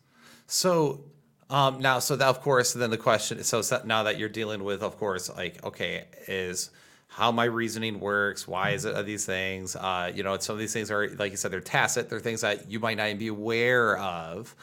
So 0.47 1.05
um, 1.49 1.81
now, 1.81 1.99
so 2.01 2.17
that 2.17 2.29
of 2.29 2.41
course, 2.41 2.73
then 2.73 2.91
the 2.91 2.99
question. 2.99 3.39
Is 3.39 3.49
so 3.49 3.63
now 3.85 4.03
that 4.05 4.19
you're 4.19 4.29
dealing 4.29 4.63
with, 4.65 4.83
of 4.83 4.99
course, 4.99 5.35
like 5.37 5.63
okay, 5.65 6.05
is 6.29 6.71
how 7.09 7.33
my 7.33 7.45
reasoning 7.45 8.01
works. 8.01 8.47
Why 8.47 8.71
is 8.71 8.85
it 8.85 8.95
of 8.95 9.07
these 9.07 9.25
things? 9.25 9.77
Uh, 9.77 10.13
you 10.15 10.23
know, 10.23 10.37
some 10.39 10.55
of 10.55 10.61
these 10.61 10.73
things 10.73 10.91
are, 10.91 11.09
like 11.19 11.31
you 11.31 11.37
said, 11.37 11.51
they're 11.51 11.61
tacit. 11.61 12.11
They're 12.11 12.21
things 12.21 12.43
that 12.43 12.71
you 12.71 12.79
might 12.81 12.97
not 12.99 13.07
even 13.07 13.19
be 13.19 13.29
aware 13.29 13.97
of. 13.99 14.55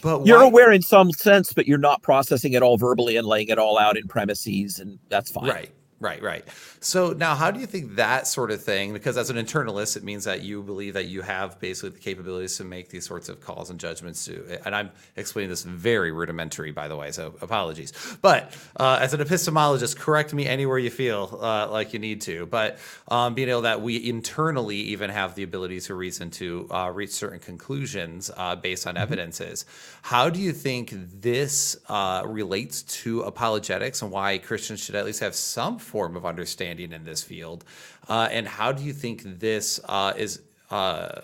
But 0.00 0.26
You're 0.26 0.38
why- 0.38 0.46
aware 0.46 0.72
in 0.72 0.82
some 0.82 1.10
sense, 1.10 1.52
but 1.52 1.66
you're 1.66 1.76
not 1.76 2.02
processing 2.02 2.52
it 2.52 2.62
all 2.62 2.78
verbally 2.78 3.16
and 3.16 3.26
laying 3.26 3.48
it 3.48 3.58
all 3.58 3.78
out 3.78 3.96
in 3.96 4.06
premises, 4.06 4.78
and 4.78 4.98
that's 5.08 5.30
fine. 5.30 5.48
Right, 5.48 5.70
right, 6.00 6.22
right. 6.22 6.44
So 6.80 7.12
now, 7.12 7.34
how 7.34 7.50
do 7.50 7.60
you 7.60 7.66
think 7.66 7.96
that 7.96 8.26
sort 8.26 8.50
of 8.50 8.62
thing? 8.62 8.92
Because 8.92 9.16
as 9.16 9.30
an 9.30 9.36
internalist, 9.36 9.96
it 9.96 10.04
means 10.04 10.24
that 10.24 10.42
you 10.42 10.62
believe 10.62 10.94
that 10.94 11.06
you 11.06 11.22
have 11.22 11.58
basically 11.60 11.90
the 11.90 11.98
capabilities 11.98 12.56
to 12.58 12.64
make 12.64 12.88
these 12.90 13.06
sorts 13.06 13.28
of 13.28 13.40
calls 13.40 13.70
and 13.70 13.80
judgments. 13.80 14.24
To, 14.26 14.60
and 14.64 14.74
I'm 14.74 14.90
explaining 15.16 15.50
this 15.50 15.64
very 15.64 16.12
rudimentary, 16.12 16.72
by 16.72 16.88
the 16.88 16.96
way, 16.96 17.10
so 17.10 17.34
apologies. 17.40 17.92
But 18.22 18.56
uh, 18.76 18.98
as 19.00 19.14
an 19.14 19.20
epistemologist, 19.20 19.98
correct 19.98 20.32
me 20.32 20.46
anywhere 20.46 20.78
you 20.78 20.90
feel 20.90 21.38
uh, 21.40 21.68
like 21.70 21.92
you 21.92 21.98
need 21.98 22.20
to. 22.22 22.46
But 22.46 22.78
um, 23.08 23.34
being 23.34 23.48
able 23.48 23.62
that 23.62 23.80
we 23.80 24.08
internally 24.08 24.76
even 24.76 25.10
have 25.10 25.34
the 25.34 25.42
ability 25.42 25.80
to 25.80 25.94
reason 25.94 26.30
to 26.30 26.68
uh, 26.70 26.90
reach 26.94 27.10
certain 27.10 27.38
conclusions 27.38 28.30
uh, 28.36 28.56
based 28.56 28.86
on 28.86 28.96
evidences. 28.96 29.64
How 30.02 30.30
do 30.30 30.40
you 30.40 30.52
think 30.52 30.92
this 31.20 31.76
uh, 31.88 32.22
relates 32.26 32.82
to 32.82 33.22
apologetics 33.22 34.02
and 34.02 34.10
why 34.10 34.38
Christians 34.38 34.80
should 34.80 34.94
at 34.94 35.04
least 35.04 35.20
have 35.20 35.34
some 35.34 35.78
form 35.88 36.16
of 36.16 36.24
understanding 36.24 36.92
in 36.92 37.04
this 37.04 37.22
field? 37.22 37.64
Uh, 38.08 38.28
and 38.30 38.46
how 38.46 38.70
do 38.72 38.82
you 38.82 38.92
think 38.92 39.22
this 39.40 39.80
uh, 39.88 40.12
is 40.16 40.42
uh, 40.70 41.20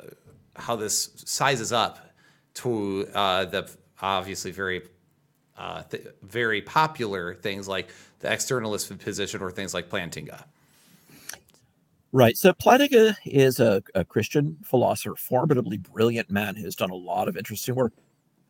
how 0.57 0.77
this 0.77 1.11
sizes 1.17 1.73
up 1.73 1.99
to 2.55 3.07
uh, 3.15 3.45
the 3.45 3.71
obviously 4.01 4.51
very 4.51 4.83
uh, 5.57 5.83
th- 5.83 6.07
very 6.23 6.63
popular 6.63 7.35
things 7.35 7.69
like 7.69 7.89
the 8.21 8.29
externalist 8.29 8.99
position 8.99 9.41
or 9.43 9.51
things 9.51 9.75
like 9.75 9.89
Plantinga? 9.89 10.45
Right. 12.13 12.37
So 12.37 12.53
Plantinga 12.53 13.17
is 13.27 13.59
a, 13.59 13.83
a 13.97 14.05
Christian 14.05 14.57
philosopher, 14.63 15.17
formidably 15.17 15.79
brilliant 15.79 16.31
man 16.31 16.55
who's 16.55 16.77
done 16.77 16.91
a 16.91 16.95
lot 16.95 17.27
of 17.27 17.37
interesting 17.37 17.75
work. 17.75 17.93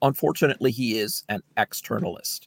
Unfortunately, 0.02 0.70
he 0.70 0.98
is 0.98 1.24
an 1.30 1.42
externalist. 1.56 2.46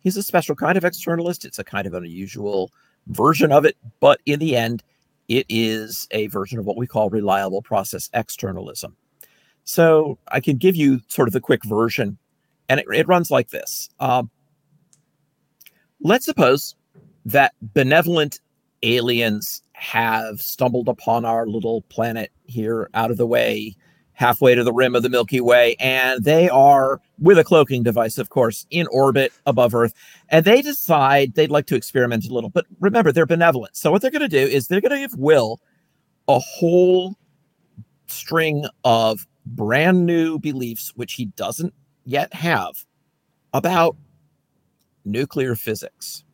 He's 0.00 0.18
a 0.18 0.22
special 0.22 0.54
kind 0.54 0.76
of 0.76 0.84
externalist. 0.84 1.46
It's 1.46 1.58
a 1.58 1.64
kind 1.64 1.86
of 1.86 1.94
unusual 1.94 2.70
version 3.08 3.52
of 3.52 3.64
it, 3.64 3.76
but 4.00 4.20
in 4.26 4.38
the 4.38 4.56
end, 4.56 4.82
it 5.28 5.46
is 5.48 6.08
a 6.10 6.26
version 6.28 6.58
of 6.58 6.64
what 6.64 6.76
we 6.76 6.86
call 6.86 7.10
reliable 7.10 7.62
process 7.62 8.08
externalism. 8.14 8.96
So 9.64 10.18
I 10.28 10.40
can 10.40 10.56
give 10.56 10.76
you 10.76 11.00
sort 11.08 11.28
of 11.28 11.32
the 11.34 11.40
quick 11.40 11.64
version, 11.64 12.16
and 12.68 12.80
it, 12.80 12.86
it 12.92 13.06
runs 13.06 13.30
like 13.30 13.50
this. 13.50 13.90
Um, 14.00 14.30
let's 16.00 16.24
suppose 16.24 16.74
that 17.26 17.52
benevolent 17.60 18.40
aliens 18.82 19.62
have 19.72 20.40
stumbled 20.40 20.88
upon 20.88 21.24
our 21.24 21.46
little 21.46 21.82
planet 21.82 22.32
here 22.46 22.88
out 22.94 23.10
of 23.10 23.16
the 23.16 23.26
way, 23.26 23.76
halfway 24.18 24.52
to 24.52 24.64
the 24.64 24.72
rim 24.72 24.96
of 24.96 25.04
the 25.04 25.08
Milky 25.08 25.40
Way, 25.40 25.76
and 25.78 26.24
they 26.24 26.48
are, 26.48 27.00
with 27.20 27.38
a 27.38 27.44
cloaking 27.44 27.84
device, 27.84 28.18
of 28.18 28.30
course, 28.30 28.66
in 28.68 28.88
orbit 28.88 29.32
above 29.46 29.76
Earth. 29.76 29.94
And 30.28 30.44
they 30.44 30.60
decide 30.60 31.34
they'd 31.34 31.52
like 31.52 31.66
to 31.66 31.76
experiment 31.76 32.26
a 32.26 32.34
little. 32.34 32.50
But 32.50 32.66
remember, 32.80 33.12
they're 33.12 33.26
benevolent. 33.26 33.76
So 33.76 33.92
what 33.92 34.02
they're 34.02 34.10
going 34.10 34.22
to 34.22 34.28
do 34.28 34.38
is 34.38 34.66
they're 34.66 34.80
going 34.80 34.90
to 34.90 34.98
give 34.98 35.16
Will 35.16 35.60
a 36.26 36.40
whole 36.40 37.14
string 38.08 38.66
of 38.82 39.24
brand 39.46 40.04
new 40.04 40.40
beliefs, 40.40 40.92
which 40.96 41.12
he 41.12 41.26
doesn't 41.26 41.72
yet 42.04 42.34
have, 42.34 42.74
about 43.54 43.96
nuclear 45.04 45.54
physics. 45.54 46.24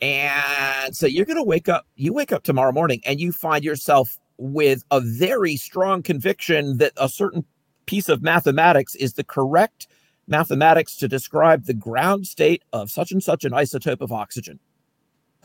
And 0.00 0.94
so 0.94 1.06
you're 1.06 1.26
going 1.26 1.36
to 1.36 1.42
wake 1.42 1.68
up, 1.68 1.84
you 1.96 2.12
wake 2.12 2.30
up 2.30 2.44
tomorrow 2.44 2.70
morning 2.70 3.00
and 3.04 3.18
you 3.18 3.32
find 3.32 3.64
yourself 3.64 4.20
with 4.38 4.84
a 4.90 5.00
very 5.00 5.56
strong 5.56 6.02
conviction 6.02 6.78
that 6.78 6.92
a 6.96 7.08
certain 7.08 7.44
piece 7.86 8.08
of 8.08 8.22
mathematics 8.22 8.94
is 8.94 9.14
the 9.14 9.24
correct 9.24 9.88
mathematics 10.28 10.96
to 10.96 11.08
describe 11.08 11.64
the 11.64 11.74
ground 11.74 12.26
state 12.26 12.62
of 12.72 12.90
such 12.90 13.10
and 13.12 13.22
such 13.22 13.44
an 13.44 13.52
isotope 13.52 14.00
of 14.00 14.12
oxygen. 14.12 14.58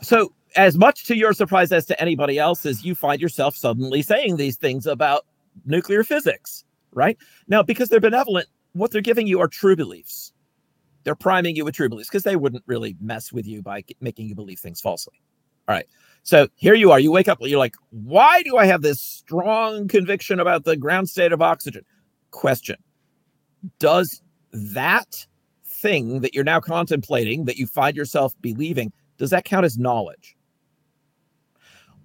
So, 0.00 0.32
as 0.56 0.76
much 0.76 1.04
to 1.06 1.16
your 1.16 1.32
surprise 1.32 1.72
as 1.72 1.86
to 1.86 2.00
anybody 2.00 2.38
else's, 2.38 2.84
you 2.84 2.94
find 2.94 3.20
yourself 3.20 3.56
suddenly 3.56 4.02
saying 4.02 4.36
these 4.36 4.56
things 4.56 4.86
about 4.86 5.26
nuclear 5.64 6.04
physics, 6.04 6.64
right? 6.92 7.16
Now, 7.48 7.62
because 7.62 7.88
they're 7.88 8.00
benevolent, 8.00 8.48
what 8.72 8.90
they're 8.90 9.00
giving 9.00 9.26
you 9.26 9.40
are 9.40 9.48
true 9.48 9.74
beliefs. 9.74 10.32
They're 11.02 11.14
priming 11.14 11.56
you 11.56 11.64
with 11.64 11.74
true 11.74 11.88
beliefs 11.88 12.08
because 12.08 12.22
they 12.22 12.36
wouldn't 12.36 12.64
really 12.66 12.96
mess 13.00 13.32
with 13.32 13.46
you 13.46 13.62
by 13.62 13.84
making 14.00 14.28
you 14.28 14.34
believe 14.34 14.58
things 14.58 14.80
falsely. 14.80 15.20
All 15.68 15.74
right. 15.74 15.86
So 16.22 16.48
here 16.54 16.74
you 16.74 16.90
are. 16.90 16.98
You 16.98 17.12
wake 17.12 17.28
up, 17.28 17.38
you're 17.42 17.58
like, 17.58 17.76
why 17.90 18.42
do 18.42 18.56
I 18.56 18.64
have 18.64 18.82
this 18.82 19.00
strong 19.00 19.88
conviction 19.88 20.40
about 20.40 20.64
the 20.64 20.76
ground 20.76 21.08
state 21.08 21.32
of 21.32 21.42
oxygen? 21.42 21.84
Question 22.30 22.76
Does 23.78 24.22
that 24.52 25.26
thing 25.66 26.20
that 26.20 26.34
you're 26.34 26.44
now 26.44 26.60
contemplating, 26.60 27.44
that 27.44 27.56
you 27.58 27.66
find 27.66 27.96
yourself 27.96 28.34
believing, 28.40 28.92
does 29.18 29.30
that 29.30 29.44
count 29.44 29.66
as 29.66 29.78
knowledge? 29.78 30.36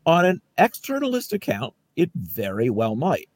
On 0.05 0.25
an 0.25 0.41
externalist 0.57 1.33
account, 1.33 1.73
it 1.95 2.11
very 2.15 2.69
well 2.69 2.95
might. 2.95 3.29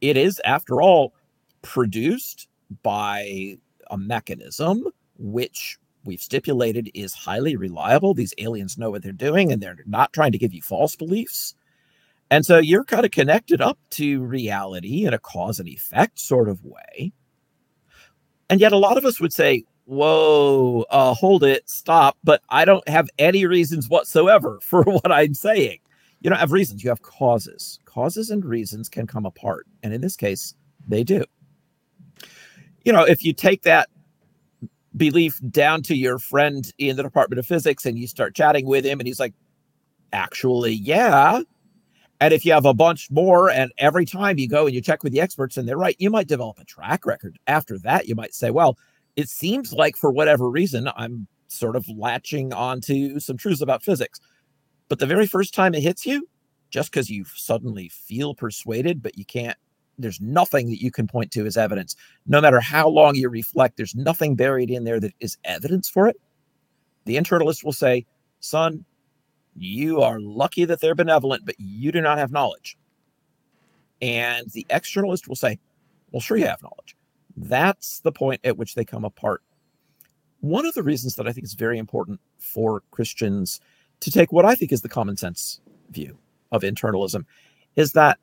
It 0.00 0.16
is, 0.16 0.40
after 0.44 0.82
all, 0.82 1.14
produced 1.62 2.48
by 2.82 3.56
a 3.90 3.96
mechanism 3.96 4.84
which 5.18 5.78
we've 6.06 6.22
stipulated 6.22 6.90
is 6.94 7.12
highly 7.12 7.56
reliable. 7.56 8.14
These 8.14 8.34
aliens 8.38 8.78
know 8.78 8.90
what 8.90 9.02
they're 9.02 9.12
doing 9.12 9.52
and 9.52 9.60
they're 9.60 9.78
not 9.86 10.12
trying 10.12 10.32
to 10.32 10.38
give 10.38 10.54
you 10.54 10.62
false 10.62 10.96
beliefs. 10.96 11.54
And 12.30 12.44
so 12.44 12.58
you're 12.58 12.84
kind 12.84 13.04
of 13.04 13.12
connected 13.12 13.60
up 13.60 13.78
to 13.90 14.22
reality 14.22 15.04
in 15.04 15.14
a 15.14 15.18
cause 15.18 15.60
and 15.60 15.68
effect 15.68 16.18
sort 16.18 16.48
of 16.48 16.64
way. 16.64 17.12
And 18.48 18.60
yet 18.60 18.72
a 18.72 18.78
lot 18.78 18.98
of 18.98 19.04
us 19.04 19.20
would 19.20 19.32
say, 19.32 19.64
whoa, 19.84 20.84
uh, 20.90 21.14
hold 21.14 21.44
it, 21.44 21.68
stop. 21.68 22.16
But 22.24 22.42
I 22.48 22.64
don't 22.64 22.88
have 22.88 23.08
any 23.18 23.46
reasons 23.46 23.88
whatsoever 23.88 24.58
for 24.62 24.82
what 24.82 25.10
I'm 25.10 25.34
saying. 25.34 25.78
You 26.20 26.30
don't 26.30 26.38
have 26.38 26.52
reasons, 26.52 26.82
you 26.82 26.90
have 26.90 27.02
causes. 27.02 27.78
Causes 27.84 28.30
and 28.30 28.44
reasons 28.44 28.88
can 28.88 29.06
come 29.06 29.26
apart. 29.26 29.66
And 29.82 29.92
in 29.92 30.00
this 30.00 30.16
case, 30.16 30.54
they 30.88 31.04
do. 31.04 31.24
You 32.84 32.92
know, 32.92 33.02
if 33.02 33.24
you 33.24 33.32
take 33.32 33.62
that 33.62 33.88
belief 34.96 35.40
down 35.50 35.82
to 35.82 35.96
your 35.96 36.18
friend 36.18 36.72
in 36.78 36.96
the 36.96 37.02
Department 37.02 37.38
of 37.38 37.46
Physics 37.46 37.84
and 37.84 37.98
you 37.98 38.06
start 38.06 38.34
chatting 38.34 38.66
with 38.66 38.84
him, 38.84 39.00
and 39.00 39.06
he's 39.06 39.20
like, 39.20 39.34
actually, 40.12 40.72
yeah. 40.72 41.40
And 42.20 42.32
if 42.32 42.46
you 42.46 42.52
have 42.52 42.64
a 42.64 42.72
bunch 42.72 43.10
more, 43.10 43.50
and 43.50 43.72
every 43.76 44.06
time 44.06 44.38
you 44.38 44.48
go 44.48 44.64
and 44.66 44.74
you 44.74 44.80
check 44.80 45.02
with 45.02 45.12
the 45.12 45.20
experts 45.20 45.56
and 45.56 45.68
they're 45.68 45.76
right, 45.76 45.96
you 45.98 46.08
might 46.08 46.28
develop 46.28 46.58
a 46.58 46.64
track 46.64 47.04
record. 47.04 47.38
After 47.46 47.78
that, 47.80 48.08
you 48.08 48.14
might 48.14 48.34
say, 48.34 48.50
well, 48.50 48.78
it 49.16 49.28
seems 49.28 49.72
like 49.72 49.96
for 49.96 50.10
whatever 50.10 50.48
reason, 50.48 50.88
I'm 50.96 51.26
sort 51.48 51.76
of 51.76 51.86
latching 51.88 52.52
onto 52.54 53.20
some 53.20 53.36
truths 53.36 53.60
about 53.60 53.82
physics. 53.82 54.20
But 54.88 54.98
the 54.98 55.06
very 55.06 55.26
first 55.26 55.52
time 55.52 55.74
it 55.74 55.82
hits 55.82 56.06
you, 56.06 56.26
just 56.70 56.90
because 56.90 57.10
you 57.10 57.24
suddenly 57.34 57.88
feel 57.90 58.34
persuaded, 58.34 59.02
but 59.02 59.18
you 59.18 59.24
can't, 59.24 59.58
there's 59.98 60.20
nothing 60.20 60.68
that 60.68 60.82
you 60.82 60.90
can 60.90 61.06
point 61.06 61.30
to 61.32 61.46
as 61.46 61.56
evidence. 61.56 61.96
No 62.26 62.40
matter 62.40 62.60
how 62.60 62.88
long 62.88 63.14
you 63.14 63.28
reflect, 63.28 63.76
there's 63.76 63.94
nothing 63.94 64.34
buried 64.34 64.70
in 64.70 64.84
there 64.84 65.00
that 65.00 65.14
is 65.20 65.38
evidence 65.44 65.88
for 65.88 66.08
it. 66.08 66.20
The 67.04 67.16
internalist 67.16 67.64
will 67.64 67.72
say, 67.72 68.04
son, 68.40 68.84
you 69.56 70.02
are 70.02 70.20
lucky 70.20 70.64
that 70.64 70.80
they're 70.80 70.94
benevolent, 70.94 71.46
but 71.46 71.54
you 71.58 71.92
do 71.92 72.00
not 72.00 72.18
have 72.18 72.30
knowledge. 72.30 72.76
And 74.02 74.50
the 74.50 74.66
externalist 74.68 75.28
will 75.28 75.36
say, 75.36 75.58
well, 76.10 76.20
sure, 76.20 76.36
you 76.36 76.46
have 76.46 76.62
knowledge. 76.62 76.96
That's 77.36 78.00
the 78.00 78.12
point 78.12 78.40
at 78.44 78.56
which 78.56 78.74
they 78.74 78.84
come 78.84 79.04
apart. 79.04 79.42
One 80.40 80.66
of 80.66 80.74
the 80.74 80.82
reasons 80.82 81.16
that 81.16 81.26
I 81.26 81.32
think 81.32 81.44
is 81.44 81.54
very 81.54 81.78
important 81.78 82.20
for 82.38 82.82
Christians 82.90 83.60
to 84.00 84.10
take 84.10 84.32
what 84.32 84.44
I 84.44 84.54
think 84.54 84.72
is 84.72 84.82
the 84.82 84.88
common 84.88 85.16
sense 85.16 85.60
view 85.90 86.18
of 86.52 86.62
internalism 86.62 87.24
is 87.76 87.92
that 87.92 88.18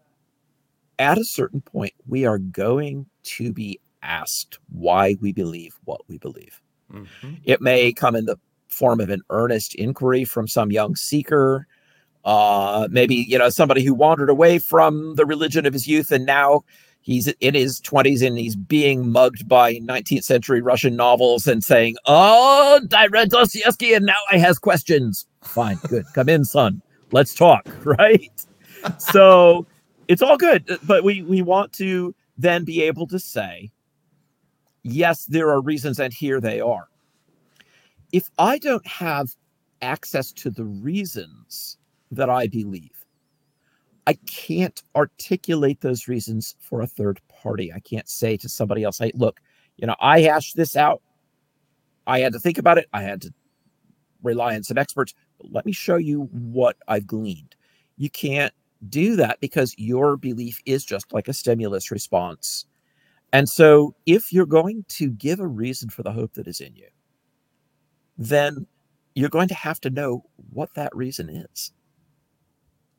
at 0.99 1.17
a 1.17 1.25
certain 1.25 1.61
point, 1.61 1.93
we 2.07 2.25
are 2.25 2.37
going 2.37 3.05
to 3.23 3.53
be 3.53 3.79
asked 4.01 4.59
why 4.69 5.15
we 5.21 5.31
believe 5.31 5.79
what 5.85 6.01
we 6.07 6.17
believe. 6.17 6.61
Mm-hmm. 6.91 7.35
It 7.43 7.61
may 7.61 7.93
come 7.93 8.15
in 8.15 8.25
the 8.25 8.37
form 8.67 8.99
of 8.99 9.09
an 9.09 9.21
earnest 9.29 9.75
inquiry 9.75 10.25
from 10.25 10.47
some 10.47 10.71
young 10.71 10.95
seeker, 10.95 11.67
uh, 12.25 12.87
maybe 12.89 13.15
you 13.15 13.37
know 13.37 13.49
somebody 13.49 13.83
who 13.83 13.93
wandered 13.93 14.29
away 14.29 14.59
from 14.59 15.15
the 15.15 15.25
religion 15.25 15.65
of 15.65 15.73
his 15.73 15.87
youth 15.87 16.11
and 16.11 16.25
now 16.25 16.63
he's 17.01 17.27
in 17.27 17.53
his 17.53 17.81
20s 17.81 18.25
and 18.25 18.37
he's 18.37 18.55
being 18.55 19.11
mugged 19.11 19.45
by 19.47 19.75
19th 19.75 20.23
century 20.23 20.61
Russian 20.61 20.95
novels 20.95 21.47
and 21.47 21.63
saying, 21.63 21.95
"Oh, 22.05 22.79
I 22.95 23.07
read 23.07 23.29
Dostoevsky 23.29 23.93
and 23.93 24.05
now 24.05 24.15
I 24.31 24.37
has 24.37 24.57
questions." 24.57 25.27
Fine, 25.43 25.79
good, 25.89 26.05
come 26.13 26.29
in, 26.29 26.45
son. 26.45 26.81
Let's 27.11 27.35
talk, 27.35 27.67
right? 27.83 28.31
so 28.97 29.67
it's 30.07 30.21
all 30.21 30.37
good, 30.37 30.79
but 30.83 31.03
we 31.03 31.21
we 31.23 31.41
want 31.41 31.73
to 31.73 32.13
then 32.37 32.63
be 32.63 32.81
able 32.81 33.07
to 33.07 33.19
say, 33.19 33.71
yes, 34.83 35.25
there 35.25 35.49
are 35.49 35.61
reasons, 35.61 35.99
and 35.99 36.13
here 36.13 36.39
they 36.39 36.59
are. 36.59 36.87
If 38.11 38.29
I 38.37 38.57
don't 38.57 38.85
have 38.87 39.35
access 39.81 40.31
to 40.33 40.49
the 40.49 40.65
reasons 40.65 41.77
that 42.11 42.29
I 42.29 42.47
believe, 42.47 43.05
I 44.05 44.13
can't 44.25 44.81
articulate 44.95 45.81
those 45.81 46.07
reasons 46.07 46.55
for 46.59 46.81
a 46.81 46.87
third 46.87 47.19
party. 47.27 47.71
I 47.71 47.79
can't 47.79 48.07
say 48.07 48.37
to 48.37 48.49
somebody 48.49 48.83
else, 48.83 48.99
hey, 48.99 49.11
look, 49.15 49.39
you 49.77 49.87
know, 49.87 49.95
I 49.99 50.21
hashed 50.21 50.55
this 50.55 50.75
out. 50.75 51.01
I 52.05 52.19
had 52.19 52.33
to 52.33 52.39
think 52.39 52.57
about 52.57 52.77
it. 52.77 52.87
I 52.93 53.01
had 53.01 53.21
to 53.21 53.33
rely 54.21 54.55
on 54.55 54.63
some 54.63 54.77
experts. 54.77 55.13
Let 55.39 55.65
me 55.65 55.71
show 55.71 55.95
you 55.95 56.23
what 56.31 56.77
I've 56.87 57.07
gleaned. 57.07 57.55
You 57.97 58.09
can't 58.09 58.53
do 58.89 59.15
that 59.15 59.39
because 59.39 59.75
your 59.77 60.17
belief 60.17 60.59
is 60.65 60.85
just 60.85 61.11
like 61.13 61.27
a 61.27 61.33
stimulus 61.33 61.91
response. 61.91 62.65
And 63.31 63.49
so, 63.49 63.95
if 64.05 64.31
you're 64.31 64.45
going 64.45 64.85
to 64.89 65.09
give 65.09 65.39
a 65.39 65.47
reason 65.47 65.89
for 65.89 66.03
the 66.03 66.11
hope 66.11 66.33
that 66.33 66.47
is 66.47 66.61
in 66.61 66.75
you, 66.75 66.87
then 68.17 68.67
you're 69.15 69.29
going 69.29 69.47
to 69.47 69.55
have 69.55 69.79
to 69.81 69.89
know 69.89 70.23
what 70.51 70.73
that 70.75 70.95
reason 70.95 71.29
is. 71.29 71.71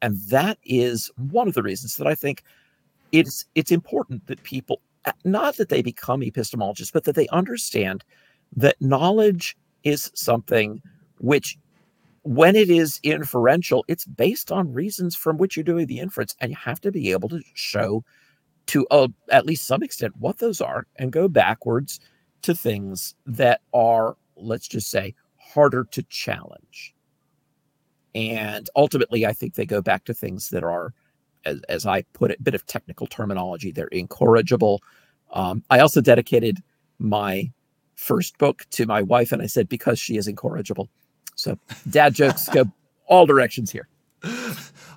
And 0.02 0.18
that 0.28 0.58
is 0.64 1.10
one 1.16 1.48
of 1.48 1.54
the 1.54 1.62
reasons 1.62 1.96
that 1.96 2.06
I 2.06 2.14
think 2.14 2.42
it's 3.12 3.46
it's 3.54 3.70
important 3.70 4.26
that 4.26 4.42
people 4.42 4.80
not 5.24 5.56
that 5.56 5.68
they 5.68 5.82
become 5.82 6.20
epistemologists, 6.20 6.92
but 6.92 7.04
that 7.04 7.14
they 7.14 7.28
understand 7.28 8.04
that 8.56 8.80
knowledge 8.80 9.56
is 9.82 10.10
something 10.14 10.80
which 11.18 11.58
when 12.24 12.56
it 12.56 12.70
is 12.70 13.00
inferential, 13.02 13.84
it's 13.86 14.06
based 14.06 14.50
on 14.50 14.72
reasons 14.72 15.14
from 15.14 15.36
which 15.36 15.56
you're 15.56 15.62
doing 15.64 15.86
the 15.86 16.00
inference, 16.00 16.34
and 16.40 16.50
you 16.50 16.56
have 16.56 16.80
to 16.80 16.90
be 16.90 17.12
able 17.12 17.28
to 17.28 17.42
show 17.52 18.02
to 18.66 18.86
uh, 18.90 19.08
at 19.30 19.44
least 19.44 19.66
some 19.66 19.82
extent 19.82 20.16
what 20.16 20.38
those 20.38 20.62
are 20.62 20.86
and 20.96 21.12
go 21.12 21.28
backwards 21.28 22.00
to 22.40 22.54
things 22.54 23.14
that 23.26 23.60
are, 23.74 24.16
let's 24.36 24.66
just 24.66 24.90
say, 24.90 25.14
harder 25.36 25.84
to 25.90 26.02
challenge. 26.04 26.94
And 28.14 28.70
ultimately, 28.74 29.26
I 29.26 29.34
think 29.34 29.54
they 29.54 29.66
go 29.66 29.82
back 29.82 30.04
to 30.04 30.14
things 30.14 30.48
that 30.48 30.64
are, 30.64 30.94
as, 31.44 31.60
as 31.68 31.84
I 31.84 32.02
put 32.14 32.30
it, 32.30 32.40
a 32.40 32.42
bit 32.42 32.54
of 32.54 32.64
technical 32.64 33.06
terminology, 33.06 33.70
they're 33.70 33.86
incorrigible. 33.88 34.80
Um, 35.34 35.62
I 35.68 35.80
also 35.80 36.00
dedicated 36.00 36.62
my 36.98 37.52
first 37.96 38.38
book 38.38 38.64
to 38.70 38.86
my 38.86 39.02
wife, 39.02 39.30
and 39.30 39.42
I 39.42 39.46
said, 39.46 39.68
because 39.68 39.98
she 39.98 40.16
is 40.16 40.26
incorrigible. 40.26 40.88
So 41.34 41.58
dad 41.90 42.14
jokes 42.14 42.48
go 42.48 42.64
all 43.06 43.26
directions 43.26 43.70
here. 43.70 43.88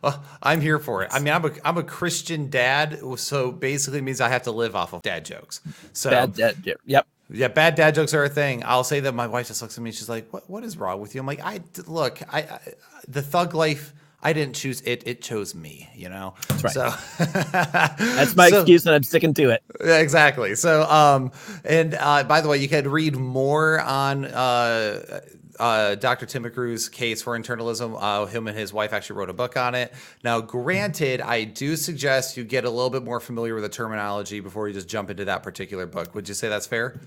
Well, 0.03 0.23
I'm 0.43 0.61
here 0.61 0.77
for 0.79 1.03
it. 1.03 1.09
I 1.11 1.19
mean, 1.19 1.33
I'm 1.33 1.43
a 1.45 1.51
I'm 1.65 1.77
a 1.77 1.83
Christian 1.83 2.49
dad, 2.49 2.99
so 3.17 3.51
basically 3.51 3.99
means 4.01 4.21
I 4.21 4.29
have 4.29 4.43
to 4.43 4.51
live 4.51 4.75
off 4.75 4.93
of 4.93 5.01
dad 5.01 5.25
jokes. 5.25 5.59
So 5.93 6.11
Bad 6.11 6.33
dad, 6.35 6.57
yep. 6.85 7.07
Yeah, 7.29 7.49
bad 7.49 7.75
dad 7.75 7.95
jokes 7.95 8.13
are 8.13 8.23
a 8.23 8.29
thing. 8.29 8.63
I'll 8.63 8.85
say 8.85 9.01
that 9.01 9.13
my 9.13 9.27
wife 9.27 9.47
just 9.47 9.61
looks 9.61 9.77
at 9.77 9.83
me. 9.83 9.91
She's 9.91 10.07
like, 10.07 10.31
"What? 10.31 10.49
What 10.49 10.63
is 10.63 10.77
wrong 10.77 11.01
with 11.01 11.13
you?" 11.15 11.19
I'm 11.19 11.27
like, 11.27 11.41
"I 11.43 11.59
look, 11.87 12.21
I, 12.31 12.41
I 12.43 12.59
the 13.07 13.21
thug 13.21 13.53
life. 13.53 13.93
I 14.21 14.33
didn't 14.33 14.55
choose 14.55 14.81
it. 14.81 15.03
It 15.05 15.21
chose 15.21 15.53
me. 15.53 15.89
You 15.95 16.09
know. 16.09 16.35
That's 16.47 16.63
right. 16.63 16.73
So 16.73 16.93
That's 17.99 18.35
my 18.35 18.49
So- 18.49 18.59
excuse, 18.59 18.85
and 18.85 18.95
I'm 18.95 19.03
sticking 19.03 19.33
to 19.33 19.49
it. 19.49 19.63
Exactly. 19.81 20.55
So, 20.55 20.83
um, 20.83 21.31
and 21.65 21.95
uh, 21.99 22.23
by 22.23 22.39
the 22.41 22.47
way, 22.47 22.57
you 22.59 22.69
can 22.69 22.87
read 22.89 23.15
more 23.17 23.81
on 23.81 24.25
uh, 24.25 25.19
uh, 25.59 25.95
Dr. 25.95 26.25
Tim 26.25 26.43
McGrew's 26.43 26.89
case 26.89 27.21
for 27.21 27.37
internalism. 27.37 27.97
Uh, 27.99 28.25
him 28.25 28.47
and 28.47 28.57
his 28.57 28.73
wife 28.73 28.93
actually 28.93 29.17
wrote 29.17 29.29
a 29.29 29.33
book 29.33 29.57
on 29.57 29.75
it. 29.75 29.93
Now, 30.23 30.41
granted, 30.41 31.21
I 31.21 31.43
do 31.43 31.75
suggest 31.75 32.37
you 32.37 32.43
get 32.43 32.65
a 32.65 32.69
little 32.69 32.89
bit 32.89 33.03
more 33.03 33.19
familiar 33.19 33.53
with 33.53 33.63
the 33.63 33.69
terminology 33.69 34.39
before 34.39 34.67
you 34.67 34.73
just 34.73 34.87
jump 34.87 35.09
into 35.09 35.25
that 35.25 35.43
particular 35.43 35.85
book. 35.85 36.13
Would 36.15 36.27
you 36.27 36.33
say 36.33 36.49
that's 36.49 36.67
fair? 36.67 36.99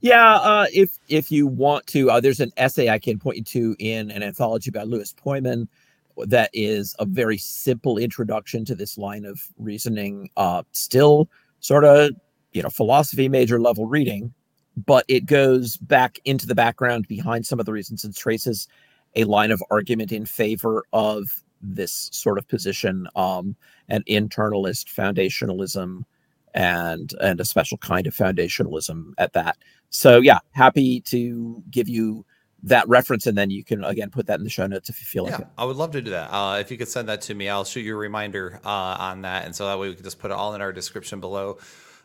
Yeah, 0.00 0.36
uh, 0.36 0.66
if 0.72 0.98
if 1.08 1.30
you 1.30 1.46
want 1.46 1.86
to, 1.88 2.10
uh, 2.10 2.20
there's 2.20 2.40
an 2.40 2.52
essay 2.56 2.88
I 2.88 2.98
can 2.98 3.18
point 3.18 3.36
you 3.36 3.44
to 3.44 3.76
in 3.78 4.10
an 4.10 4.22
anthology 4.22 4.70
by 4.70 4.82
Louis 4.82 5.12
Pojman 5.14 5.68
that 6.26 6.50
is 6.52 6.96
a 6.98 7.04
very 7.04 7.38
simple 7.38 7.98
introduction 7.98 8.64
to 8.64 8.74
this 8.74 8.98
line 8.98 9.24
of 9.24 9.40
reasoning. 9.58 10.30
Uh, 10.36 10.62
still 10.72 11.28
sort 11.60 11.84
of 11.84 12.10
you 12.52 12.62
know 12.62 12.70
philosophy 12.70 13.28
major 13.28 13.60
level 13.60 13.86
reading, 13.86 14.32
but 14.86 15.04
it 15.08 15.26
goes 15.26 15.76
back 15.78 16.18
into 16.24 16.46
the 16.46 16.54
background 16.54 17.08
behind 17.08 17.46
some 17.46 17.58
of 17.58 17.66
the 17.66 17.72
reasons 17.72 18.04
and 18.04 18.14
traces 18.14 18.68
a 19.16 19.24
line 19.24 19.50
of 19.50 19.62
argument 19.70 20.12
in 20.12 20.26
favor 20.26 20.84
of 20.92 21.42
this 21.60 22.08
sort 22.12 22.38
of 22.38 22.46
position, 22.46 23.08
um, 23.16 23.56
an 23.88 24.04
internalist 24.08 24.94
foundationalism 24.94 26.04
and 26.54 27.14
and 27.20 27.40
a 27.40 27.44
special 27.44 27.78
kind 27.78 28.06
of 28.06 28.14
foundationalism 28.14 29.12
at 29.18 29.32
that. 29.32 29.56
So 29.90 30.18
yeah, 30.20 30.38
happy 30.52 31.00
to 31.02 31.62
give 31.70 31.88
you 31.88 32.24
that 32.64 32.88
reference, 32.88 33.26
and 33.26 33.36
then 33.36 33.50
you 33.50 33.64
can 33.64 33.84
again 33.84 34.10
put 34.10 34.26
that 34.26 34.38
in 34.38 34.44
the 34.44 34.50
show 34.50 34.66
notes 34.66 34.88
if 34.88 35.00
you 35.00 35.06
feel 35.06 35.24
like 35.24 35.32
Yeah, 35.32 35.40
it. 35.40 35.46
I 35.56 35.64
would 35.64 35.76
love 35.76 35.92
to 35.92 36.02
do 36.02 36.10
that. 36.10 36.30
Uh, 36.32 36.58
if 36.60 36.70
you 36.70 36.76
could 36.76 36.88
send 36.88 37.08
that 37.08 37.22
to 37.22 37.34
me, 37.34 37.48
I'll 37.48 37.64
shoot 37.64 37.80
you 37.80 37.94
a 37.94 37.98
reminder 37.98 38.60
uh, 38.64 38.68
on 38.68 39.22
that, 39.22 39.46
and 39.46 39.54
so 39.54 39.66
that 39.66 39.78
way 39.78 39.88
we 39.88 39.94
can 39.94 40.04
just 40.04 40.18
put 40.18 40.30
it 40.30 40.34
all 40.34 40.54
in 40.54 40.60
our 40.60 40.72
description 40.72 41.20
below. 41.20 41.58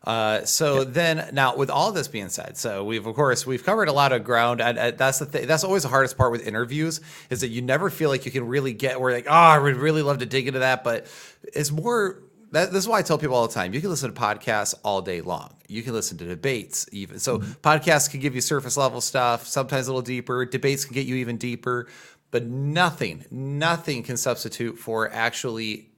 Uh, 0.04 0.44
so 0.44 0.84
then, 0.84 1.30
now 1.32 1.56
with 1.56 1.70
all 1.70 1.94
this 1.94 2.10
being 2.10 2.28
said, 2.28 2.58
so 2.58 2.84
we've 2.84 3.06
of 3.06 3.16
course 3.16 3.46
we've 3.46 3.64
covered 3.64 3.88
a 3.88 3.94
lot 3.94 4.12
of 4.12 4.24
ground, 4.24 4.60
and, 4.60 4.78
and 4.78 4.98
that's 4.98 5.20
the 5.20 5.26
thing. 5.26 5.48
That's 5.48 5.64
always 5.64 5.84
the 5.84 5.90
hardest 5.90 6.18
part 6.18 6.32
with 6.32 6.46
interviews 6.46 7.00
is 7.30 7.40
that 7.40 7.48
you 7.50 7.62
never 7.62 7.90
feel 7.90 8.10
like 8.10 8.26
you 8.26 8.32
can 8.32 8.46
really 8.46 8.74
get 8.74 9.00
where 9.00 9.14
like, 9.14 9.28
oh, 9.28 9.32
I 9.32 9.60
would 9.60 9.78
really 9.78 10.02
love 10.02 10.18
to 10.20 10.26
dig 10.26 10.48
into 10.48 10.60
that, 10.60 10.84
but 10.84 11.08
it's 11.54 11.72
more. 11.72 12.22
That, 12.52 12.72
this 12.72 12.84
is 12.84 12.88
why 12.88 13.00
I 13.00 13.02
tell 13.02 13.18
people 13.18 13.36
all 13.36 13.48
the 13.48 13.54
time. 13.54 13.74
You 13.74 13.82
can 13.82 13.90
listen 13.90 14.14
to 14.14 14.22
podcasts 14.22 14.76
all 14.84 15.02
day 15.02 15.22
long. 15.22 15.56
You 15.68 15.82
can 15.82 15.94
listen 15.94 16.20
to 16.20 16.26
debates 16.26 16.88
even. 16.92 17.18
So 17.18 17.40
podcasts 17.40 18.12
can 18.12 18.20
give 18.20 18.36
you 18.36 18.42
surface 18.42 18.78
level 18.78 19.02
stuff, 19.02 19.48
sometimes 19.48 19.88
a 19.88 19.90
little 19.90 20.04
deeper. 20.04 20.46
Debates 20.46 20.86
can 20.86 20.94
get 20.94 21.08
you 21.08 21.16
even 21.16 21.38
deeper, 21.38 21.88
but 22.30 22.46
nothing, 22.46 23.26
nothing 23.32 24.04
can 24.04 24.18
substitute 24.18 24.78
for 24.78 25.12
actually 25.12 25.90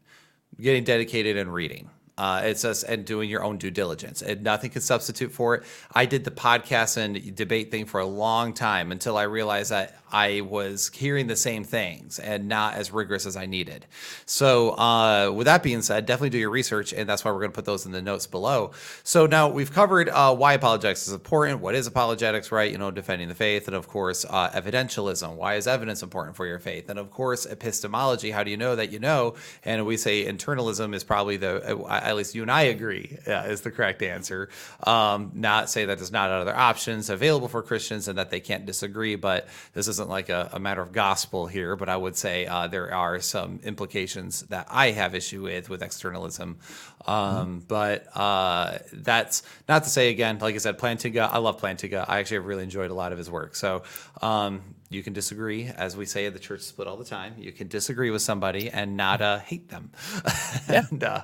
getting 0.62 0.86
dedicated 0.86 1.36
and 1.36 1.54
reading. 1.54 1.90
Uh, 2.18 2.42
it's 2.46 2.62
just 2.62 2.84
and 2.84 3.06
doing 3.06 3.30
your 3.30 3.44
own 3.44 3.58
due 3.58 3.72
diligence, 3.72 4.22
and 4.22 4.42
nothing 4.44 4.70
can 4.70 4.82
substitute 4.82 5.32
for 5.32 5.56
it. 5.56 5.64
I 5.94 6.06
did 6.06 6.24
the 6.24 6.32
podcast 6.32 6.98
and 6.98 7.36
debate 7.36 7.72
thing 7.72 7.86
for 7.86 8.00
a 8.00 8.06
long 8.06 8.54
time 8.54 8.92
until 8.92 9.18
I 9.18 9.24
realized 9.24 9.72
that 9.72 10.00
I 10.12 10.42
was 10.42 10.90
hearing 10.94 11.28
the 11.28 11.36
same 11.36 11.66
things 11.66 12.20
and 12.20 12.48
not 12.48 12.76
as 12.76 12.92
rigorous 12.92 13.26
as 13.26 13.36
I 13.36 13.48
needed. 13.48 13.86
So, 14.26 14.70
uh, 14.70 15.32
with 15.32 15.46
that 15.46 15.62
being 15.62 15.82
said, 15.82 16.06
definitely 16.06 16.30
do 16.30 16.38
your 16.38 16.52
research, 16.52 16.94
and 16.94 17.10
that's 17.10 17.26
why 17.26 17.32
we're 17.32 17.40
going 17.40 17.52
to 17.52 17.56
put 17.56 17.66
those 17.66 17.86
in 17.86 17.92
the 17.92 18.02
notes 18.02 18.28
below. 18.28 18.72
So 19.04 19.26
now 19.26 19.50
we've 19.50 19.72
covered 19.72 20.08
uh, 20.08 20.34
why 20.34 20.54
apologetics 20.54 21.08
is 21.08 21.14
important. 21.14 21.60
What 21.60 21.76
is 21.76 21.86
apologetics, 21.86 22.52
right? 22.52 22.72
You 22.72 22.78
know, 22.78 22.92
defending 22.92 23.28
the 23.28 23.36
faith, 23.36 23.68
and 23.68 23.76
of 23.76 23.88
course, 23.90 24.26
uh, 24.30 24.52
evidentialism. 24.52 25.36
Why 25.36 25.56
is 25.56 25.68
evidence 25.68 26.02
important 26.02 26.38
for 26.38 26.46
your 26.46 26.60
faith? 26.60 26.90
And 26.90 26.98
of 26.98 27.12
course, 27.12 27.46
epistemology. 27.46 28.32
How 28.32 28.44
do 28.44 28.52
you 28.52 28.58
know 28.58 28.76
that 28.76 28.92
you 28.92 29.00
know? 29.00 29.36
And 29.64 29.86
we 29.86 29.98
say 29.98 30.26
internalism 30.26 30.94
is 30.96 31.04
probably 31.04 31.38
the, 31.38 31.76
uh, 31.76 32.05
at 32.06 32.16
least 32.16 32.36
you 32.36 32.42
and 32.42 32.52
I 32.52 32.64
agree, 32.64 33.18
uh, 33.28 33.44
is 33.48 33.62
the 33.62 33.72
correct 33.72 34.02
answer. 34.02 34.50
Um, 34.84 35.32
not 35.34 35.70
say 35.70 35.86
that 35.86 35.98
there's 35.98 36.12
not 36.12 36.30
other 36.30 36.56
options 36.56 37.10
available 37.10 37.48
for 37.48 37.62
Christians 37.62 38.08
and 38.08 38.18
that 38.18 38.30
they 38.30 38.40
can't 38.40 38.66
disagree, 38.66 39.16
but 39.16 39.48
this 39.74 39.88
isn't 39.88 40.10
like 40.10 40.30
a, 40.30 40.50
a 40.54 40.60
matter 40.60 40.82
of 40.82 40.92
gospel 40.92 41.48
here. 41.48 41.76
But 41.76 41.90
I 41.90 41.98
would 41.98 42.16
say 42.16 42.46
uh, 42.46 42.68
there 42.68 42.94
are 42.94 43.20
some 43.20 43.60
implications 43.64 44.42
that 44.44 44.68
I 44.70 44.92
have 44.92 45.16
issue 45.16 45.44
with 45.44 45.70
with 45.70 45.82
externalism. 45.82 46.58
Um, 47.06 47.64
But 47.68 48.08
uh, 48.16 48.80
that's 48.94 49.44
not 49.68 49.84
to 49.84 49.90
say 49.90 50.10
again, 50.10 50.40
like 50.40 50.56
I 50.56 50.60
said, 50.60 50.78
Plantinga. 50.78 51.30
I 51.32 51.38
love 51.40 51.60
Plantinga. 51.60 52.06
I 52.08 52.20
actually 52.20 52.38
have 52.38 52.46
really 52.46 52.64
enjoyed 52.64 52.92
a 52.92 52.94
lot 52.94 53.12
of 53.12 53.18
his 53.18 53.30
work. 53.30 53.56
So 53.56 53.84
um, 54.22 54.62
you 54.90 55.02
can 55.02 55.14
disagree, 55.14 55.68
as 55.68 55.98
we 55.98 56.06
say 56.06 56.26
at 56.26 56.34
the 56.34 56.40
church 56.40 56.62
split 56.62 56.88
all 56.88 56.98
the 56.98 57.06
time. 57.06 57.34
You 57.38 57.52
can 57.52 57.68
disagree 57.68 58.12
with 58.12 58.22
somebody 58.22 58.70
and 58.70 58.96
not 58.96 59.22
uh, 59.22 59.40
hate 59.40 59.70
them. 59.70 59.92
and 60.68 61.04
uh, 61.04 61.24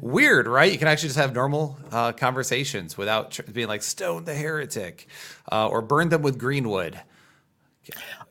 weird, 0.00 0.46
right? 0.46 0.70
You 0.70 0.78
can 0.78 0.88
actually 0.88 1.08
just 1.08 1.18
have 1.18 1.34
normal 1.34 1.78
uh, 1.90 2.12
conversations 2.12 2.98
without 2.98 3.30
tr- 3.32 3.42
being 3.42 3.68
like 3.68 3.82
stone 3.82 4.24
the 4.24 4.34
heretic 4.34 5.08
uh, 5.50 5.68
or 5.68 5.80
burn 5.80 6.10
them 6.10 6.22
with 6.22 6.38
greenwood. 6.38 7.00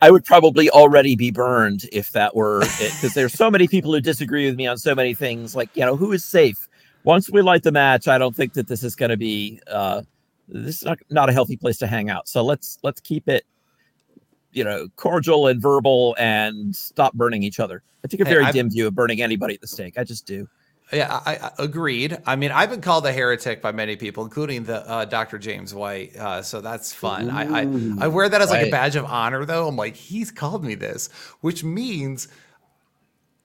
I 0.02 0.12
would 0.12 0.24
probably 0.24 0.70
already 0.70 1.16
be 1.16 1.32
burned 1.32 1.86
if 1.92 2.12
that 2.12 2.36
were 2.36 2.62
it, 2.64 2.94
because 2.94 3.14
there's 3.14 3.34
so 3.34 3.52
many 3.52 3.68
people 3.68 3.92
who 3.92 4.00
disagree 4.00 4.46
with 4.46 4.56
me 4.56 4.66
on 4.66 4.78
so 4.78 4.96
many 4.96 5.14
things. 5.14 5.56
Like, 5.56 5.70
you 5.76 5.86
know, 5.86 5.96
who 5.96 6.12
is 6.12 6.24
safe? 6.24 6.68
Once 7.04 7.30
we 7.30 7.42
light 7.42 7.64
the 7.64 7.72
match, 7.72 8.08
I 8.08 8.18
don't 8.18 8.36
think 8.36 8.54
that 8.54 8.68
this 8.68 8.84
is 8.84 8.96
going 8.96 9.10
to 9.10 9.18
be 9.18 9.60
uh, 9.68 10.04
this 10.48 10.78
is 10.78 10.86
not, 10.86 11.00
not 11.10 11.30
a 11.30 11.34
healthy 11.34 11.58
place 11.58 11.78
to 11.80 11.88
hang 11.88 12.10
out. 12.10 12.28
So 12.28 12.44
let's 12.44 12.78
let's 12.84 13.02
keep 13.02 13.28
it, 13.28 13.46
you 14.54 14.64
know, 14.64 14.88
cordial 14.96 15.48
and 15.48 15.62
verbal, 15.62 16.16
and 16.20 16.76
stop 16.76 17.14
burning 17.14 17.44
each 17.44 17.60
other. 17.60 17.84
I 18.04 18.08
take 18.08 18.20
a 18.20 18.26
very 18.26 18.44
I've- 18.46 18.58
dim 18.58 18.70
view 18.70 18.88
of 18.88 18.96
burning 18.96 19.22
anybody 19.22 19.54
at 19.56 19.62
the 19.62 19.68
stake. 19.68 19.98
I 19.98 20.04
just 20.04 20.26
do. 20.26 20.48
Yeah, 20.94 21.22
I, 21.26 21.38
I 21.38 21.52
agreed. 21.60 22.18
I 22.26 22.36
mean, 22.36 22.52
I've 22.52 22.70
been 22.70 22.82
called 22.82 23.06
a 23.06 23.14
heretic 23.14 23.62
by 23.62 23.72
many 23.72 23.96
people, 23.96 24.26
including 24.26 24.66
the 24.66 24.86
uh, 24.90 25.06
Dr. 25.06 25.38
James 25.38 25.74
White. 25.74 26.18
Uh, 26.18 26.42
so 26.42 26.60
that's 26.60 26.92
fun. 26.92 27.30
I, 27.30 27.62
I 27.62 27.62
I 28.02 28.08
wear 28.10 28.28
that 28.28 28.42
as 28.42 28.50
like 28.50 28.68
a 28.68 28.72
badge 28.72 28.98
of 28.98 29.06
honor, 29.06 29.46
though. 29.46 29.70
I'm 29.70 29.78
like, 29.78 29.96
he's 29.96 30.32
called 30.32 30.66
me 30.66 30.76
this, 30.76 31.08
which 31.40 31.64
means 31.64 32.28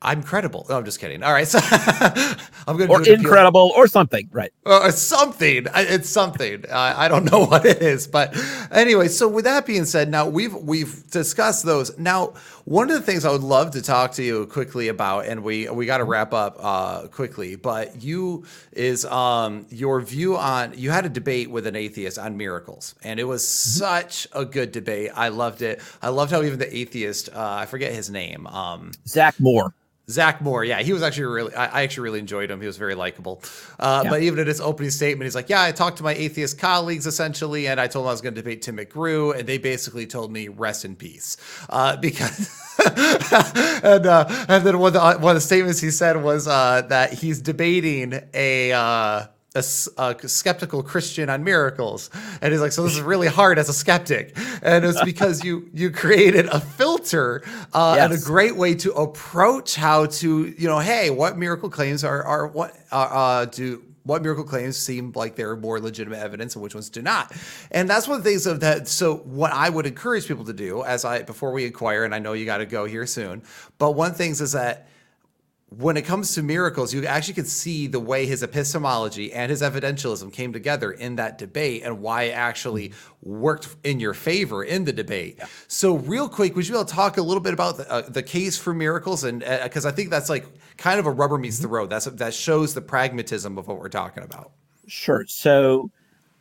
I'm 0.03 0.23
credible. 0.23 0.67
No, 0.69 0.79
I'm 0.79 0.85
just 0.85 1.01
kidding. 1.01 1.23
All 1.23 1.33
right, 1.33 1.49
so 1.49 1.59
I'm 2.69 2.77
going 2.77 2.91
to 2.91 2.95
Or 2.95 3.03
incredible 3.15 3.73
or 3.77 3.89
something, 3.89 4.29
right? 4.33 4.53
it's 4.87 4.99
something. 5.03 5.67
It's 5.75 6.09
something. 6.11 6.65
I 6.73 7.07
I 7.07 7.09
don't 7.09 7.31
know 7.31 7.47
what 7.47 7.67
it 7.67 7.83
is, 7.83 8.07
but 8.07 8.37
anyway. 8.73 9.09
So 9.09 9.29
with 9.29 9.45
that 9.47 9.67
being 9.67 9.85
said, 9.87 10.11
now 10.11 10.29
we've 10.29 10.55
we've 10.55 11.11
discussed 11.11 11.65
those. 11.65 11.97
Now, 11.99 12.35
one 12.67 12.91
of 12.91 12.97
the 12.97 13.03
things 13.03 13.25
I 13.25 13.31
would 13.31 13.45
love 13.45 13.71
to 13.71 13.81
talk 13.81 14.11
to 14.15 14.25
you 14.25 14.47
quickly 14.47 14.89
about, 14.89 15.27
and 15.27 15.45
we 15.45 15.69
we 15.71 15.87
got 15.87 15.99
to 15.99 16.05
wrap 16.05 16.35
up 16.35 16.57
uh, 16.59 17.07
quickly, 17.07 17.55
but 17.55 18.03
you 18.03 18.45
is 18.73 19.05
um, 19.05 19.67
your 19.71 20.01
view 20.01 20.37
on 20.37 20.75
you 20.77 20.91
had 20.91 21.07
a 21.07 21.09
debate 21.09 21.49
with 21.49 21.69
an 21.69 21.77
atheist 21.77 22.19
on 22.19 22.37
miracles, 22.37 22.97
and 23.05 23.21
it 23.21 23.25
was 23.25 23.45
mm-hmm. 23.45 23.79
such 23.79 24.27
a 24.33 24.45
good 24.45 24.73
debate. 24.73 25.13
I 25.15 25.29
loved 25.29 25.63
it. 25.63 25.81
I 26.03 26.09
loved 26.09 26.33
how 26.33 26.43
even 26.43 26.59
the 26.59 26.77
atheist, 26.77 27.29
uh, 27.33 27.57
I 27.61 27.67
forget 27.67 27.93
his 27.93 28.11
name, 28.11 28.49
um, 28.49 28.91
Zach 29.07 29.39
Moore. 29.39 29.73
Zach 30.09 30.41
Moore, 30.41 30.63
yeah, 30.65 30.83
he 30.83 30.93
was 30.93 31.03
actually 31.03 31.25
really. 31.25 31.55
I, 31.55 31.83
actually 31.83 32.05
really 32.05 32.21
enjoyed 32.21 32.49
him. 32.49 32.61
He 32.61 32.67
was 32.69 32.77
very 32.77 32.95
likable. 32.95 33.43
Uh, 33.81 34.03
yeah. 34.05 34.11
But 34.11 34.23
even 34.23 34.39
in 34.39 34.47
his 34.47 34.61
opening 34.61 34.91
statement, 34.91 35.27
he's 35.27 35.35
like, 35.35 35.49
"Yeah, 35.49 35.63
I 35.63 35.73
talked 35.73 35.97
to 35.97 36.05
my 36.05 36.15
atheist 36.15 36.61
colleagues 36.61 37.07
essentially, 37.09 37.67
and 37.67 37.81
I 37.81 37.89
told 37.89 38.05
them 38.05 38.11
I 38.11 38.13
was 38.13 38.21
going 38.21 38.35
to 38.35 38.41
debate 38.41 38.63
Tim 38.63 38.77
McGrew, 38.77 39.37
and 39.37 39.49
they 39.49 39.59
basically 39.59 40.07
told 40.07 40.31
me 40.31 40.47
rest 40.47 40.85
in 40.85 40.95
peace 40.95 41.37
uh, 41.71 41.97
because." 42.01 42.63
and 42.87 44.07
uh, 44.07 44.47
and 44.49 44.65
then 44.65 44.79
one 44.79 44.89
of, 44.89 44.93
the, 44.95 45.19
one 45.19 45.35
of 45.35 45.37
the 45.37 45.41
statements 45.41 45.81
he 45.81 45.91
said 45.91 46.23
was 46.23 46.47
uh, 46.47 46.83
that 46.83 47.13
he's 47.13 47.41
debating 47.41 48.21
a 48.33 48.73
uh, 48.73 49.27
a, 49.57 50.03
a, 50.03 50.29
skeptical 50.29 50.83
Christian 50.83 51.29
on 51.31 51.43
miracles, 51.45 52.11
and 52.41 52.53
he's 52.53 52.61
like, 52.61 52.73
"So 52.73 52.83
this 52.83 52.95
is 52.95 53.01
really 53.01 53.29
hard 53.29 53.59
as 53.59 53.69
a 53.69 53.73
skeptic," 53.73 54.37
and 54.63 54.85
it's 54.85 55.03
because 55.03 55.45
you 55.45 55.69
you 55.75 55.91
created 55.91 56.47
a 56.47 56.61
filter 56.61 57.43
uh, 57.73 57.95
yes. 57.97 58.05
and 58.05 58.21
a 58.21 58.25
great 58.25 58.57
way 58.57 58.75
to 58.77 58.93
approach 58.93 59.75
how 59.75 60.07
to 60.07 60.55
you 60.59 60.69
know, 60.69 60.79
hey, 60.79 61.11
what 61.11 61.39
miracle 61.39 61.71
claims 61.71 62.05
are 62.05 62.23
are 62.23 62.47
what 62.47 62.77
uh, 62.93 62.97
uh, 62.97 63.45
do 63.47 63.83
what 64.07 64.23
miracle 64.23 64.45
claims 64.45 64.77
seem 64.77 65.13
like 65.17 65.35
they're 65.35 65.57
more 65.57 65.81
legitimate 65.81 66.21
evidence 66.21 66.55
and 66.55 66.63
which 66.63 66.75
ones 66.75 66.89
do 66.89 67.03
not. 67.03 67.33
And 67.73 67.91
that's 67.91 68.07
one 68.07 68.19
of 68.19 68.25
the 68.25 68.31
things 68.31 68.47
of 68.47 68.61
that. 68.61 68.87
So 68.87 69.17
what 69.17 69.53
I 69.53 69.69
would 69.69 69.85
encourage 69.85 70.29
people 70.29 70.45
to 70.45 70.53
do 70.53 70.85
as 70.85 71.05
I, 71.05 71.23
before 71.23 71.51
we 71.51 71.67
inquire, 71.67 72.05
and 72.05 72.15
I 72.15 72.21
know 72.21 72.33
you 72.33 72.45
got 72.45 72.59
to 72.59 72.67
go 72.67 72.85
here 72.85 73.05
soon, 73.05 73.43
but 73.79 73.93
one 73.93 74.15
things 74.15 74.41
is 74.41 74.53
that 74.53 74.87
when 75.71 75.97
it 75.97 76.03
comes 76.03 76.33
to 76.35 76.43
miracles, 76.43 76.95
you 76.95 77.05
actually 77.07 77.35
can 77.35 77.45
see 77.45 77.89
the 77.89 77.99
way 77.99 78.25
his 78.25 78.45
epistemology 78.45 79.33
and 79.33 79.51
his 79.51 79.63
evidentialism 79.63 80.33
came 80.33 80.53
together 80.53 80.93
in 80.93 81.17
that 81.17 81.39
debate 81.39 81.83
and 81.83 82.01
why 82.01 82.25
it 82.25 82.33
actually 82.33 82.93
worked 83.21 83.75
in 83.83 83.99
your 83.99 84.15
favor 84.15 84.63
in 84.63 84.85
the 84.85 84.93
debate. 84.93 85.35
Yeah. 85.39 85.47
So, 85.67 85.97
real 85.97 86.29
quick, 86.29 86.55
would 86.55 86.67
you 86.69 86.73
be 86.73 86.79
able 86.79 86.87
to 86.87 86.95
talk 86.95 87.17
a 87.17 87.23
little 87.23 87.43
bit 87.43 87.53
about 87.53 87.79
the, 87.79 87.91
uh, 87.91 88.03
the 88.09 88.23
case 88.23 88.57
for 88.57 88.73
miracles? 88.73 89.25
And 89.25 89.41
because 89.41 89.85
uh, 89.85 89.89
I 89.89 89.93
think 89.93 90.11
that's 90.11 90.29
like 90.29 90.47
kind 90.77 91.01
of 91.01 91.07
a 91.07 91.11
rubber 91.11 91.37
meets 91.37 91.59
the 91.59 91.67
mm-hmm. 91.67 91.75
road. 91.75 91.91
That's 91.91 92.05
that 92.05 92.33
shows 92.33 92.73
the 92.73 92.81
pragmatism 92.81 93.59
of 93.59 93.67
what 93.67 93.81
we're 93.81 93.89
talking 93.89 94.23
about. 94.23 94.53
Sure. 94.87 95.25
So, 95.27 95.91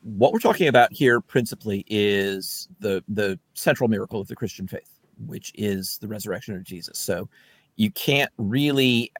what 0.03 0.33
we're 0.33 0.39
talking 0.39 0.67
about 0.67 0.93
here 0.93 1.19
principally 1.19 1.83
is 1.87 2.67
the 2.79 3.03
the 3.07 3.39
central 3.55 3.89
miracle 3.89 4.21
of 4.21 4.27
the 4.27 4.35
Christian 4.35 4.67
faith, 4.67 4.99
which 5.25 5.51
is 5.55 5.97
the 5.97 6.07
resurrection 6.07 6.55
of 6.55 6.63
Jesus. 6.63 6.99
So 6.99 7.27
you 7.75 7.91
can't 7.91 8.31
really 8.37 9.11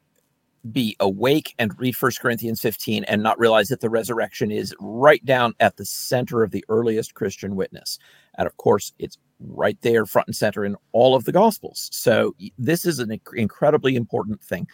be 0.72 0.96
awake 1.00 1.54
and 1.58 1.78
read 1.78 1.96
First 1.96 2.20
Corinthians 2.20 2.60
15 2.60 3.04
and 3.04 3.22
not 3.22 3.38
realize 3.38 3.68
that 3.68 3.80
the 3.80 3.90
resurrection 3.90 4.50
is 4.50 4.74
right 4.80 5.24
down 5.24 5.54
at 5.60 5.76
the 5.76 5.84
center 5.84 6.42
of 6.42 6.50
the 6.50 6.64
earliest 6.68 7.14
Christian 7.14 7.56
witness. 7.56 7.98
And 8.36 8.46
of 8.46 8.56
course, 8.56 8.92
it's 8.98 9.18
right 9.40 9.78
there 9.82 10.06
front 10.06 10.28
and 10.28 10.36
center 10.36 10.64
in 10.64 10.76
all 10.92 11.14
of 11.14 11.24
the 11.24 11.32
gospels. 11.32 11.88
So 11.92 12.34
this 12.58 12.84
is 12.84 12.98
an 12.98 13.20
incredibly 13.34 13.96
important 13.96 14.42
thing. 14.42 14.66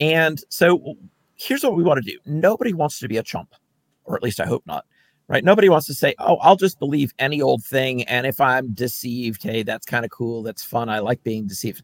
And 0.00 0.40
so 0.48 0.94
here's 1.34 1.62
what 1.62 1.76
we 1.76 1.84
want 1.84 2.02
to 2.02 2.10
do. 2.10 2.18
Nobody 2.26 2.72
wants 2.72 2.98
to 3.00 3.08
be 3.08 3.16
a 3.16 3.22
chump, 3.22 3.54
or 4.04 4.16
at 4.16 4.22
least 4.22 4.40
I 4.40 4.46
hope 4.46 4.66
not. 4.66 4.84
Right? 5.28 5.44
Nobody 5.44 5.68
wants 5.68 5.86
to 5.88 5.94
say, 5.94 6.14
"Oh, 6.18 6.36
I'll 6.36 6.56
just 6.56 6.78
believe 6.78 7.12
any 7.18 7.42
old 7.42 7.62
thing 7.62 8.02
and 8.04 8.26
if 8.26 8.40
I'm 8.40 8.72
deceived, 8.72 9.42
hey, 9.42 9.62
that's 9.62 9.84
kind 9.84 10.06
of 10.06 10.10
cool, 10.10 10.42
that's 10.42 10.64
fun. 10.64 10.88
I 10.88 11.00
like 11.00 11.22
being 11.22 11.46
deceived." 11.46 11.82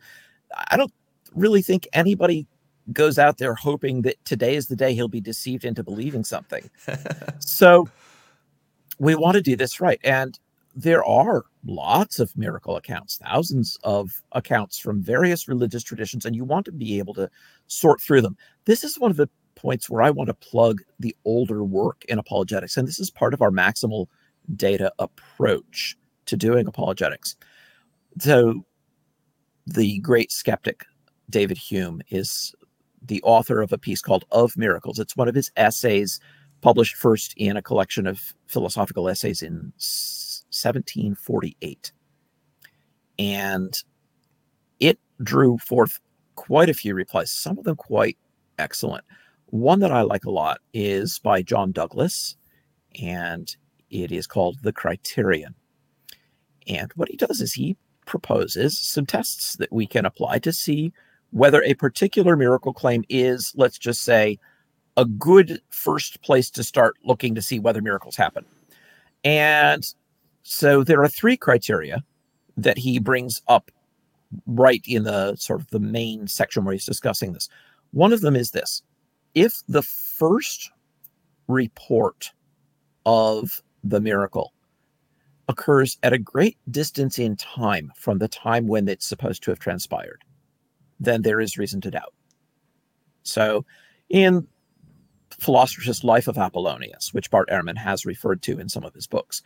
I 0.70 0.78
don't 0.78 0.92
really 1.34 1.62
think 1.62 1.88
anybody 1.92 2.46
goes 2.92 3.18
out 3.18 3.38
there 3.38 3.54
hoping 3.54 4.02
that 4.02 4.22
today 4.24 4.56
is 4.56 4.68
the 4.68 4.76
day 4.76 4.94
he'll 4.94 5.08
be 5.08 5.20
deceived 5.20 5.64
into 5.64 5.82
believing 5.82 6.24
something. 6.24 6.70
so 7.38 7.88
we 8.98 9.14
want 9.14 9.34
to 9.34 9.42
do 9.42 9.56
this 9.56 9.80
right. 9.80 10.00
And 10.04 10.38
there 10.76 11.04
are 11.04 11.44
lots 11.64 12.18
of 12.18 12.36
miracle 12.36 12.76
accounts, 12.76 13.16
thousands 13.16 13.78
of 13.84 14.22
accounts 14.32 14.78
from 14.78 15.02
various 15.02 15.48
religious 15.48 15.82
traditions, 15.82 16.26
and 16.26 16.34
you 16.34 16.44
want 16.44 16.66
to 16.66 16.72
be 16.72 16.98
able 16.98 17.14
to 17.14 17.30
sort 17.68 18.00
through 18.00 18.22
them. 18.22 18.36
This 18.64 18.82
is 18.82 18.98
one 18.98 19.10
of 19.10 19.16
the 19.16 19.28
points 19.54 19.88
where 19.88 20.02
I 20.02 20.10
want 20.10 20.28
to 20.28 20.34
plug 20.34 20.82
the 20.98 21.16
older 21.24 21.62
work 21.64 22.04
in 22.08 22.18
apologetics. 22.18 22.76
And 22.76 22.88
this 22.88 22.98
is 22.98 23.10
part 23.10 23.34
of 23.34 23.40
our 23.40 23.50
maximal 23.50 24.06
data 24.56 24.92
approach 24.98 25.96
to 26.26 26.36
doing 26.36 26.66
apologetics. 26.66 27.36
So 28.18 28.64
the 29.66 29.98
great 30.00 30.32
skeptic 30.32 30.84
David 31.30 31.58
Hume 31.58 32.02
is 32.10 32.54
the 33.02 33.22
author 33.22 33.60
of 33.60 33.72
a 33.72 33.78
piece 33.78 34.00
called 34.00 34.24
Of 34.30 34.56
Miracles. 34.56 34.98
It's 34.98 35.16
one 35.16 35.28
of 35.28 35.34
his 35.34 35.50
essays 35.56 36.20
published 36.60 36.96
first 36.96 37.34
in 37.36 37.56
a 37.56 37.62
collection 37.62 38.06
of 38.06 38.34
philosophical 38.46 39.08
essays 39.08 39.42
in 39.42 39.72
1748. 40.50 41.92
And 43.18 43.74
it 44.80 44.98
drew 45.22 45.58
forth 45.58 46.00
quite 46.34 46.68
a 46.70 46.74
few 46.74 46.94
replies, 46.94 47.30
some 47.30 47.58
of 47.58 47.64
them 47.64 47.76
quite 47.76 48.16
excellent. 48.58 49.04
One 49.46 49.80
that 49.80 49.92
I 49.92 50.02
like 50.02 50.24
a 50.24 50.30
lot 50.30 50.60
is 50.72 51.18
by 51.18 51.42
John 51.42 51.70
Douglas, 51.70 52.36
and 53.00 53.54
it 53.90 54.10
is 54.10 54.26
called 54.26 54.58
The 54.62 54.72
Criterion. 54.72 55.54
And 56.66 56.90
what 56.94 57.08
he 57.10 57.16
does 57.16 57.40
is 57.40 57.52
he 57.52 57.76
proposes 58.06 58.78
some 58.78 59.06
tests 59.06 59.56
that 59.56 59.72
we 59.72 59.86
can 59.86 60.04
apply 60.04 60.38
to 60.40 60.52
see 60.52 60.92
whether 61.34 61.64
a 61.64 61.74
particular 61.74 62.36
miracle 62.36 62.72
claim 62.72 63.02
is, 63.08 63.52
let's 63.56 63.76
just 63.76 64.02
say, 64.04 64.38
a 64.96 65.04
good 65.04 65.60
first 65.68 66.22
place 66.22 66.48
to 66.48 66.62
start 66.62 66.94
looking 67.02 67.34
to 67.34 67.42
see 67.42 67.58
whether 67.58 67.82
miracles 67.82 68.14
happen. 68.14 68.44
And 69.24 69.84
so 70.44 70.84
there 70.84 71.02
are 71.02 71.08
three 71.08 71.36
criteria 71.36 72.04
that 72.56 72.78
he 72.78 73.00
brings 73.00 73.42
up 73.48 73.72
right 74.46 74.82
in 74.86 75.02
the 75.02 75.34
sort 75.34 75.60
of 75.60 75.66
the 75.70 75.80
main 75.80 76.28
section 76.28 76.64
where 76.64 76.72
he's 76.72 76.86
discussing 76.86 77.32
this. 77.32 77.48
One 77.90 78.12
of 78.12 78.20
them 78.20 78.36
is 78.36 78.52
this 78.52 78.84
if 79.34 79.60
the 79.66 79.82
first 79.82 80.70
report 81.48 82.30
of 83.06 83.60
the 83.82 84.00
miracle 84.00 84.52
occurs 85.48 85.98
at 86.04 86.12
a 86.12 86.18
great 86.18 86.58
distance 86.70 87.18
in 87.18 87.34
time 87.34 87.90
from 87.96 88.18
the 88.18 88.28
time 88.28 88.68
when 88.68 88.88
it's 88.88 89.04
supposed 89.04 89.42
to 89.42 89.50
have 89.50 89.58
transpired, 89.58 90.22
then 91.00 91.22
there 91.22 91.40
is 91.40 91.58
reason 91.58 91.80
to 91.82 91.90
doubt. 91.90 92.14
So, 93.22 93.64
in 94.08 94.46
Philostratus' 95.30 96.04
Life 96.04 96.28
of 96.28 96.36
Apollonius, 96.36 97.12
which 97.12 97.30
Bart 97.30 97.48
Ehrman 97.50 97.76
has 97.76 98.06
referred 98.06 98.42
to 98.42 98.58
in 98.58 98.68
some 98.68 98.84
of 98.84 98.94
his 98.94 99.06
books, 99.06 99.42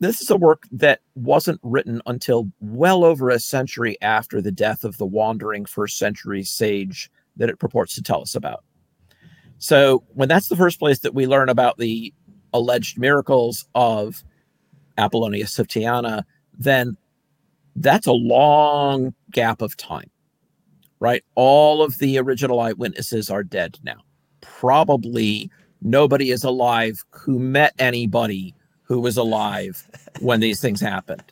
this 0.00 0.20
is 0.20 0.30
a 0.30 0.36
work 0.36 0.64
that 0.72 1.00
wasn't 1.14 1.60
written 1.62 2.02
until 2.06 2.50
well 2.60 3.04
over 3.04 3.30
a 3.30 3.38
century 3.38 3.96
after 4.02 4.40
the 4.40 4.50
death 4.50 4.82
of 4.82 4.96
the 4.96 5.06
wandering 5.06 5.64
first 5.64 5.96
century 5.96 6.42
sage 6.42 7.10
that 7.36 7.48
it 7.48 7.60
purports 7.60 7.94
to 7.94 8.02
tell 8.02 8.20
us 8.20 8.34
about. 8.34 8.64
So, 9.58 10.04
when 10.14 10.28
that's 10.28 10.48
the 10.48 10.56
first 10.56 10.78
place 10.78 11.00
that 11.00 11.14
we 11.14 11.26
learn 11.26 11.48
about 11.48 11.78
the 11.78 12.12
alleged 12.52 12.98
miracles 12.98 13.66
of 13.74 14.24
Apollonius 14.98 15.58
of 15.58 15.68
Tyana, 15.68 16.24
then 16.58 16.96
that's 17.76 18.06
a 18.06 18.12
long 18.12 19.14
gap 19.30 19.62
of 19.62 19.76
time 19.76 20.10
right? 21.02 21.24
All 21.34 21.82
of 21.82 21.98
the 21.98 22.16
original 22.16 22.60
eyewitnesses 22.60 23.28
are 23.28 23.42
dead 23.42 23.76
now. 23.82 23.96
Probably 24.40 25.50
nobody 25.80 26.30
is 26.30 26.44
alive 26.44 27.04
who 27.10 27.40
met 27.40 27.74
anybody 27.80 28.54
who 28.84 29.00
was 29.00 29.16
alive 29.16 29.88
when 30.20 30.38
these 30.38 30.60
things 30.60 30.80
happened. 30.80 31.24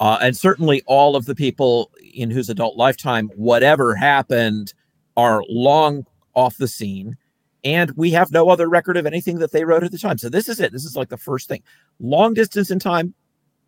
Uh, 0.00 0.18
and 0.20 0.36
certainly 0.36 0.82
all 0.86 1.14
of 1.14 1.26
the 1.26 1.36
people 1.36 1.92
in 2.12 2.28
whose 2.28 2.50
adult 2.50 2.76
lifetime 2.76 3.30
whatever 3.36 3.94
happened 3.94 4.74
are 5.16 5.44
long 5.48 6.04
off 6.34 6.56
the 6.56 6.66
scene. 6.66 7.16
And 7.62 7.92
we 7.92 8.10
have 8.10 8.32
no 8.32 8.48
other 8.48 8.68
record 8.68 8.96
of 8.96 9.06
anything 9.06 9.38
that 9.38 9.52
they 9.52 9.64
wrote 9.64 9.84
at 9.84 9.92
the 9.92 9.98
time. 9.98 10.18
So 10.18 10.28
this 10.28 10.48
is 10.48 10.58
it. 10.58 10.72
This 10.72 10.84
is 10.84 10.96
like 10.96 11.08
the 11.08 11.16
first 11.16 11.46
thing. 11.46 11.62
Long 12.00 12.34
distance 12.34 12.68
in 12.68 12.80
time, 12.80 13.14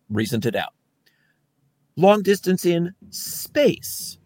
reason 0.09 0.41
to 0.41 0.51
doubt. 0.51 0.73
Long 1.95 2.21
distance 2.21 2.65
in 2.65 2.93
space, 3.11 4.17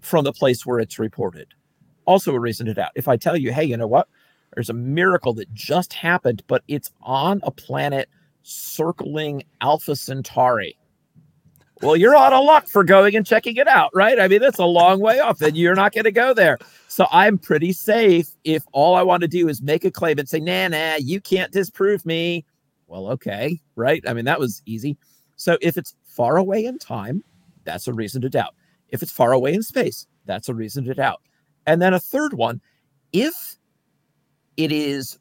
from 0.00 0.24
the 0.24 0.32
place 0.32 0.66
where 0.66 0.80
it's 0.80 0.98
reported. 0.98 1.48
Also, 2.06 2.34
a 2.34 2.40
reason 2.40 2.66
to 2.66 2.74
doubt. 2.74 2.92
If 2.94 3.08
I 3.08 3.16
tell 3.16 3.36
you, 3.36 3.52
hey, 3.52 3.64
you 3.64 3.76
know 3.76 3.86
what? 3.86 4.08
There's 4.54 4.70
a 4.70 4.74
miracle 4.74 5.32
that 5.34 5.52
just 5.54 5.92
happened, 5.92 6.42
but 6.48 6.62
it's 6.66 6.90
on 7.02 7.40
a 7.44 7.50
planet 7.50 8.08
circling 8.42 9.44
Alpha 9.60 9.94
Centauri. 9.94 10.76
Well, 11.82 11.96
you're 11.96 12.16
out 12.16 12.34
of 12.34 12.44
luck 12.44 12.66
for 12.66 12.84
going 12.84 13.16
and 13.16 13.24
checking 13.24 13.56
it 13.56 13.66
out, 13.66 13.90
right? 13.94 14.20
I 14.20 14.28
mean, 14.28 14.40
that's 14.40 14.58
a 14.58 14.66
long 14.66 15.00
way 15.00 15.18
off, 15.18 15.40
and 15.40 15.56
you're 15.56 15.74
not 15.74 15.94
going 15.94 16.04
to 16.04 16.12
go 16.12 16.34
there. 16.34 16.58
So 16.88 17.06
I'm 17.10 17.38
pretty 17.38 17.72
safe 17.72 18.28
if 18.44 18.64
all 18.72 18.96
I 18.96 19.02
want 19.02 19.22
to 19.22 19.28
do 19.28 19.48
is 19.48 19.62
make 19.62 19.86
a 19.86 19.90
claim 19.90 20.18
and 20.18 20.28
say, 20.28 20.40
nah, 20.40 20.68
nah, 20.68 20.96
you 20.96 21.22
can't 21.22 21.50
disprove 21.52 22.04
me. 22.04 22.44
Well, 22.86 23.08
okay, 23.12 23.60
right? 23.76 24.02
I 24.06 24.12
mean, 24.12 24.26
that 24.26 24.38
was 24.38 24.62
easy. 24.66 24.98
So 25.36 25.56
if 25.62 25.78
it's 25.78 25.94
far 26.04 26.36
away 26.36 26.66
in 26.66 26.78
time, 26.78 27.24
that's 27.64 27.88
a 27.88 27.94
reason 27.94 28.20
to 28.22 28.28
doubt. 28.28 28.54
If 28.90 29.02
it's 29.02 29.12
far 29.12 29.32
away 29.32 29.54
in 29.54 29.62
space, 29.62 30.06
that's 30.26 30.48
a 30.48 30.54
reason 30.54 30.84
to 30.84 30.94
doubt. 30.94 31.22
And 31.66 31.80
then 31.80 31.94
a 31.94 32.00
third 32.00 32.34
one, 32.34 32.60
if 33.12 33.56
it 34.56 34.72
is 34.72 35.18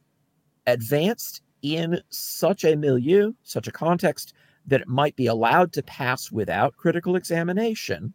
advanced 0.67 1.41
in 1.61 2.01
such 2.09 2.63
a 2.63 2.75
milieu, 2.75 3.33
such 3.43 3.67
a 3.67 3.71
context, 3.71 4.33
that 4.65 4.81
it 4.81 4.87
might 4.87 5.15
be 5.15 5.27
allowed 5.27 5.73
to 5.73 5.83
pass 5.83 6.31
without 6.31 6.75
critical 6.77 7.15
examination, 7.15 8.13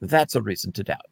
that's 0.00 0.34
a 0.34 0.42
reason 0.42 0.72
to 0.72 0.84
doubt. 0.84 1.06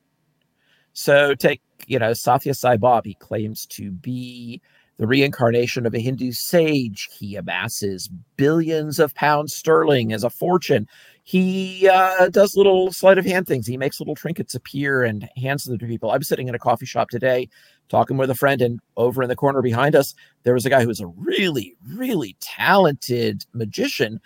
So 0.93 1.35
take, 1.35 1.63
you 1.87 1.99
know, 1.99 2.11
Sathya 2.11 2.55
Sai 2.55 2.77
Baba, 2.77 3.09
he 3.09 3.15
claims 3.15 3.67
to 3.67 3.91
be 3.91 4.61
the 4.99 5.07
reincarnation 5.07 5.87
of 5.87 5.95
a 5.95 5.99
Hindu 5.99 6.33
sage. 6.33 7.09
He 7.13 7.37
amasses 7.37 8.09
billions 8.37 8.99
of 8.99 9.15
pounds 9.15 9.55
sterling 9.55 10.13
as 10.13 10.23
a 10.23 10.31
fortune. 10.31 10.87
He 11.25 11.89
uh, 11.89 12.29
does 12.29 12.57
little 12.57 12.93
sleight 12.93 13.19
of 13.19 13.25
hand 13.25 13.47
things. 13.47 13.67
He 13.67 13.77
makes 13.77 14.01
little 14.01 14.15
trinkets 14.15 14.55
appear 14.55 15.03
and 15.05 15.29
hands 15.37 15.65
them 15.65 15.79
to 15.79 15.87
people. 15.87 16.11
I 16.11 16.19
was 16.19 16.29
sitting 16.29 16.49
in 16.49 16.55
a 16.55 16.59
coffee 16.59 16.87
shop 16.87 17.11
today 17.11 17.49
talking 17.89 18.17
with 18.17 18.31
a 18.31 18.35
friend, 18.35 18.61
and 18.63 18.81
over 18.97 19.23
in 19.23 19.29
the 19.29 19.37
corner 19.37 19.63
behind 19.63 19.95
us, 19.95 20.15
there 20.43 20.55
was 20.55 20.67
a 20.67 20.71
guy 20.71 20.81
who 20.83 20.89
was 20.89 21.01
a 21.01 21.07
really, 21.07 21.77
really 21.95 22.37
talented 22.41 23.45
magician. 23.53 24.21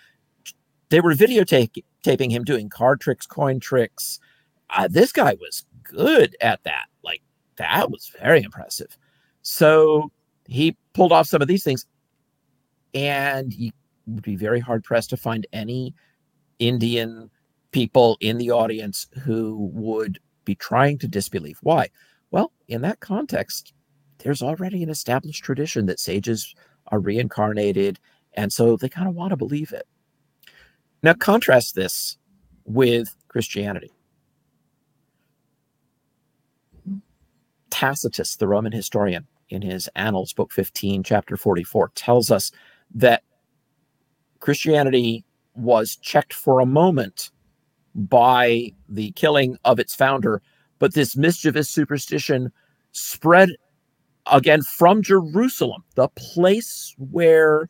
They 0.89 1.01
were 1.01 1.13
videotaping 1.13 2.31
him 2.31 2.43
doing 2.43 2.69
card 2.69 3.01
tricks, 3.01 3.27
coin 3.27 3.59
tricks. 3.59 4.19
Uh, 4.69 4.87
this 4.89 5.11
guy 5.11 5.35
was 5.39 5.65
good 5.83 6.35
at 6.41 6.63
that. 6.63 6.85
Like, 7.03 7.21
that 7.57 7.91
was 7.91 8.11
very 8.19 8.41
impressive. 8.41 8.97
So 9.41 10.11
he 10.47 10.75
pulled 10.93 11.11
off 11.11 11.27
some 11.27 11.41
of 11.41 11.47
these 11.47 11.63
things, 11.63 11.85
and 12.93 13.53
you 13.53 13.71
would 14.07 14.23
be 14.23 14.35
very 14.35 14.59
hard 14.59 14.83
pressed 14.83 15.09
to 15.11 15.17
find 15.17 15.45
any 15.53 15.93
Indian 16.59 17.29
people 17.71 18.17
in 18.21 18.37
the 18.37 18.49
audience 18.49 19.07
who 19.23 19.69
would 19.73 20.19
be 20.45 20.55
trying 20.55 20.97
to 20.97 21.07
disbelieve. 21.07 21.59
Why? 21.61 21.89
Well, 22.31 22.51
in 22.67 22.81
that 22.81 23.01
context, 23.01 23.73
there's 24.19 24.41
already 24.41 24.81
an 24.81 24.89
established 24.89 25.43
tradition 25.43 25.85
that 25.85 25.99
sages 25.99 26.55
are 26.87 26.99
reincarnated, 26.99 27.99
and 28.33 28.51
so 28.51 28.77
they 28.77 28.89
kind 28.89 29.07
of 29.07 29.15
want 29.15 29.31
to 29.31 29.37
believe 29.37 29.73
it. 29.73 29.85
Now, 31.03 31.13
contrast 31.13 31.75
this 31.75 32.17
with 32.65 33.15
Christianity. 33.27 33.91
Tacitus, 37.69 38.37
the 38.37 38.47
Roman 38.47 38.71
historian, 38.71 39.27
in 39.49 39.61
his 39.61 39.89
Annals, 39.95 40.33
Book 40.33 40.51
15, 40.51 41.03
Chapter 41.03 41.37
44, 41.37 41.91
tells 41.95 42.31
us 42.31 42.51
that 42.93 43.23
Christianity 44.39 45.23
was 45.55 45.95
checked 45.95 46.33
for 46.33 46.59
a 46.59 46.65
moment 46.65 47.31
by 47.95 48.71
the 48.87 49.11
killing 49.11 49.57
of 49.65 49.79
its 49.79 49.95
founder, 49.95 50.41
but 50.79 50.93
this 50.93 51.17
mischievous 51.17 51.69
superstition 51.69 52.51
spread 52.91 53.49
again 54.31 54.61
from 54.61 55.01
Jerusalem, 55.01 55.83
the 55.95 56.09
place 56.09 56.93
where, 56.97 57.69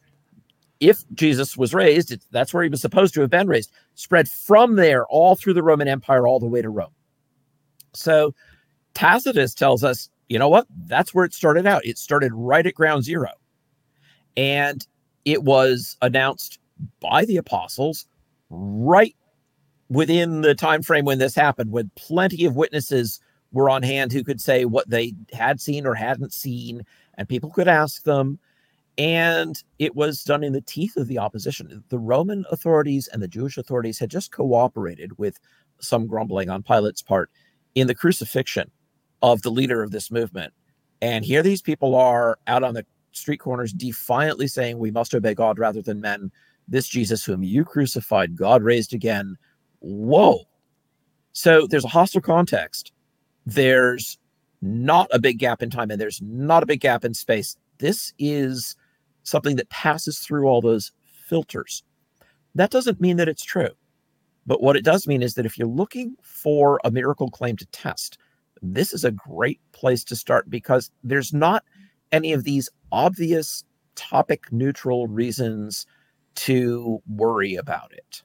if 0.79 1.03
Jesus 1.13 1.55
was 1.55 1.73
raised, 1.73 2.15
that's 2.31 2.53
where 2.53 2.63
he 2.63 2.69
was 2.69 2.81
supposed 2.81 3.13
to 3.13 3.21
have 3.21 3.29
been 3.29 3.47
raised, 3.47 3.71
spread 3.95 4.27
from 4.27 4.75
there 4.75 5.05
all 5.07 5.35
through 5.35 5.53
the 5.53 5.63
Roman 5.63 5.87
Empire, 5.87 6.27
all 6.27 6.39
the 6.39 6.45
way 6.45 6.61
to 6.61 6.69
Rome. 6.69 6.91
So 7.93 8.33
Tacitus 8.93 9.53
tells 9.53 9.83
us 9.83 10.09
you 10.29 10.39
know 10.39 10.49
what? 10.49 10.67
That's 10.85 11.13
where 11.13 11.25
it 11.25 11.33
started 11.33 11.65
out. 11.65 11.85
It 11.85 11.97
started 11.97 12.33
right 12.33 12.65
at 12.65 12.75
ground 12.75 13.03
zero. 13.03 13.31
And 14.35 14.85
it 15.25 15.43
was 15.43 15.97
announced 16.01 16.59
by 16.99 17.25
the 17.25 17.37
apostles 17.37 18.05
right 18.49 19.15
within 19.89 20.41
the 20.41 20.55
time 20.55 20.83
frame 20.83 21.05
when 21.05 21.19
this 21.19 21.35
happened, 21.35 21.71
when 21.71 21.91
plenty 21.95 22.45
of 22.45 22.55
witnesses 22.55 23.19
were 23.51 23.69
on 23.69 23.83
hand 23.83 24.11
who 24.11 24.23
could 24.23 24.41
say 24.41 24.65
what 24.65 24.89
they 24.89 25.13
had 25.31 25.61
seen 25.61 25.85
or 25.85 25.93
hadn't 25.93 26.33
seen, 26.33 26.83
and 27.15 27.29
people 27.29 27.49
could 27.49 27.67
ask 27.67 28.03
them. 28.03 28.39
And 28.97 29.61
it 29.79 29.95
was 29.95 30.23
done 30.23 30.43
in 30.43 30.53
the 30.53 30.61
teeth 30.61 30.97
of 30.97 31.07
the 31.07 31.19
opposition. 31.19 31.83
The 31.89 31.99
Roman 31.99 32.45
authorities 32.51 33.07
and 33.07 33.21
the 33.21 33.27
Jewish 33.27 33.57
authorities 33.57 33.99
had 33.99 34.09
just 34.09 34.31
cooperated 34.31 35.17
with 35.17 35.39
some 35.79 36.07
grumbling 36.07 36.49
on 36.49 36.63
Pilate's 36.63 37.03
part 37.03 37.29
in 37.75 37.87
the 37.87 37.95
crucifixion 37.95 38.71
of 39.21 39.41
the 39.41 39.51
leader 39.51 39.83
of 39.83 39.91
this 39.91 40.11
movement. 40.11 40.53
And 41.01 41.23
here 41.23 41.43
these 41.43 41.61
people 41.61 41.95
are 41.95 42.39
out 42.47 42.63
on 42.63 42.73
the 42.73 42.85
street 43.11 43.37
corners 43.37 43.73
defiantly 43.73 44.47
saying, 44.47 44.77
We 44.77 44.91
must 44.91 45.13
obey 45.13 45.33
God 45.33 45.59
rather 45.59 45.81
than 45.81 46.01
men. 46.01 46.31
This 46.67 46.87
Jesus, 46.87 47.23
whom 47.23 47.43
you 47.43 47.63
crucified, 47.63 48.35
God 48.35 48.61
raised 48.61 48.93
again. 48.93 49.37
Whoa. 49.79 50.41
So 51.31 51.67
there's 51.67 51.85
a 51.85 51.89
hostile 51.89 52.21
context. 52.21 52.91
There's 53.45 54.17
not 54.61 55.07
a 55.11 55.19
big 55.19 55.39
gap 55.39 55.61
in 55.61 55.69
time, 55.69 55.91
and 55.91 56.01
there's 56.01 56.21
not 56.21 56.63
a 56.63 56.65
big 56.65 56.81
gap 56.81 57.05
in 57.05 57.13
space. 57.13 57.55
This 57.77 58.13
is 58.17 58.75
something 59.23 59.55
that 59.57 59.69
passes 59.69 60.19
through 60.19 60.47
all 60.47 60.61
those 60.61 60.91
filters. 61.27 61.83
That 62.55 62.71
doesn't 62.71 62.99
mean 62.99 63.17
that 63.17 63.29
it's 63.29 63.43
true. 63.43 63.69
But 64.45 64.61
what 64.61 64.75
it 64.77 64.83
does 64.83 65.07
mean 65.07 65.21
is 65.21 65.35
that 65.35 65.45
if 65.45 65.57
you're 65.57 65.67
looking 65.67 66.15
for 66.23 66.79
a 66.83 66.91
miracle 66.91 67.29
claim 67.29 67.55
to 67.57 67.65
test, 67.67 68.17
this 68.61 68.93
is 68.93 69.03
a 69.03 69.11
great 69.11 69.59
place 69.71 70.03
to 70.05 70.15
start 70.15 70.49
because 70.49 70.91
there's 71.03 71.33
not 71.33 71.63
any 72.11 72.33
of 72.33 72.43
these 72.43 72.69
obvious 72.91 73.63
topic 73.95 74.51
neutral 74.51 75.07
reasons 75.07 75.85
to 76.35 77.01
worry 77.09 77.55
about 77.55 77.91
it. 77.91 78.21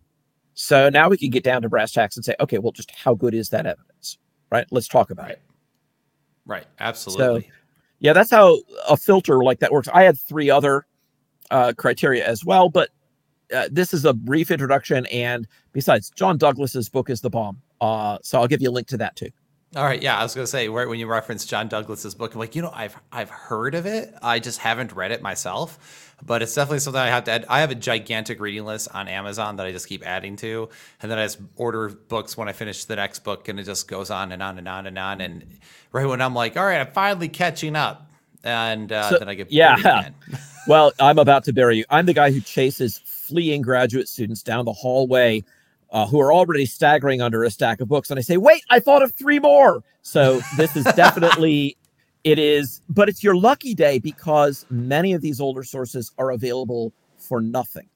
So 0.54 0.90
now 0.90 1.08
we 1.08 1.16
can 1.16 1.30
get 1.30 1.42
down 1.42 1.62
to 1.62 1.68
brass 1.68 1.92
tacks 1.92 2.16
and 2.16 2.24
say, 2.24 2.36
okay, 2.38 2.58
well, 2.58 2.72
just 2.72 2.90
how 2.90 3.14
good 3.14 3.34
is 3.34 3.48
that 3.50 3.66
evidence? 3.66 4.18
Right? 4.50 4.66
Let's 4.70 4.86
talk 4.86 5.10
about 5.10 5.24
right. 5.24 5.32
it. 5.32 5.42
Right. 6.44 6.66
Absolutely. 6.78 7.42
So, 7.42 7.48
yeah, 8.00 8.12
that's 8.12 8.30
how 8.30 8.58
a 8.88 8.96
filter 8.96 9.42
like 9.42 9.60
that 9.60 9.72
works. 9.72 9.88
I 9.92 10.02
had 10.02 10.18
three 10.18 10.50
other 10.50 10.86
uh, 11.50 11.72
criteria 11.76 12.26
as 12.26 12.44
well, 12.44 12.68
but 12.68 12.90
uh, 13.54 13.68
this 13.70 13.94
is 13.94 14.04
a 14.04 14.12
brief 14.12 14.50
introduction. 14.50 15.06
And 15.06 15.46
besides, 15.72 16.10
John 16.10 16.36
Douglas's 16.36 16.88
book 16.88 17.08
is 17.08 17.20
the 17.20 17.30
bomb. 17.30 17.62
Uh, 17.80 18.18
so 18.22 18.40
I'll 18.40 18.48
give 18.48 18.60
you 18.60 18.70
a 18.70 18.72
link 18.72 18.88
to 18.88 18.96
that 18.98 19.16
too. 19.16 19.30
All 19.74 19.84
right, 19.84 20.02
yeah, 20.02 20.18
I 20.18 20.22
was 20.22 20.34
gonna 20.34 20.46
say 20.46 20.68
when 20.68 20.98
you 20.98 21.06
reference 21.06 21.46
John 21.46 21.66
Douglas's 21.66 22.14
book, 22.14 22.34
I'm 22.34 22.40
like, 22.40 22.54
you 22.54 22.60
know, 22.60 22.72
I've 22.74 22.94
I've 23.10 23.30
heard 23.30 23.74
of 23.74 23.86
it, 23.86 24.14
I 24.20 24.38
just 24.38 24.58
haven't 24.58 24.92
read 24.92 25.12
it 25.12 25.22
myself, 25.22 26.14
but 26.26 26.42
it's 26.42 26.54
definitely 26.54 26.80
something 26.80 27.00
I 27.00 27.06
have 27.06 27.24
to 27.24 27.30
add. 27.30 27.46
I 27.48 27.60
have 27.60 27.70
a 27.70 27.74
gigantic 27.74 28.38
reading 28.38 28.66
list 28.66 28.88
on 28.92 29.08
Amazon 29.08 29.56
that 29.56 29.66
I 29.66 29.72
just 29.72 29.88
keep 29.88 30.06
adding 30.06 30.36
to, 30.36 30.68
and 31.00 31.10
then 31.10 31.18
I 31.18 31.24
just 31.24 31.38
order 31.56 31.88
books 31.88 32.36
when 32.36 32.50
I 32.50 32.52
finish 32.52 32.84
the 32.84 32.96
next 32.96 33.20
book, 33.20 33.48
and 33.48 33.58
it 33.58 33.62
just 33.64 33.88
goes 33.88 34.10
on 34.10 34.32
and 34.32 34.42
on 34.42 34.58
and 34.58 34.68
on 34.68 34.86
and 34.86 34.98
on. 34.98 35.22
And 35.22 35.58
right 35.90 36.06
when 36.06 36.20
I'm 36.20 36.34
like, 36.34 36.58
all 36.58 36.66
right, 36.66 36.80
I'm 36.80 36.92
finally 36.92 37.30
catching 37.30 37.74
up, 37.74 38.10
and 38.44 38.92
uh, 38.92 39.08
so, 39.08 39.18
then 39.20 39.30
I 39.30 39.34
get 39.34 39.50
yeah. 39.50 40.10
well, 40.66 40.92
I'm 41.00 41.18
about 41.18 41.44
to 41.44 41.52
bury 41.54 41.78
you. 41.78 41.86
I'm 41.88 42.04
the 42.04 42.12
guy 42.12 42.30
who 42.30 42.40
chases 42.40 43.00
fleeing 43.06 43.62
graduate 43.62 44.06
students 44.06 44.42
down 44.42 44.66
the 44.66 44.72
hallway 44.74 45.44
uh, 45.92 46.06
who 46.06 46.20
are 46.20 46.32
already 46.32 46.66
staggering 46.66 47.20
under 47.20 47.44
a 47.44 47.50
stack 47.50 47.80
of 47.80 47.88
books. 47.88 48.10
And 48.10 48.18
I 48.18 48.22
say, 48.22 48.38
wait, 48.38 48.62
I 48.70 48.80
thought 48.80 49.02
of 49.02 49.12
three 49.12 49.38
more. 49.38 49.84
So 50.00 50.40
this 50.56 50.74
is 50.74 50.84
definitely, 50.96 51.76
it 52.24 52.38
is, 52.38 52.80
but 52.88 53.08
it's 53.08 53.22
your 53.22 53.36
lucky 53.36 53.74
day 53.74 53.98
because 53.98 54.66
many 54.70 55.12
of 55.12 55.20
these 55.20 55.40
older 55.40 55.62
sources 55.62 56.10
are 56.18 56.30
available 56.30 56.92
for 57.18 57.40
nothing. 57.40 57.88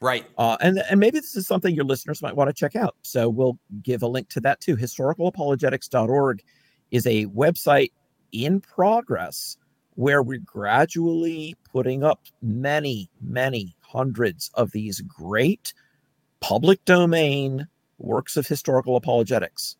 Right. 0.00 0.24
Uh, 0.36 0.56
and, 0.60 0.82
and 0.90 0.98
maybe 0.98 1.20
this 1.20 1.36
is 1.36 1.46
something 1.46 1.74
your 1.74 1.84
listeners 1.84 2.22
might 2.22 2.34
want 2.34 2.48
to 2.48 2.54
check 2.54 2.74
out. 2.74 2.96
So 3.02 3.28
we'll 3.28 3.58
give 3.82 4.02
a 4.02 4.08
link 4.08 4.28
to 4.30 4.40
that 4.40 4.60
too. 4.60 4.76
Historicalapologetics.org 4.76 6.42
is 6.90 7.06
a 7.06 7.26
website 7.26 7.92
in 8.32 8.60
progress 8.60 9.56
where 9.94 10.22
we're 10.22 10.40
gradually 10.44 11.54
putting 11.70 12.02
up 12.02 12.22
many, 12.42 13.10
many 13.20 13.76
hundreds 13.82 14.50
of 14.54 14.72
these 14.72 15.00
great 15.02 15.74
public 16.40 16.84
domain 16.84 17.66
works 17.98 18.36
of 18.36 18.46
historical 18.46 18.96
apologetics. 18.96 19.76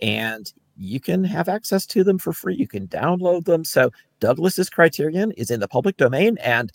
And 0.00 0.52
you 0.76 0.98
can 0.98 1.24
have 1.24 1.48
access 1.48 1.84
to 1.86 2.02
them 2.02 2.18
for 2.18 2.32
free. 2.32 2.54
You 2.54 2.66
can 2.66 2.88
download 2.88 3.44
them. 3.44 3.64
So 3.64 3.90
Douglas's 4.18 4.70
criterion 4.70 5.32
is 5.32 5.50
in 5.50 5.60
the 5.60 5.68
public 5.68 5.96
domain, 5.96 6.38
and 6.38 6.72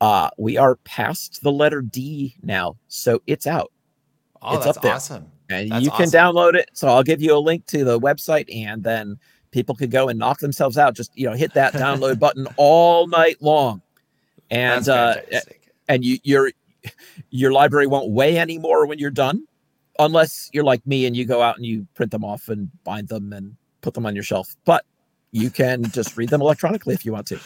uh, 0.00 0.30
we 0.36 0.58
are 0.58 0.76
past 0.76 1.42
the 1.42 1.52
letter 1.52 1.80
D 1.80 2.36
now, 2.42 2.76
so 2.88 3.22
it's 3.26 3.46
out. 3.46 3.72
Oh, 4.42 4.56
it's 4.56 4.66
that's 4.66 4.76
up 4.76 4.82
there. 4.82 4.94
awesome! 4.94 5.30
And 5.48 5.70
that's 5.70 5.84
you 5.84 5.90
can 5.90 6.02
awesome. 6.02 6.20
download 6.20 6.54
it. 6.54 6.70
So 6.74 6.88
I'll 6.88 7.02
give 7.02 7.22
you 7.22 7.34
a 7.34 7.40
link 7.40 7.64
to 7.66 7.84
the 7.84 7.98
website, 7.98 8.54
and 8.54 8.82
then 8.82 9.18
people 9.52 9.74
could 9.74 9.90
go 9.90 10.08
and 10.08 10.18
knock 10.18 10.40
themselves 10.40 10.76
out. 10.76 10.94
Just 10.94 11.16
you 11.16 11.28
know, 11.28 11.34
hit 11.34 11.54
that 11.54 11.72
download 11.72 12.18
button 12.20 12.46
all 12.56 13.06
night 13.06 13.40
long, 13.40 13.80
and 14.50 14.86
uh, 14.88 15.16
and 15.88 16.04
you 16.04 16.18
you're 16.24 16.52
your 17.30 17.52
library 17.52 17.86
won't 17.86 18.10
weigh 18.10 18.38
anymore 18.38 18.86
when 18.86 18.98
you're 18.98 19.10
done, 19.10 19.46
unless 19.98 20.50
you're 20.52 20.64
like 20.64 20.86
me 20.86 21.06
and 21.06 21.16
you 21.16 21.24
go 21.24 21.42
out 21.42 21.56
and 21.56 21.66
you 21.66 21.86
print 21.94 22.10
them 22.10 22.24
off 22.24 22.48
and 22.48 22.70
bind 22.84 23.08
them 23.08 23.32
and 23.32 23.56
put 23.80 23.94
them 23.94 24.06
on 24.06 24.14
your 24.14 24.24
shelf. 24.24 24.56
But 24.64 24.84
you 25.32 25.50
can 25.50 25.90
just 25.90 26.16
read 26.16 26.30
them 26.30 26.40
electronically 26.40 26.94
if 26.94 27.04
you 27.04 27.12
want 27.12 27.26
to. 27.28 27.38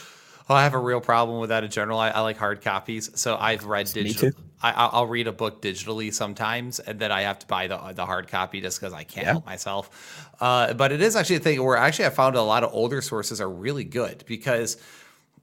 Oh, 0.49 0.55
I 0.55 0.63
have 0.63 0.73
a 0.73 0.79
real 0.79 0.99
problem 0.99 1.39
with 1.39 1.49
that 1.49 1.63
in 1.63 1.71
general. 1.71 1.97
I, 1.99 2.09
I 2.09 2.19
like 2.21 2.35
hard 2.37 2.61
copies, 2.61 3.09
so 3.19 3.37
I've 3.37 3.65
read 3.65 3.85
digital. 3.93 4.31
too. 4.31 4.35
I, 4.61 4.71
I'll 4.71 4.89
I'll 4.93 5.07
read 5.07 5.27
a 5.27 5.31
book 5.31 5.61
digitally 5.61 6.13
sometimes, 6.13 6.79
and 6.79 6.99
then 6.99 7.11
I 7.11 7.21
have 7.21 7.39
to 7.39 7.47
buy 7.47 7.67
the 7.67 7.77
the 7.93 8.05
hard 8.05 8.27
copy 8.27 8.59
just 8.59 8.79
because 8.79 8.91
I 8.93 9.03
can't 9.03 9.25
Yeah. 9.25 9.33
help 9.33 9.45
myself. 9.45 10.27
Uh, 10.41 10.73
but 10.73 10.91
it 10.91 11.01
is 11.01 11.15
actually 11.15 11.37
a 11.37 11.39
thing 11.39 11.63
where 11.63 11.77
actually 11.77 12.05
I 12.05 12.09
found 12.09 12.35
a 12.35 12.41
lot 12.41 12.63
of 12.63 12.73
older 12.73 13.01
sources 13.01 13.39
are 13.39 13.49
really 13.49 13.83
good 13.85 14.23
because, 14.27 14.77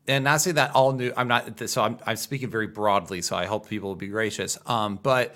and 0.09 0.25
not 0.25 0.41
saying 0.41 0.57
that 0.57 0.75
all 0.75 0.93
new. 0.93 1.13
I'm 1.17 1.29
not 1.29 1.69
so 1.69 1.83
I'm 1.83 1.99
I'm 2.07 2.17
speaking 2.17 2.51
very 2.51 2.67
broadly, 2.67 3.23
so 3.23 3.37
I 3.37 3.47
hope 3.47 3.69
people 3.69 3.91
will 3.91 3.97
be 3.97 4.09
gracious. 4.09 4.59
Um, 4.67 4.99
but 5.03 5.35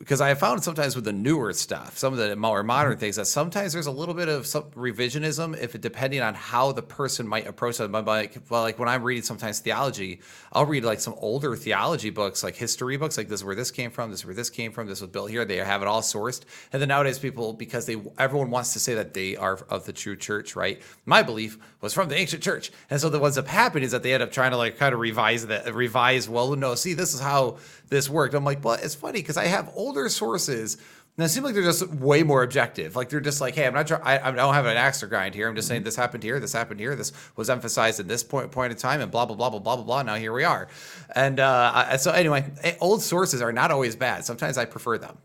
because 0.00 0.22
I 0.22 0.28
have 0.28 0.38
found 0.38 0.64
sometimes 0.64 0.96
with 0.96 1.04
the 1.04 1.12
newer 1.12 1.52
stuff, 1.52 1.98
some 1.98 2.14
of 2.14 2.18
the 2.18 2.34
more 2.34 2.62
modern 2.62 2.92
mm-hmm. 2.92 3.00
things, 3.00 3.16
that 3.16 3.26
sometimes 3.26 3.74
there's 3.74 3.86
a 3.86 3.90
little 3.90 4.14
bit 4.14 4.30
of 4.30 4.46
some 4.46 4.62
revisionism 4.70 5.60
if 5.60 5.74
it 5.74 5.82
depending 5.82 6.22
on 6.22 6.34
how 6.34 6.72
the 6.72 6.80
person 6.80 7.28
might 7.28 7.46
approach 7.46 7.78
it. 7.80 7.92
But 7.92 8.06
like, 8.06 8.38
well, 8.48 8.62
like 8.62 8.78
when 8.78 8.88
I'm 8.88 9.02
reading 9.02 9.22
sometimes 9.22 9.58
theology, 9.58 10.20
I'll 10.54 10.64
read 10.64 10.84
like 10.84 11.00
some 11.00 11.14
older 11.18 11.54
theology 11.54 12.08
books, 12.08 12.42
like 12.42 12.56
history 12.56 12.96
books, 12.96 13.18
like 13.18 13.28
this 13.28 13.40
is 13.40 13.44
where 13.44 13.54
this 13.54 13.70
came 13.70 13.90
from, 13.90 14.10
this 14.10 14.20
is 14.20 14.26
where 14.26 14.34
this 14.34 14.48
came 14.48 14.72
from, 14.72 14.86
this 14.86 15.02
was 15.02 15.10
built 15.10 15.30
here. 15.30 15.44
They 15.44 15.58
have 15.58 15.82
it 15.82 15.88
all 15.88 16.00
sourced. 16.00 16.44
And 16.72 16.80
then 16.80 16.88
nowadays, 16.88 17.18
people 17.18 17.52
because 17.52 17.84
they 17.84 18.00
everyone 18.18 18.50
wants 18.50 18.72
to 18.72 18.80
say 18.80 18.94
that 18.94 19.12
they 19.12 19.36
are 19.36 19.58
of 19.68 19.84
the 19.84 19.92
true 19.92 20.16
church, 20.16 20.56
right? 20.56 20.80
My 21.04 21.22
belief 21.22 21.58
was 21.82 21.92
from 21.92 22.08
the 22.08 22.16
ancient 22.16 22.42
church, 22.42 22.72
and 22.88 22.98
so 22.98 23.10
the 23.10 23.18
what's 23.18 23.36
up 23.36 23.48
happening 23.48 23.84
is 23.84 23.92
that 23.92 24.02
they 24.02 24.14
end 24.14 24.22
up 24.22 24.32
trying 24.32 24.52
to 24.52 24.56
like 24.56 24.78
kind 24.78 24.94
of 24.94 25.00
revise 25.00 25.46
that, 25.48 25.74
revise. 25.74 26.26
Well, 26.26 26.56
no, 26.56 26.74
see, 26.74 26.94
this 26.94 27.12
is 27.12 27.20
how 27.20 27.58
this 27.90 28.08
worked. 28.08 28.34
I'm 28.34 28.44
like, 28.44 28.64
well, 28.64 28.74
it's 28.74 28.94
funny 28.94 29.20
because 29.20 29.36
I 29.36 29.46
have 29.46 29.70
older 29.74 30.08
sources. 30.08 30.78
And 31.16 31.26
it 31.26 31.28
seems 31.28 31.44
like 31.44 31.54
they're 31.54 31.62
just 31.62 31.86
way 31.90 32.22
more 32.22 32.42
objective. 32.42 32.96
Like 32.96 33.10
they're 33.10 33.20
just 33.20 33.40
like, 33.40 33.54
hey, 33.54 33.66
I'm 33.66 33.74
not 33.74 33.86
trying. 33.88 34.02
I, 34.02 34.28
I 34.28 34.30
don't 34.30 34.54
have 34.54 34.64
an 34.64 34.76
axe 34.76 35.00
to 35.00 35.06
grind 35.06 35.34
here. 35.34 35.48
I'm 35.48 35.56
just 35.56 35.68
saying 35.68 35.82
this 35.82 35.96
happened 35.96 36.22
here, 36.22 36.40
this 36.40 36.52
happened 36.52 36.80
here, 36.80 36.96
this 36.96 37.12
was 37.36 37.50
emphasized 37.50 38.00
at 38.00 38.08
this 38.08 38.22
point 38.22 38.50
point 38.52 38.72
in 38.72 38.78
time, 38.78 39.00
and 39.00 39.10
blah 39.10 39.26
blah 39.26 39.36
blah 39.36 39.50
blah 39.50 39.58
blah 39.58 39.76
blah 39.76 39.84
blah. 39.84 40.02
Now 40.02 40.14
here 40.14 40.32
we 40.32 40.44
are. 40.44 40.68
And 41.14 41.40
uh, 41.40 41.98
so 41.98 42.12
anyway, 42.12 42.50
eh, 42.62 42.74
old 42.80 43.02
sources 43.02 43.42
are 43.42 43.52
not 43.52 43.70
always 43.70 43.96
bad. 43.96 44.24
Sometimes 44.24 44.56
I 44.56 44.64
prefer 44.64 44.96
them. 44.96 45.18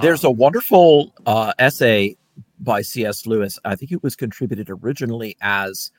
There's 0.00 0.24
a 0.24 0.30
wonderful 0.30 1.12
uh, 1.26 1.52
essay 1.58 2.16
by 2.58 2.82
C.S. 2.82 3.26
Lewis. 3.26 3.58
I 3.64 3.76
think 3.76 3.92
it 3.92 4.02
was 4.02 4.16
contributed 4.16 4.68
originally 4.70 5.36
as 5.40 5.90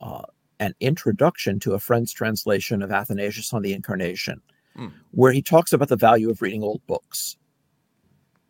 uh, 0.00 0.22
an 0.60 0.74
introduction 0.80 1.58
to 1.60 1.74
a 1.74 1.78
friend's 1.78 2.12
translation 2.12 2.82
of 2.82 2.92
Athanasius 2.92 3.52
on 3.52 3.62
the 3.62 3.72
Incarnation, 3.72 4.40
Hmm. 4.76 4.88
where 5.12 5.30
he 5.32 5.40
talks 5.40 5.72
about 5.72 5.88
the 5.88 5.96
value 5.96 6.30
of 6.30 6.42
reading 6.42 6.62
old 6.64 6.84
books 6.88 7.36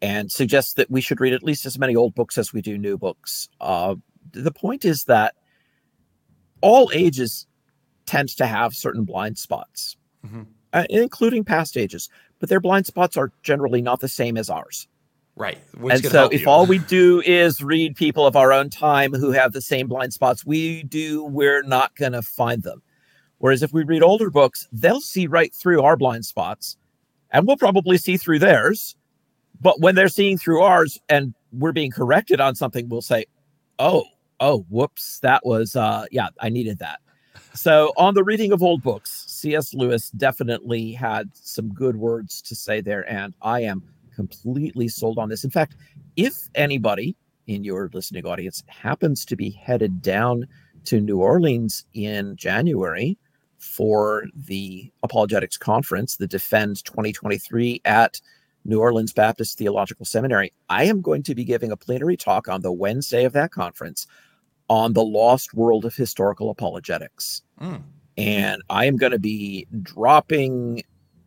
and 0.01 0.33
suggests 0.33 0.73
that 0.75 0.91
we 0.91 1.01
should 1.03 1.21
read 1.21 1.35
at 1.35 1.43
least 1.43 1.67
as 1.67 1.79
many 1.79 1.95
old 1.95 2.15
books 2.15 2.39
as 2.39 2.53
we 2.53 2.63
do 2.63 2.79
new 2.79 2.97
books. 2.97 3.49
Uh, 3.61 3.97
the 4.33 4.51
point 4.51 4.85
is 4.87 5.05
that 5.05 5.35
all 6.63 6.91
ages 6.95 7.47
tend 8.07 8.31
to 8.31 8.47
have 8.47 8.75
certain 8.75 9.05
blind 9.05 9.37
spots, 9.39 9.97
Mhm. 10.27 10.47
uh, 10.73 10.85
including 10.89 11.45
past 11.45 11.77
ages, 11.77 12.09
but 12.39 12.49
their 12.49 12.61
blind 12.61 12.87
spots 12.87 13.17
are 13.19 13.31
generally 13.43 13.83
not 13.83 14.01
the 14.01 14.09
same 14.09 14.37
as 14.37 14.49
ours 14.51 14.89
Right. 15.37 15.59
And 15.91 16.05
so 16.07 16.29
if 16.31 16.47
all 16.47 16.65
we 16.65 16.79
do 16.79 17.21
is 17.23 17.61
read 17.61 17.97
people 17.97 18.25
of 18.25 18.37
our 18.37 18.53
own 18.53 18.71
time 18.71 19.13
who 19.13 19.33
have 19.33 19.53
the 19.53 19.61
same 19.61 19.89
blind 19.89 20.13
spots 20.13 20.47
we 20.47 20.85
do 20.85 21.25
we're 21.25 21.63
not 21.65 21.97
going 21.97 22.13
to 22.13 22.23
find 22.23 22.63
them 22.63 22.83
whereas 23.39 23.63
if 23.63 23.73
we 23.73 23.85
read 23.85 24.03
older 24.03 24.31
books 24.31 24.69
they'll 24.73 25.01
see 25.01 25.27
right 25.27 25.55
through 25.55 25.83
our 25.83 25.97
blind 25.97 26.25
spots 26.25 26.77
and 27.31 27.47
we'll 27.47 27.57
probably 27.57 27.99
see 27.99 28.17
through 28.17 28.39
theirs 28.39 28.97
but 29.61 29.81
when 29.81 29.95
they're 29.95 30.09
seeing 30.09 30.37
through 30.37 30.63
ours 30.63 30.99
and 31.09 31.35
we're 31.53 31.73
being 31.73 31.91
corrected 31.91 32.41
on 32.41 32.55
something 32.55 32.89
we'll 32.89 33.03
say 33.03 33.25
oh 33.79 34.05
oh 34.41 34.65
whoops 34.69 35.21
that 35.21 35.45
was 35.45 35.77
uh 35.77 36.05
yeah 36.11 36.29
i 36.41 36.49
needed 36.49 36.79
that 36.79 37.01
so 37.53 37.93
on 37.97 38.15
the 38.15 38.25
reading 38.25 38.53
of 38.53 38.63
old 38.63 38.83
books 38.83 39.25
cs 39.29 39.75
lewis 39.75 40.11
definitely 40.11 40.93
had 40.93 41.31
some 41.35 41.73
good 41.73 41.97
words 41.97 42.43
to 42.43 42.55
say 42.55 42.81
there 42.81 43.09
and 43.11 43.35
i 43.43 43.61
am 43.61 43.83
completely 44.15 44.89
sold 44.89 45.19
on 45.19 45.29
this. 45.29 45.45
In 45.45 45.51
fact, 45.51 45.77
if 46.17 46.35
anybody 46.55 47.17
in 47.47 47.65
your 47.65 47.91
listening 47.93 48.25
audience 48.25 48.63
happens 48.69 49.25
to 49.27 49.37
be 49.37 49.51
headed 49.51 50.01
down 50.01 50.47
to 50.85 51.01
New 51.01 51.19
Orleans 51.19 51.85
in 51.95 52.37
January 52.37 53.19
for 53.65 54.27
the 54.35 54.91
Apologetics 55.03 55.57
Conference, 55.57 56.17
the 56.17 56.27
Defend 56.27 56.85
2023 56.85 57.81
at 57.85 58.21
New 58.65 58.79
Orleans 58.79 59.13
Baptist 59.13 59.59
Theological 59.59 60.05
Seminary, 60.07 60.53
I 60.69 60.85
am 60.85 61.01
going 61.01 61.23
to 61.25 61.35
be 61.35 61.45
giving 61.45 61.73
a 61.73 61.77
plenary 61.77 62.17
talk 62.17 62.47
on 62.49 62.61
the 62.61 62.73
Wednesday 62.73 63.25
of 63.25 63.33
that 63.33 63.51
conference 63.51 64.07
on 64.69 64.93
the 64.93 65.05
lost 65.05 65.55
world 65.55 65.85
of 65.85 65.95
historical 65.95 66.51
apologetics 66.51 67.43
Mm. 67.61 67.83
and 68.17 68.63
I 68.71 68.87
am 68.87 68.97
going 68.97 69.13
to 69.13 69.19
be 69.19 69.67
dropping 69.83 70.83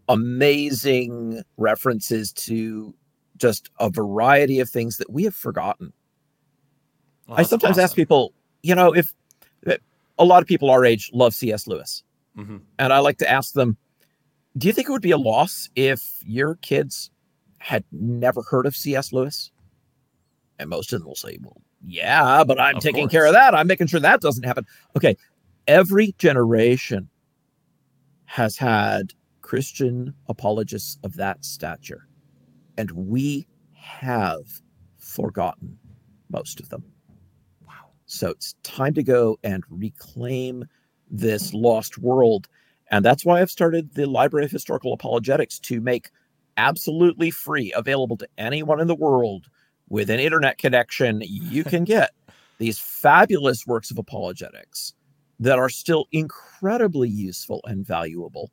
amazing 0.09 1.41
references 1.57 2.33
to 2.33 2.93
just 3.37 3.69
a 3.79 3.89
variety 3.89 4.59
of 4.59 4.69
things 4.69 4.97
that 4.97 5.09
we 5.09 5.23
have 5.23 5.35
forgotten. 5.35 5.93
Well, 7.27 7.39
I 7.39 7.43
sometimes 7.43 7.77
ask 7.77 7.95
people, 7.95 8.33
you 8.63 8.75
know, 8.75 8.93
if 8.93 9.13
a 10.19 10.25
lot 10.25 10.41
of 10.41 10.47
people 10.47 10.69
our 10.69 10.83
age 10.83 11.11
love 11.13 11.33
C.S. 11.35 11.67
Lewis, 11.67 12.03
Mhm. 12.37 12.61
and 12.79 12.93
I 12.93 12.99
like 12.99 13.17
to 13.17 13.29
ask 13.29 13.53
them, 13.53 13.77
do 14.57 14.67
you 14.67 14.73
think 14.73 14.87
it 14.87 14.91
would 14.91 15.01
be 15.01 15.11
a 15.11 15.17
loss 15.17 15.69
if 15.75 16.19
your 16.23 16.55
kids 16.55 17.11
had 17.59 17.83
never 17.91 18.41
heard 18.43 18.65
of 18.65 18.75
C.S. 18.75 19.11
Lewis? 19.11 19.51
And 20.59 20.69
most 20.69 20.93
of 20.93 20.99
them 20.99 21.07
will 21.07 21.15
say, 21.15 21.37
well, 21.41 21.61
yeah, 21.85 22.43
but 22.43 22.59
I'm 22.59 22.77
Of 22.77 22.83
taking 22.83 23.07
care 23.09 23.25
of 23.25 23.33
that. 23.33 23.53
I'm 23.53 23.67
making 23.67 23.87
sure 23.87 23.99
that 23.99 24.21
doesn't 24.21 24.43
happen. 24.43 24.65
Okay. 24.95 25.15
Every 25.67 26.13
generation 26.17 27.09
has 28.25 28.57
had 28.57 29.13
Christian 29.41 30.13
apologists 30.27 30.97
of 31.03 31.15
that 31.17 31.45
stature, 31.45 32.07
and 32.77 32.91
we 32.91 33.47
have 33.73 34.61
forgotten 34.97 35.77
most 36.29 36.59
of 36.59 36.69
them. 36.69 36.83
Wow. 37.65 37.91
So 38.05 38.29
it's 38.29 38.55
time 38.63 38.93
to 38.95 39.03
go 39.03 39.37
and 39.43 39.63
reclaim 39.69 40.65
this 41.09 41.53
lost 41.53 41.97
world. 41.97 42.47
And 42.89 43.03
that's 43.03 43.25
why 43.25 43.41
I've 43.41 43.51
started 43.51 43.93
the 43.93 44.05
Library 44.07 44.45
of 44.45 44.51
Historical 44.51 44.93
Apologetics 44.93 45.59
to 45.59 45.81
make 45.81 46.09
absolutely 46.57 47.31
free 47.31 47.71
available 47.75 48.17
to 48.17 48.27
anyone 48.37 48.79
in 48.79 48.87
the 48.87 48.95
world 48.95 49.45
with 49.89 50.09
an 50.09 50.19
internet 50.19 50.57
connection. 50.57 51.21
You 51.25 51.63
can 51.63 51.83
get 51.85 52.11
these 52.57 52.79
fabulous 52.79 53.67
works 53.67 53.91
of 53.91 53.97
apologetics 53.97 54.93
that 55.39 55.59
are 55.59 55.69
still 55.69 56.07
incredibly 56.11 57.09
useful 57.09 57.61
and 57.65 57.85
valuable. 57.85 58.51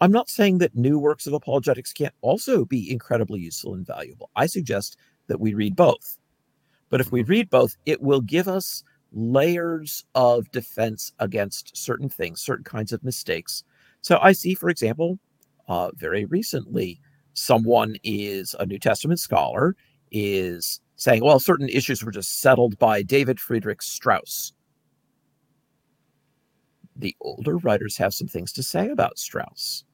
I'm 0.00 0.12
not 0.12 0.28
saying 0.28 0.58
that 0.58 0.74
new 0.74 0.98
works 0.98 1.26
of 1.26 1.32
apologetics 1.34 1.92
can't 1.92 2.14
also 2.20 2.64
be 2.64 2.90
incredibly 2.90 3.40
useful 3.40 3.74
and 3.74 3.86
valuable. 3.86 4.30
I 4.34 4.46
suggest 4.46 4.96
that 5.28 5.40
we 5.40 5.54
read 5.54 5.76
both. 5.76 6.18
But 6.90 7.00
if 7.00 7.12
we 7.12 7.22
mm-hmm. 7.22 7.30
read 7.30 7.50
both, 7.50 7.76
it 7.86 8.00
will 8.02 8.20
give 8.20 8.48
us 8.48 8.82
layers 9.14 10.04
of 10.14 10.50
defense 10.50 11.12
against 11.20 11.76
certain 11.76 12.08
things, 12.08 12.40
certain 12.40 12.64
kinds 12.64 12.92
of 12.92 13.04
mistakes. 13.04 13.64
So 14.00 14.18
I 14.20 14.32
see, 14.32 14.54
for 14.54 14.68
example, 14.68 15.18
uh, 15.68 15.90
very 15.94 16.24
recently, 16.26 17.00
someone 17.32 17.96
is 18.02 18.54
a 18.58 18.66
New 18.66 18.78
Testament 18.78 19.20
scholar, 19.20 19.76
is 20.10 20.80
saying, 20.96 21.24
well, 21.24 21.40
certain 21.40 21.68
issues 21.68 22.04
were 22.04 22.10
just 22.10 22.40
settled 22.40 22.78
by 22.78 23.02
David 23.02 23.40
Friedrich 23.40 23.82
Strauss. 23.82 24.52
The 26.96 27.16
older 27.20 27.56
writers 27.58 27.96
have 27.96 28.14
some 28.14 28.28
things 28.28 28.52
to 28.52 28.62
say 28.62 28.88
about 28.88 29.18
Strauss. 29.18 29.84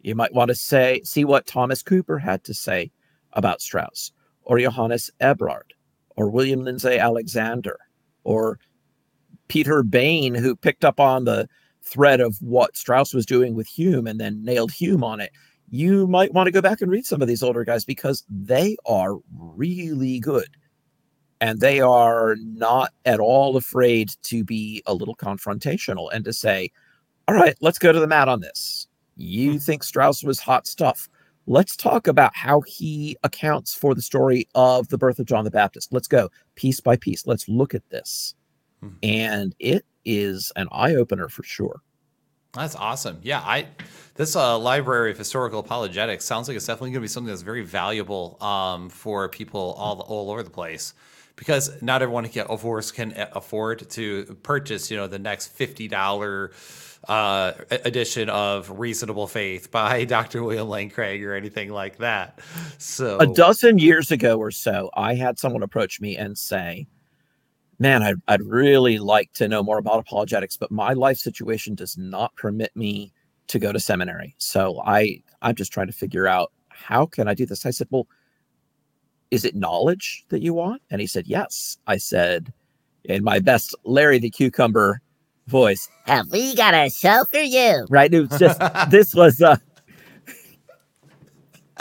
You 0.00 0.14
might 0.14 0.34
want 0.34 0.48
to 0.48 0.54
say, 0.54 1.00
see 1.04 1.24
what 1.24 1.46
Thomas 1.46 1.82
Cooper 1.82 2.18
had 2.18 2.44
to 2.44 2.54
say 2.54 2.90
about 3.32 3.62
Strauss, 3.62 4.12
or 4.42 4.58
Johannes 4.58 5.10
Ebrard, 5.20 5.72
or 6.16 6.28
William 6.28 6.64
Lindsay 6.64 6.98
Alexander, 6.98 7.78
or 8.24 8.58
Peter 9.48 9.82
Bayne, 9.82 10.34
who 10.34 10.56
picked 10.56 10.84
up 10.84 10.98
on 10.98 11.24
the 11.24 11.48
thread 11.82 12.20
of 12.20 12.40
what 12.40 12.76
Strauss 12.76 13.12
was 13.12 13.26
doing 13.26 13.54
with 13.54 13.66
Hume 13.66 14.06
and 14.06 14.20
then 14.20 14.44
nailed 14.44 14.72
Hume 14.72 15.04
on 15.04 15.20
it. 15.20 15.32
You 15.68 16.06
might 16.06 16.32
want 16.32 16.46
to 16.46 16.52
go 16.52 16.60
back 16.60 16.80
and 16.80 16.90
read 16.90 17.06
some 17.06 17.22
of 17.22 17.28
these 17.28 17.42
older 17.42 17.64
guys 17.64 17.84
because 17.84 18.24
they 18.28 18.76
are 18.86 19.16
really 19.36 20.20
good. 20.20 20.48
And 21.40 21.60
they 21.60 21.80
are 21.80 22.36
not 22.38 22.92
at 23.04 23.18
all 23.18 23.56
afraid 23.56 24.12
to 24.22 24.44
be 24.44 24.82
a 24.86 24.94
little 24.94 25.16
confrontational 25.16 26.08
and 26.12 26.24
to 26.24 26.32
say, 26.32 26.70
all 27.26 27.34
right, 27.34 27.56
let's 27.60 27.78
go 27.78 27.90
to 27.90 27.98
the 27.98 28.06
mat 28.06 28.28
on 28.28 28.40
this. 28.40 28.86
You 29.16 29.58
think 29.58 29.82
Strauss 29.82 30.22
was 30.22 30.38
hot 30.38 30.66
stuff. 30.66 31.08
Let's 31.46 31.76
talk 31.76 32.06
about 32.06 32.34
how 32.34 32.60
he 32.60 33.16
accounts 33.24 33.74
for 33.74 33.94
the 33.94 34.02
story 34.02 34.48
of 34.54 34.88
the 34.88 34.98
birth 34.98 35.18
of 35.18 35.26
John 35.26 35.44
the 35.44 35.50
Baptist. 35.50 35.92
Let's 35.92 36.08
go 36.08 36.30
piece 36.54 36.80
by 36.80 36.96
piece. 36.96 37.26
Let's 37.26 37.48
look 37.48 37.74
at 37.74 37.88
this. 37.90 38.34
Hmm. 38.80 38.90
And 39.02 39.54
it 39.58 39.84
is 40.04 40.52
an 40.56 40.68
eye 40.70 40.94
opener 40.94 41.28
for 41.28 41.42
sure. 41.42 41.80
That's 42.54 42.76
awesome. 42.76 43.18
Yeah, 43.22 43.40
I 43.40 43.66
this 44.14 44.36
uh, 44.36 44.58
library 44.58 45.10
of 45.10 45.16
historical 45.16 45.60
apologetics 45.60 46.24
sounds 46.26 46.48
like 46.48 46.56
it's 46.56 46.66
definitely 46.66 46.90
going 46.90 47.00
to 47.00 47.04
be 47.04 47.08
something 47.08 47.28
that's 47.28 47.42
very 47.42 47.62
valuable 47.62 48.36
um, 48.42 48.90
for 48.90 49.28
people 49.30 49.74
all 49.78 50.00
all 50.00 50.30
over 50.30 50.42
the 50.42 50.50
place 50.50 50.92
because 51.36 51.80
not 51.82 52.02
everyone 52.02 52.28
can, 52.28 52.46
of 52.48 52.60
course, 52.60 52.92
can 52.92 53.14
afford 53.32 53.88
to 53.90 54.24
purchase, 54.42 54.90
you 54.90 54.98
know, 54.98 55.06
the 55.06 55.18
next 55.18 55.48
fifty 55.48 55.88
dollar 55.88 56.52
uh, 57.08 57.52
edition 57.70 58.28
of 58.28 58.78
Reasonable 58.78 59.26
Faith 59.26 59.70
by 59.70 60.04
Dr. 60.16 60.42
William 60.42 60.68
Lane 60.68 60.90
Craig 60.90 61.24
or 61.24 61.34
anything 61.34 61.70
like 61.70 61.98
that. 61.98 62.40
So 62.78 63.18
a 63.18 63.26
dozen 63.26 63.78
years 63.78 64.10
ago 64.10 64.38
or 64.38 64.50
so, 64.50 64.90
I 64.94 65.14
had 65.14 65.38
someone 65.38 65.62
approach 65.62 66.00
me 66.00 66.16
and 66.16 66.36
say, 66.36 66.86
"Man, 67.78 68.02
I'd, 68.02 68.16
I'd 68.28 68.42
really 68.42 68.98
like 68.98 69.32
to 69.34 69.48
know 69.48 69.62
more 69.62 69.78
about 69.78 69.98
apologetics, 69.98 70.56
but 70.56 70.70
my 70.70 70.92
life 70.92 71.18
situation 71.18 71.74
does 71.74 71.96
not 71.98 72.34
permit 72.36 72.74
me 72.76 73.12
to 73.48 73.58
go 73.58 73.72
to 73.72 73.80
seminary. 73.80 74.34
So 74.38 74.80
I 74.84 75.22
I'm 75.42 75.54
just 75.54 75.72
trying 75.72 75.88
to 75.88 75.92
figure 75.92 76.26
out 76.26 76.52
how 76.68 77.06
can 77.06 77.28
I 77.28 77.34
do 77.34 77.46
this." 77.46 77.66
I 77.66 77.70
said, 77.70 77.88
"Well." 77.90 78.06
is 79.32 79.46
it 79.46 79.56
knowledge 79.56 80.26
that 80.28 80.42
you 80.42 80.52
want? 80.52 80.82
And 80.90 81.00
he 81.00 81.06
said, 81.06 81.26
yes. 81.26 81.78
I 81.86 81.96
said, 81.96 82.52
in 83.04 83.24
my 83.24 83.38
best 83.38 83.74
Larry 83.84 84.18
the 84.18 84.30
Cucumber 84.30 85.00
voice, 85.46 85.88
have 86.06 86.30
we 86.30 86.54
got 86.54 86.74
a 86.74 86.90
show 86.90 87.24
for 87.30 87.40
you? 87.40 87.86
Right. 87.90 88.12
It 88.12 88.30
was 88.30 88.38
just, 88.38 88.60
this 88.90 89.14
was, 89.14 89.40
uh, 89.40 89.56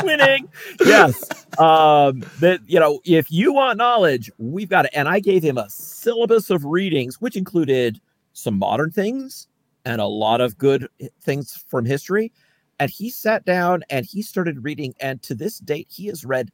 winning. 0.03 0.49
Yes. 0.85 1.23
Um, 1.59 2.23
that, 2.39 2.61
you 2.65 2.79
know, 2.79 3.01
if 3.05 3.29
you 3.31 3.53
want 3.53 3.77
knowledge, 3.77 4.31
we've 4.37 4.69
got 4.69 4.85
it. 4.85 4.91
And 4.93 5.07
I 5.07 5.19
gave 5.19 5.43
him 5.43 5.57
a 5.57 5.69
syllabus 5.69 6.49
of 6.49 6.65
readings, 6.65 7.19
which 7.21 7.35
included 7.35 7.99
some 8.33 8.57
modern 8.57 8.91
things 8.91 9.47
and 9.85 10.01
a 10.01 10.05
lot 10.05 10.41
of 10.41 10.57
good 10.57 10.87
things 11.21 11.63
from 11.67 11.85
history. 11.85 12.31
And 12.79 12.89
he 12.89 13.09
sat 13.09 13.45
down 13.45 13.83
and 13.89 14.05
he 14.05 14.21
started 14.21 14.63
reading. 14.63 14.95
And 14.99 15.21
to 15.23 15.35
this 15.35 15.59
date, 15.59 15.87
he 15.89 16.07
has 16.07 16.25
read 16.25 16.51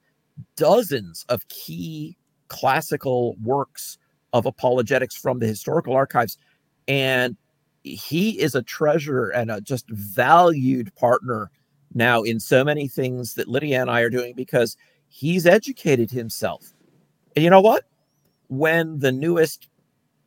dozens 0.56 1.26
of 1.30 1.48
key 1.48 2.18
classical 2.48 3.36
works 3.42 3.98
of 4.34 4.46
apologetics 4.46 5.16
from 5.16 5.40
the 5.40 5.48
historical 5.48 5.94
archives. 5.96 6.38
And 6.88 7.36
he 7.84 8.40
is 8.40 8.56
a 8.56 8.62
treasure 8.62 9.30
and 9.30 9.52
a 9.52 9.62
just 9.62 9.90
valued 9.90 10.94
partner 10.96 11.52
now 11.94 12.22
in 12.24 12.40
so 12.40 12.64
many 12.64 12.88
things 12.88 13.36
that 13.36 13.48
Lydia 13.48 13.82
and 13.82 13.90
I 13.90 14.02
are 14.02 14.10
doing 14.10 14.36
because 14.36 14.78
he's 15.10 15.46
educated 15.46 16.12
himself. 16.12 16.74
And 17.36 17.44
you 17.44 17.50
know 17.50 17.62
what? 17.62 17.86
When 18.50 19.00
the 19.00 19.12
newest 19.12 19.70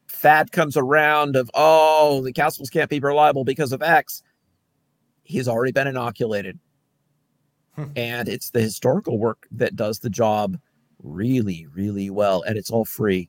fad 0.06 0.52
comes 0.52 0.76
around 0.76 1.36
of, 1.36 1.50
oh, 1.54 2.22
the 2.22 2.32
Gospels 2.32 2.70
can't 2.70 2.90
be 2.90 3.00
reliable 3.00 3.44
because 3.44 3.72
of 3.72 3.82
X, 3.82 4.22
he's 5.22 5.48
already 5.48 5.72
been 5.72 5.86
inoculated. 5.86 6.58
Hmm. 7.76 7.84
and 7.94 8.28
it's 8.28 8.50
the 8.50 8.60
historical 8.60 9.18
work 9.18 9.46
that 9.52 9.76
does 9.76 10.00
the 10.00 10.10
job 10.10 10.58
really, 11.02 11.66
really 11.72 12.10
well, 12.10 12.42
and 12.42 12.58
it's 12.58 12.70
all 12.70 12.84
free. 12.84 13.28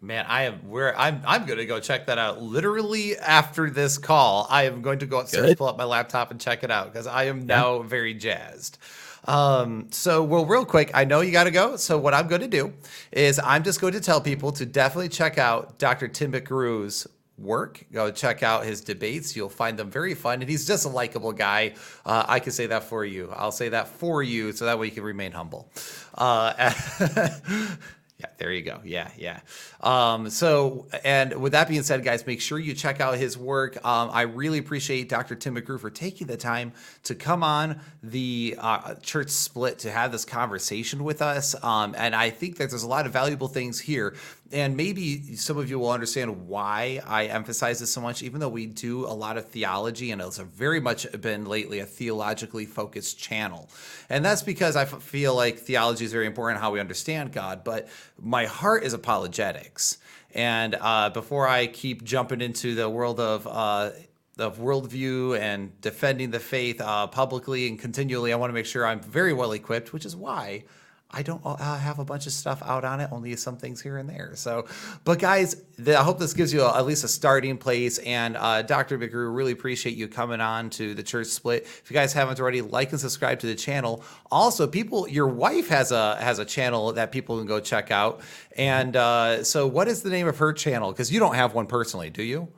Man, 0.00 0.26
I 0.28 0.44
am 0.44 0.68
where 0.68 0.96
I'm 0.96 1.22
I'm 1.26 1.44
gonna 1.44 1.64
go 1.64 1.80
check 1.80 2.06
that 2.06 2.18
out 2.18 2.40
literally 2.40 3.16
after 3.16 3.68
this 3.68 3.98
call. 3.98 4.46
I 4.48 4.64
am 4.64 4.80
going 4.80 5.00
to 5.00 5.06
go 5.06 5.18
upstairs, 5.18 5.54
pull 5.56 5.66
up 5.66 5.76
my 5.76 5.84
laptop 5.84 6.30
and 6.30 6.40
check 6.40 6.62
it 6.62 6.70
out 6.70 6.92
because 6.92 7.08
I 7.08 7.24
am 7.24 7.46
now 7.46 7.78
yeah. 7.78 7.88
very 7.88 8.14
jazzed. 8.14 8.78
Um, 9.24 9.88
so 9.90 10.22
well, 10.22 10.46
real 10.46 10.64
quick, 10.64 10.92
I 10.94 11.04
know 11.04 11.20
you 11.20 11.32
gotta 11.32 11.50
go. 11.50 11.76
So 11.76 11.98
what 11.98 12.14
I'm 12.14 12.28
gonna 12.28 12.46
do 12.46 12.72
is 13.10 13.40
I'm 13.42 13.64
just 13.64 13.80
going 13.80 13.92
to 13.94 14.00
tell 14.00 14.20
people 14.20 14.52
to 14.52 14.64
definitely 14.64 15.08
check 15.08 15.36
out 15.36 15.78
Dr. 15.78 16.06
Tim 16.06 16.32
McGrew's 16.32 17.08
work. 17.38 17.84
Go 17.92 18.10
check 18.10 18.42
out 18.42 18.64
his 18.64 18.80
debates. 18.80 19.36
You'll 19.36 19.48
find 19.48 19.78
them 19.78 19.90
very 19.90 20.14
fun. 20.14 20.40
And 20.40 20.50
he's 20.50 20.66
just 20.66 20.84
a 20.84 20.88
likable 20.88 21.32
guy. 21.32 21.74
Uh, 22.04 22.24
I 22.26 22.40
can 22.40 22.52
say 22.52 22.66
that 22.66 22.84
for 22.84 23.04
you. 23.04 23.32
I'll 23.34 23.52
say 23.52 23.68
that 23.70 23.88
for 23.88 24.22
you 24.22 24.52
so 24.52 24.64
that 24.66 24.78
way 24.78 24.86
you 24.86 24.92
can 24.92 25.04
remain 25.04 25.32
humble. 25.32 25.70
Uh, 26.14 26.72
Yeah, 28.18 28.26
there 28.36 28.52
you 28.52 28.62
go. 28.62 28.80
Yeah, 28.84 29.12
yeah. 29.16 29.40
Um, 29.80 30.28
so, 30.28 30.88
and 31.04 31.40
with 31.40 31.52
that 31.52 31.68
being 31.68 31.84
said, 31.84 32.02
guys, 32.02 32.26
make 32.26 32.40
sure 32.40 32.58
you 32.58 32.74
check 32.74 33.00
out 33.00 33.16
his 33.16 33.38
work. 33.38 33.76
Um, 33.86 34.10
I 34.12 34.22
really 34.22 34.58
appreciate 34.58 35.08
Dr. 35.08 35.36
Tim 35.36 35.54
McGrew 35.54 35.78
for 35.78 35.88
taking 35.88 36.26
the 36.26 36.36
time 36.36 36.72
to 37.04 37.14
come 37.14 37.44
on 37.44 37.80
the 38.02 38.56
uh, 38.58 38.94
church 38.96 39.28
split 39.28 39.78
to 39.80 39.92
have 39.92 40.10
this 40.10 40.24
conversation 40.24 41.04
with 41.04 41.22
us. 41.22 41.54
Um, 41.62 41.94
and 41.96 42.12
I 42.12 42.30
think 42.30 42.56
that 42.56 42.70
there's 42.70 42.82
a 42.82 42.88
lot 42.88 43.06
of 43.06 43.12
valuable 43.12 43.46
things 43.46 43.78
here. 43.78 44.16
And 44.50 44.76
maybe 44.76 45.36
some 45.36 45.58
of 45.58 45.68
you 45.68 45.78
will 45.78 45.90
understand 45.90 46.48
why 46.48 47.02
I 47.06 47.26
emphasize 47.26 47.80
this 47.80 47.92
so 47.92 48.00
much, 48.00 48.22
even 48.22 48.40
though 48.40 48.48
we 48.48 48.64
do 48.64 49.04
a 49.04 49.12
lot 49.12 49.36
of 49.36 49.48
theology 49.50 50.10
and 50.10 50.22
it's 50.22 50.38
very 50.38 50.80
much 50.80 51.06
been 51.20 51.44
lately 51.44 51.80
a 51.80 51.84
theologically 51.84 52.64
focused 52.64 53.18
channel. 53.18 53.68
And 54.08 54.24
that's 54.24 54.42
because 54.42 54.74
I 54.74 54.86
feel 54.86 55.34
like 55.34 55.58
theology 55.58 56.06
is 56.06 56.12
very 56.12 56.26
important, 56.26 56.62
how 56.62 56.70
we 56.70 56.80
understand 56.80 57.32
God. 57.32 57.62
But 57.62 57.88
my 58.18 58.46
heart 58.46 58.84
is 58.84 58.94
apologetics. 58.94 59.98
And 60.34 60.76
uh, 60.80 61.10
before 61.10 61.46
I 61.46 61.66
keep 61.66 62.04
jumping 62.04 62.40
into 62.40 62.74
the 62.74 62.88
world 62.88 63.20
of 63.20 63.46
uh, 63.46 63.90
of 64.38 64.58
worldview 64.58 65.36
and 65.38 65.78
defending 65.80 66.30
the 66.30 66.38
faith 66.38 66.80
uh, 66.80 67.08
publicly 67.08 67.66
and 67.66 67.78
continually, 67.78 68.32
I 68.32 68.36
want 68.36 68.50
to 68.50 68.54
make 68.54 68.66
sure 68.66 68.86
I'm 68.86 69.00
very 69.00 69.32
well 69.32 69.52
equipped, 69.52 69.92
which 69.92 70.06
is 70.06 70.14
why 70.14 70.64
I 71.10 71.22
don't 71.22 71.40
uh, 71.42 71.78
have 71.78 71.98
a 71.98 72.04
bunch 72.04 72.26
of 72.26 72.32
stuff 72.32 72.62
out 72.62 72.84
on 72.84 73.00
it, 73.00 73.08
only 73.10 73.34
some 73.36 73.56
things 73.56 73.80
here 73.80 73.96
and 73.96 74.06
there. 74.06 74.32
So, 74.34 74.66
but 75.04 75.18
guys, 75.18 75.56
the, 75.78 75.98
I 75.98 76.02
hope 76.02 76.18
this 76.18 76.34
gives 76.34 76.52
you 76.52 76.62
a, 76.62 76.76
at 76.76 76.84
least 76.84 77.02
a 77.02 77.08
starting 77.08 77.56
place. 77.56 77.96
And 77.98 78.36
uh, 78.36 78.60
Dr. 78.60 78.98
McGrew, 78.98 79.34
really 79.34 79.52
appreciate 79.52 79.96
you 79.96 80.06
coming 80.06 80.42
on 80.42 80.68
to 80.70 80.94
the 80.94 81.02
church 81.02 81.28
split. 81.28 81.62
If 81.62 81.84
you 81.90 81.94
guys 81.94 82.12
haven't 82.12 82.40
already, 82.40 82.60
like 82.60 82.90
and 82.90 83.00
subscribe 83.00 83.38
to 83.40 83.46
the 83.46 83.54
channel. 83.54 84.04
Also, 84.30 84.66
people, 84.66 85.08
your 85.08 85.28
wife 85.28 85.68
has 85.68 85.92
a 85.92 86.16
has 86.16 86.38
a 86.40 86.44
channel 86.44 86.92
that 86.92 87.10
people 87.10 87.38
can 87.38 87.46
go 87.46 87.58
check 87.58 87.90
out. 87.90 88.20
And 88.56 88.94
uh, 88.94 89.44
so, 89.44 89.66
what 89.66 89.88
is 89.88 90.02
the 90.02 90.10
name 90.10 90.28
of 90.28 90.36
her 90.36 90.52
channel? 90.52 90.92
Because 90.92 91.10
you 91.10 91.20
don't 91.20 91.36
have 91.36 91.54
one 91.54 91.66
personally, 91.66 92.10
do 92.10 92.22
you? 92.22 92.48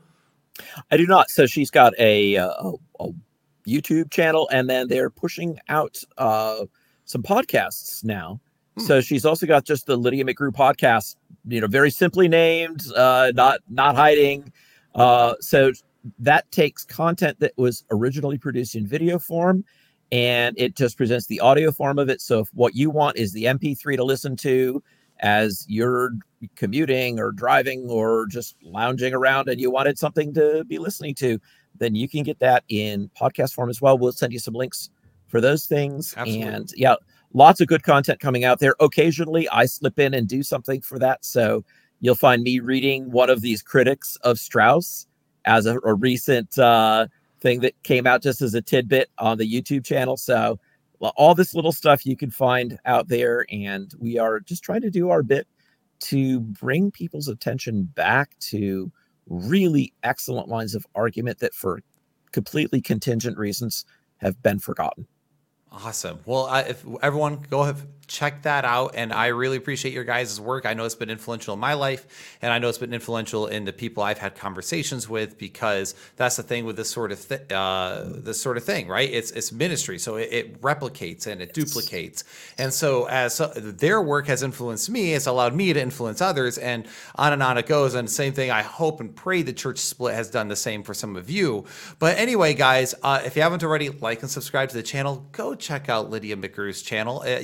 I 0.91 0.97
do 0.97 1.07
not. 1.07 1.31
So 1.31 1.47
she's 1.47 1.71
got 1.71 1.93
a, 1.99 2.37
uh, 2.37 2.49
a, 2.49 2.73
a 3.01 3.09
YouTube 3.67 4.11
channel, 4.11 4.49
and 4.51 4.69
then 4.69 4.89
they're 4.89 5.11
pushing 5.11 5.59
out 5.69 6.03
uh, 6.19 6.65
some 7.11 7.23
podcasts 7.23 8.05
now. 8.05 8.41
Hmm. 8.77 8.85
So 8.85 9.01
she's 9.01 9.25
also 9.25 9.47
got 9.47 9.65
just 9.65 9.87
the 9.87 9.97
Lydia 9.97 10.25
McGrew 10.25 10.53
podcast, 10.53 11.17
you 11.47 11.61
know, 11.61 11.67
very 11.67 11.91
simply 11.91 12.29
named, 12.29 12.85
uh, 12.97 13.33
not 13.35 13.61
not 13.69 13.97
hiding. 13.97 14.53
Uh, 14.95 15.35
so 15.41 15.73
that 16.19 16.51
takes 16.51 16.85
content 16.85 17.39
that 17.41 17.53
was 17.57 17.85
originally 17.91 18.39
produced 18.39 18.75
in 18.75 18.87
video 18.87 19.19
form 19.19 19.65
and 20.13 20.59
it 20.59 20.75
just 20.77 20.97
presents 20.97 21.27
the 21.27 21.41
audio 21.41 21.71
form 21.71 21.99
of 21.99 22.09
it. 22.09 22.21
So 22.21 22.41
if 22.41 22.49
what 22.55 22.75
you 22.75 22.91
want 22.91 23.17
is 23.17 23.33
the 23.33 23.45
MP3 23.45 23.97
to 23.97 24.05
listen 24.05 24.37
to 24.37 24.83
as 25.21 25.67
you're 25.69 26.13
commuting 26.57 27.21
or 27.21 27.33
driving 27.33 27.89
or 27.91 28.27
just 28.27 28.57
lounging 28.63 29.13
around 29.13 29.49
and 29.49 29.61
you 29.61 29.71
wanted 29.71 29.99
something 29.99 30.33
to 30.35 30.65
be 30.65 30.79
listening 30.79 31.15
to, 31.17 31.39
then 31.79 31.95
you 31.95 32.09
can 32.09 32.23
get 32.23 32.39
that 32.41 32.65
in 32.69 33.11
podcast 33.21 33.53
form 33.55 33.69
as 33.71 33.81
well. 33.81 33.99
We'll 33.99 34.13
send 34.13 34.33
you 34.33 34.39
some 34.39 34.55
links 34.55 34.91
for 35.31 35.41
those 35.41 35.67
things. 35.67 36.15
Absolutely. 36.17 36.49
And 36.49 36.73
yeah, 36.77 36.97
lots 37.33 37.61
of 37.61 37.69
good 37.69 37.83
content 37.83 38.21
coming 38.21 38.45
out 38.45 38.59
there. 38.59 38.75
Occasionally, 38.81 39.49
I 39.51 39.67
slip 39.67 39.99
in 39.99 40.13
and 40.15 40.27
do 40.29 40.43
something 40.43 40.81
for 40.81 40.99
that. 40.99 41.25
So 41.25 41.65
you'll 42.01 42.15
find 42.17 42.43
me 42.43 42.61
reading 42.61 43.11
one 43.11 43.31
of 43.31 43.41
these 43.41 43.63
critics 43.63 44.17
of 44.23 44.39
Strauss 44.39 45.07
as 45.45 45.67
a, 45.67 45.79
a 45.81 45.95
recent 45.95 46.59
uh, 46.59 47.07
thing 47.41 47.61
that 47.61 47.81
came 47.83 48.07
out 48.07 48.23
just 48.23 48.43
as 48.43 48.55
a 48.55 48.61
tidbit 48.61 49.11
on 49.19 49.39
the 49.39 49.51
YouTube 49.51 49.85
channel. 49.85 50.17
So 50.17 50.59
all 51.01 51.35
this 51.35 51.55
little 51.55 51.73
stuff 51.73 52.05
you 52.05 52.17
can 52.17 52.31
find 52.31 52.79
out 52.85 53.09
there. 53.09 53.47
And 53.51 53.93
we 53.99 54.19
are 54.19 54.41
just 54.41 54.63
trying 54.63 54.83
to 54.83 54.91
do 54.91 55.11
our 55.11 55.23
bit 55.23 55.47
to 56.01 56.41
bring 56.41 56.91
people's 56.91 57.29
attention 57.29 57.85
back 57.85 58.39
to 58.41 58.91
really 59.27 59.93
excellent 60.03 60.49
lines 60.49 60.75
of 60.75 60.87
argument 60.95 61.39
that 61.39 61.55
for 61.55 61.81
completely 62.33 62.81
contingent 62.81 63.39
reasons 63.39 63.85
have 64.19 64.43
been 64.43 64.59
forgotten. 64.59 65.07
Awesome. 65.73 66.19
Well, 66.27 66.47
I, 66.47 66.63
if 66.63 66.85
everyone 67.03 67.45
go 67.49 67.63
have 67.63 67.87
check 68.11 68.43
that 68.43 68.65
out. 68.65 68.93
And 68.97 69.13
I 69.13 69.29
really 69.29 69.57
appreciate 69.57 69.95
your 69.95 70.05
guys' 70.05 70.41
work. 70.41 70.67
I 70.67 70.75
know 70.75 70.85
it's 70.85 70.95
been 70.95 71.11
influential 71.11 71.55
in 71.55 71.61
my 71.61 71.75
life, 71.75 72.37
and 72.43 72.53
I 72.53 72.59
know 72.59 72.69
it's 72.69 72.79
been 72.79 72.93
influential 72.93 73.47
in 73.47 73.65
the 73.65 73.73
people 73.73 74.03
I've 74.03 74.19
had 74.19 74.35
conversations 74.35 75.09
with 75.09 75.39
because 75.39 75.95
that's 76.17 76.37
the 76.37 76.43
thing 76.43 76.65
with 76.65 76.77
this 76.77 76.91
sort 76.91 77.13
of 77.13 77.27
th- 77.27 77.51
uh, 77.53 78.05
this 78.07 78.41
sort 78.41 78.57
of 78.57 78.65
thing, 78.65 78.89
right? 78.89 79.09
It's 79.09 79.31
it's 79.31 79.53
ministry, 79.53 79.99
so 79.99 80.17
it, 80.17 80.29
it 80.33 80.61
replicates 80.61 81.27
and 81.27 81.41
it 81.41 81.55
duplicates. 81.55 82.25
And 82.59 82.75
so 82.75 83.07
as 83.09 83.35
so, 83.35 83.47
their 83.47 84.03
work 84.03 84.27
has 84.27 84.43
influenced 84.43 84.91
me, 84.91 85.15
it's 85.15 85.27
allowed 85.27 85.55
me 85.55 85.73
to 85.73 85.81
influence 85.81 86.21
others, 86.21 86.59
and 86.59 86.87
on 87.15 87.33
and 87.33 87.43
on 87.43 87.57
it 87.59 87.67
goes. 87.67 87.95
And 87.95 88.11
same 88.11 88.33
thing. 88.33 88.51
I 88.51 88.63
hope 88.63 89.01
and 89.01 89.15
pray 89.15 89.43
the 89.43 89.53
church 89.53 89.79
split 89.79 90.15
has 90.15 90.29
done 90.29 90.49
the 90.49 90.57
same 90.57 90.83
for 90.83 90.95
some 90.95 91.17
of 91.17 91.31
you. 91.31 91.65
But 92.01 92.19
anyway, 92.19 92.55
guys, 92.55 92.95
uh, 93.03 93.23
if 93.25 93.37
you 93.37 93.43
haven't 93.43 93.63
already, 93.63 93.89
like 93.91 94.23
and 94.23 94.31
subscribe 94.31 94.69
to 94.71 94.77
the 94.77 94.83
channel. 94.83 95.27
Go 95.33 95.55
check 95.55 95.89
out 95.89 96.11
Lydia 96.11 96.37
McGrew's 96.37 96.83
channel. 96.83 97.23
Uh, 97.25 97.41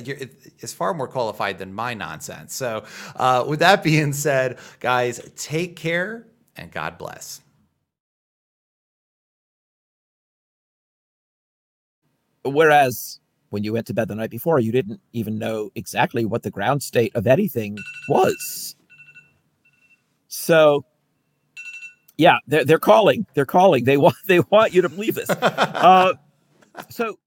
is 0.59 0.73
far 0.73 0.93
more 0.93 1.07
qualified 1.07 1.57
than 1.57 1.73
my 1.73 1.93
nonsense. 1.93 2.53
So, 2.55 2.83
uh, 3.15 3.45
with 3.47 3.59
that 3.59 3.83
being 3.83 4.13
said, 4.13 4.57
guys, 4.79 5.19
take 5.35 5.75
care 5.75 6.27
and 6.55 6.71
God 6.71 6.97
bless. 6.97 7.41
Whereas 12.43 13.19
when 13.49 13.63
you 13.63 13.73
went 13.73 13.87
to 13.87 13.93
bed 13.93 14.07
the 14.07 14.15
night 14.15 14.29
before, 14.29 14.59
you 14.59 14.71
didn't 14.71 15.01
even 15.13 15.37
know 15.37 15.69
exactly 15.75 16.25
what 16.25 16.43
the 16.43 16.51
ground 16.51 16.83
state 16.83 17.15
of 17.15 17.27
anything 17.27 17.77
was. 18.09 18.75
So, 20.27 20.85
yeah, 22.17 22.37
they're, 22.47 22.65
they're 22.65 22.79
calling. 22.79 23.25
They're 23.33 23.45
calling. 23.45 23.85
They 23.85 23.97
want 23.97 24.15
they 24.27 24.39
want 24.39 24.73
you 24.73 24.81
to 24.81 24.89
believe 24.89 25.15
this. 25.15 25.29
Uh, 25.41 26.13
so 26.89 27.17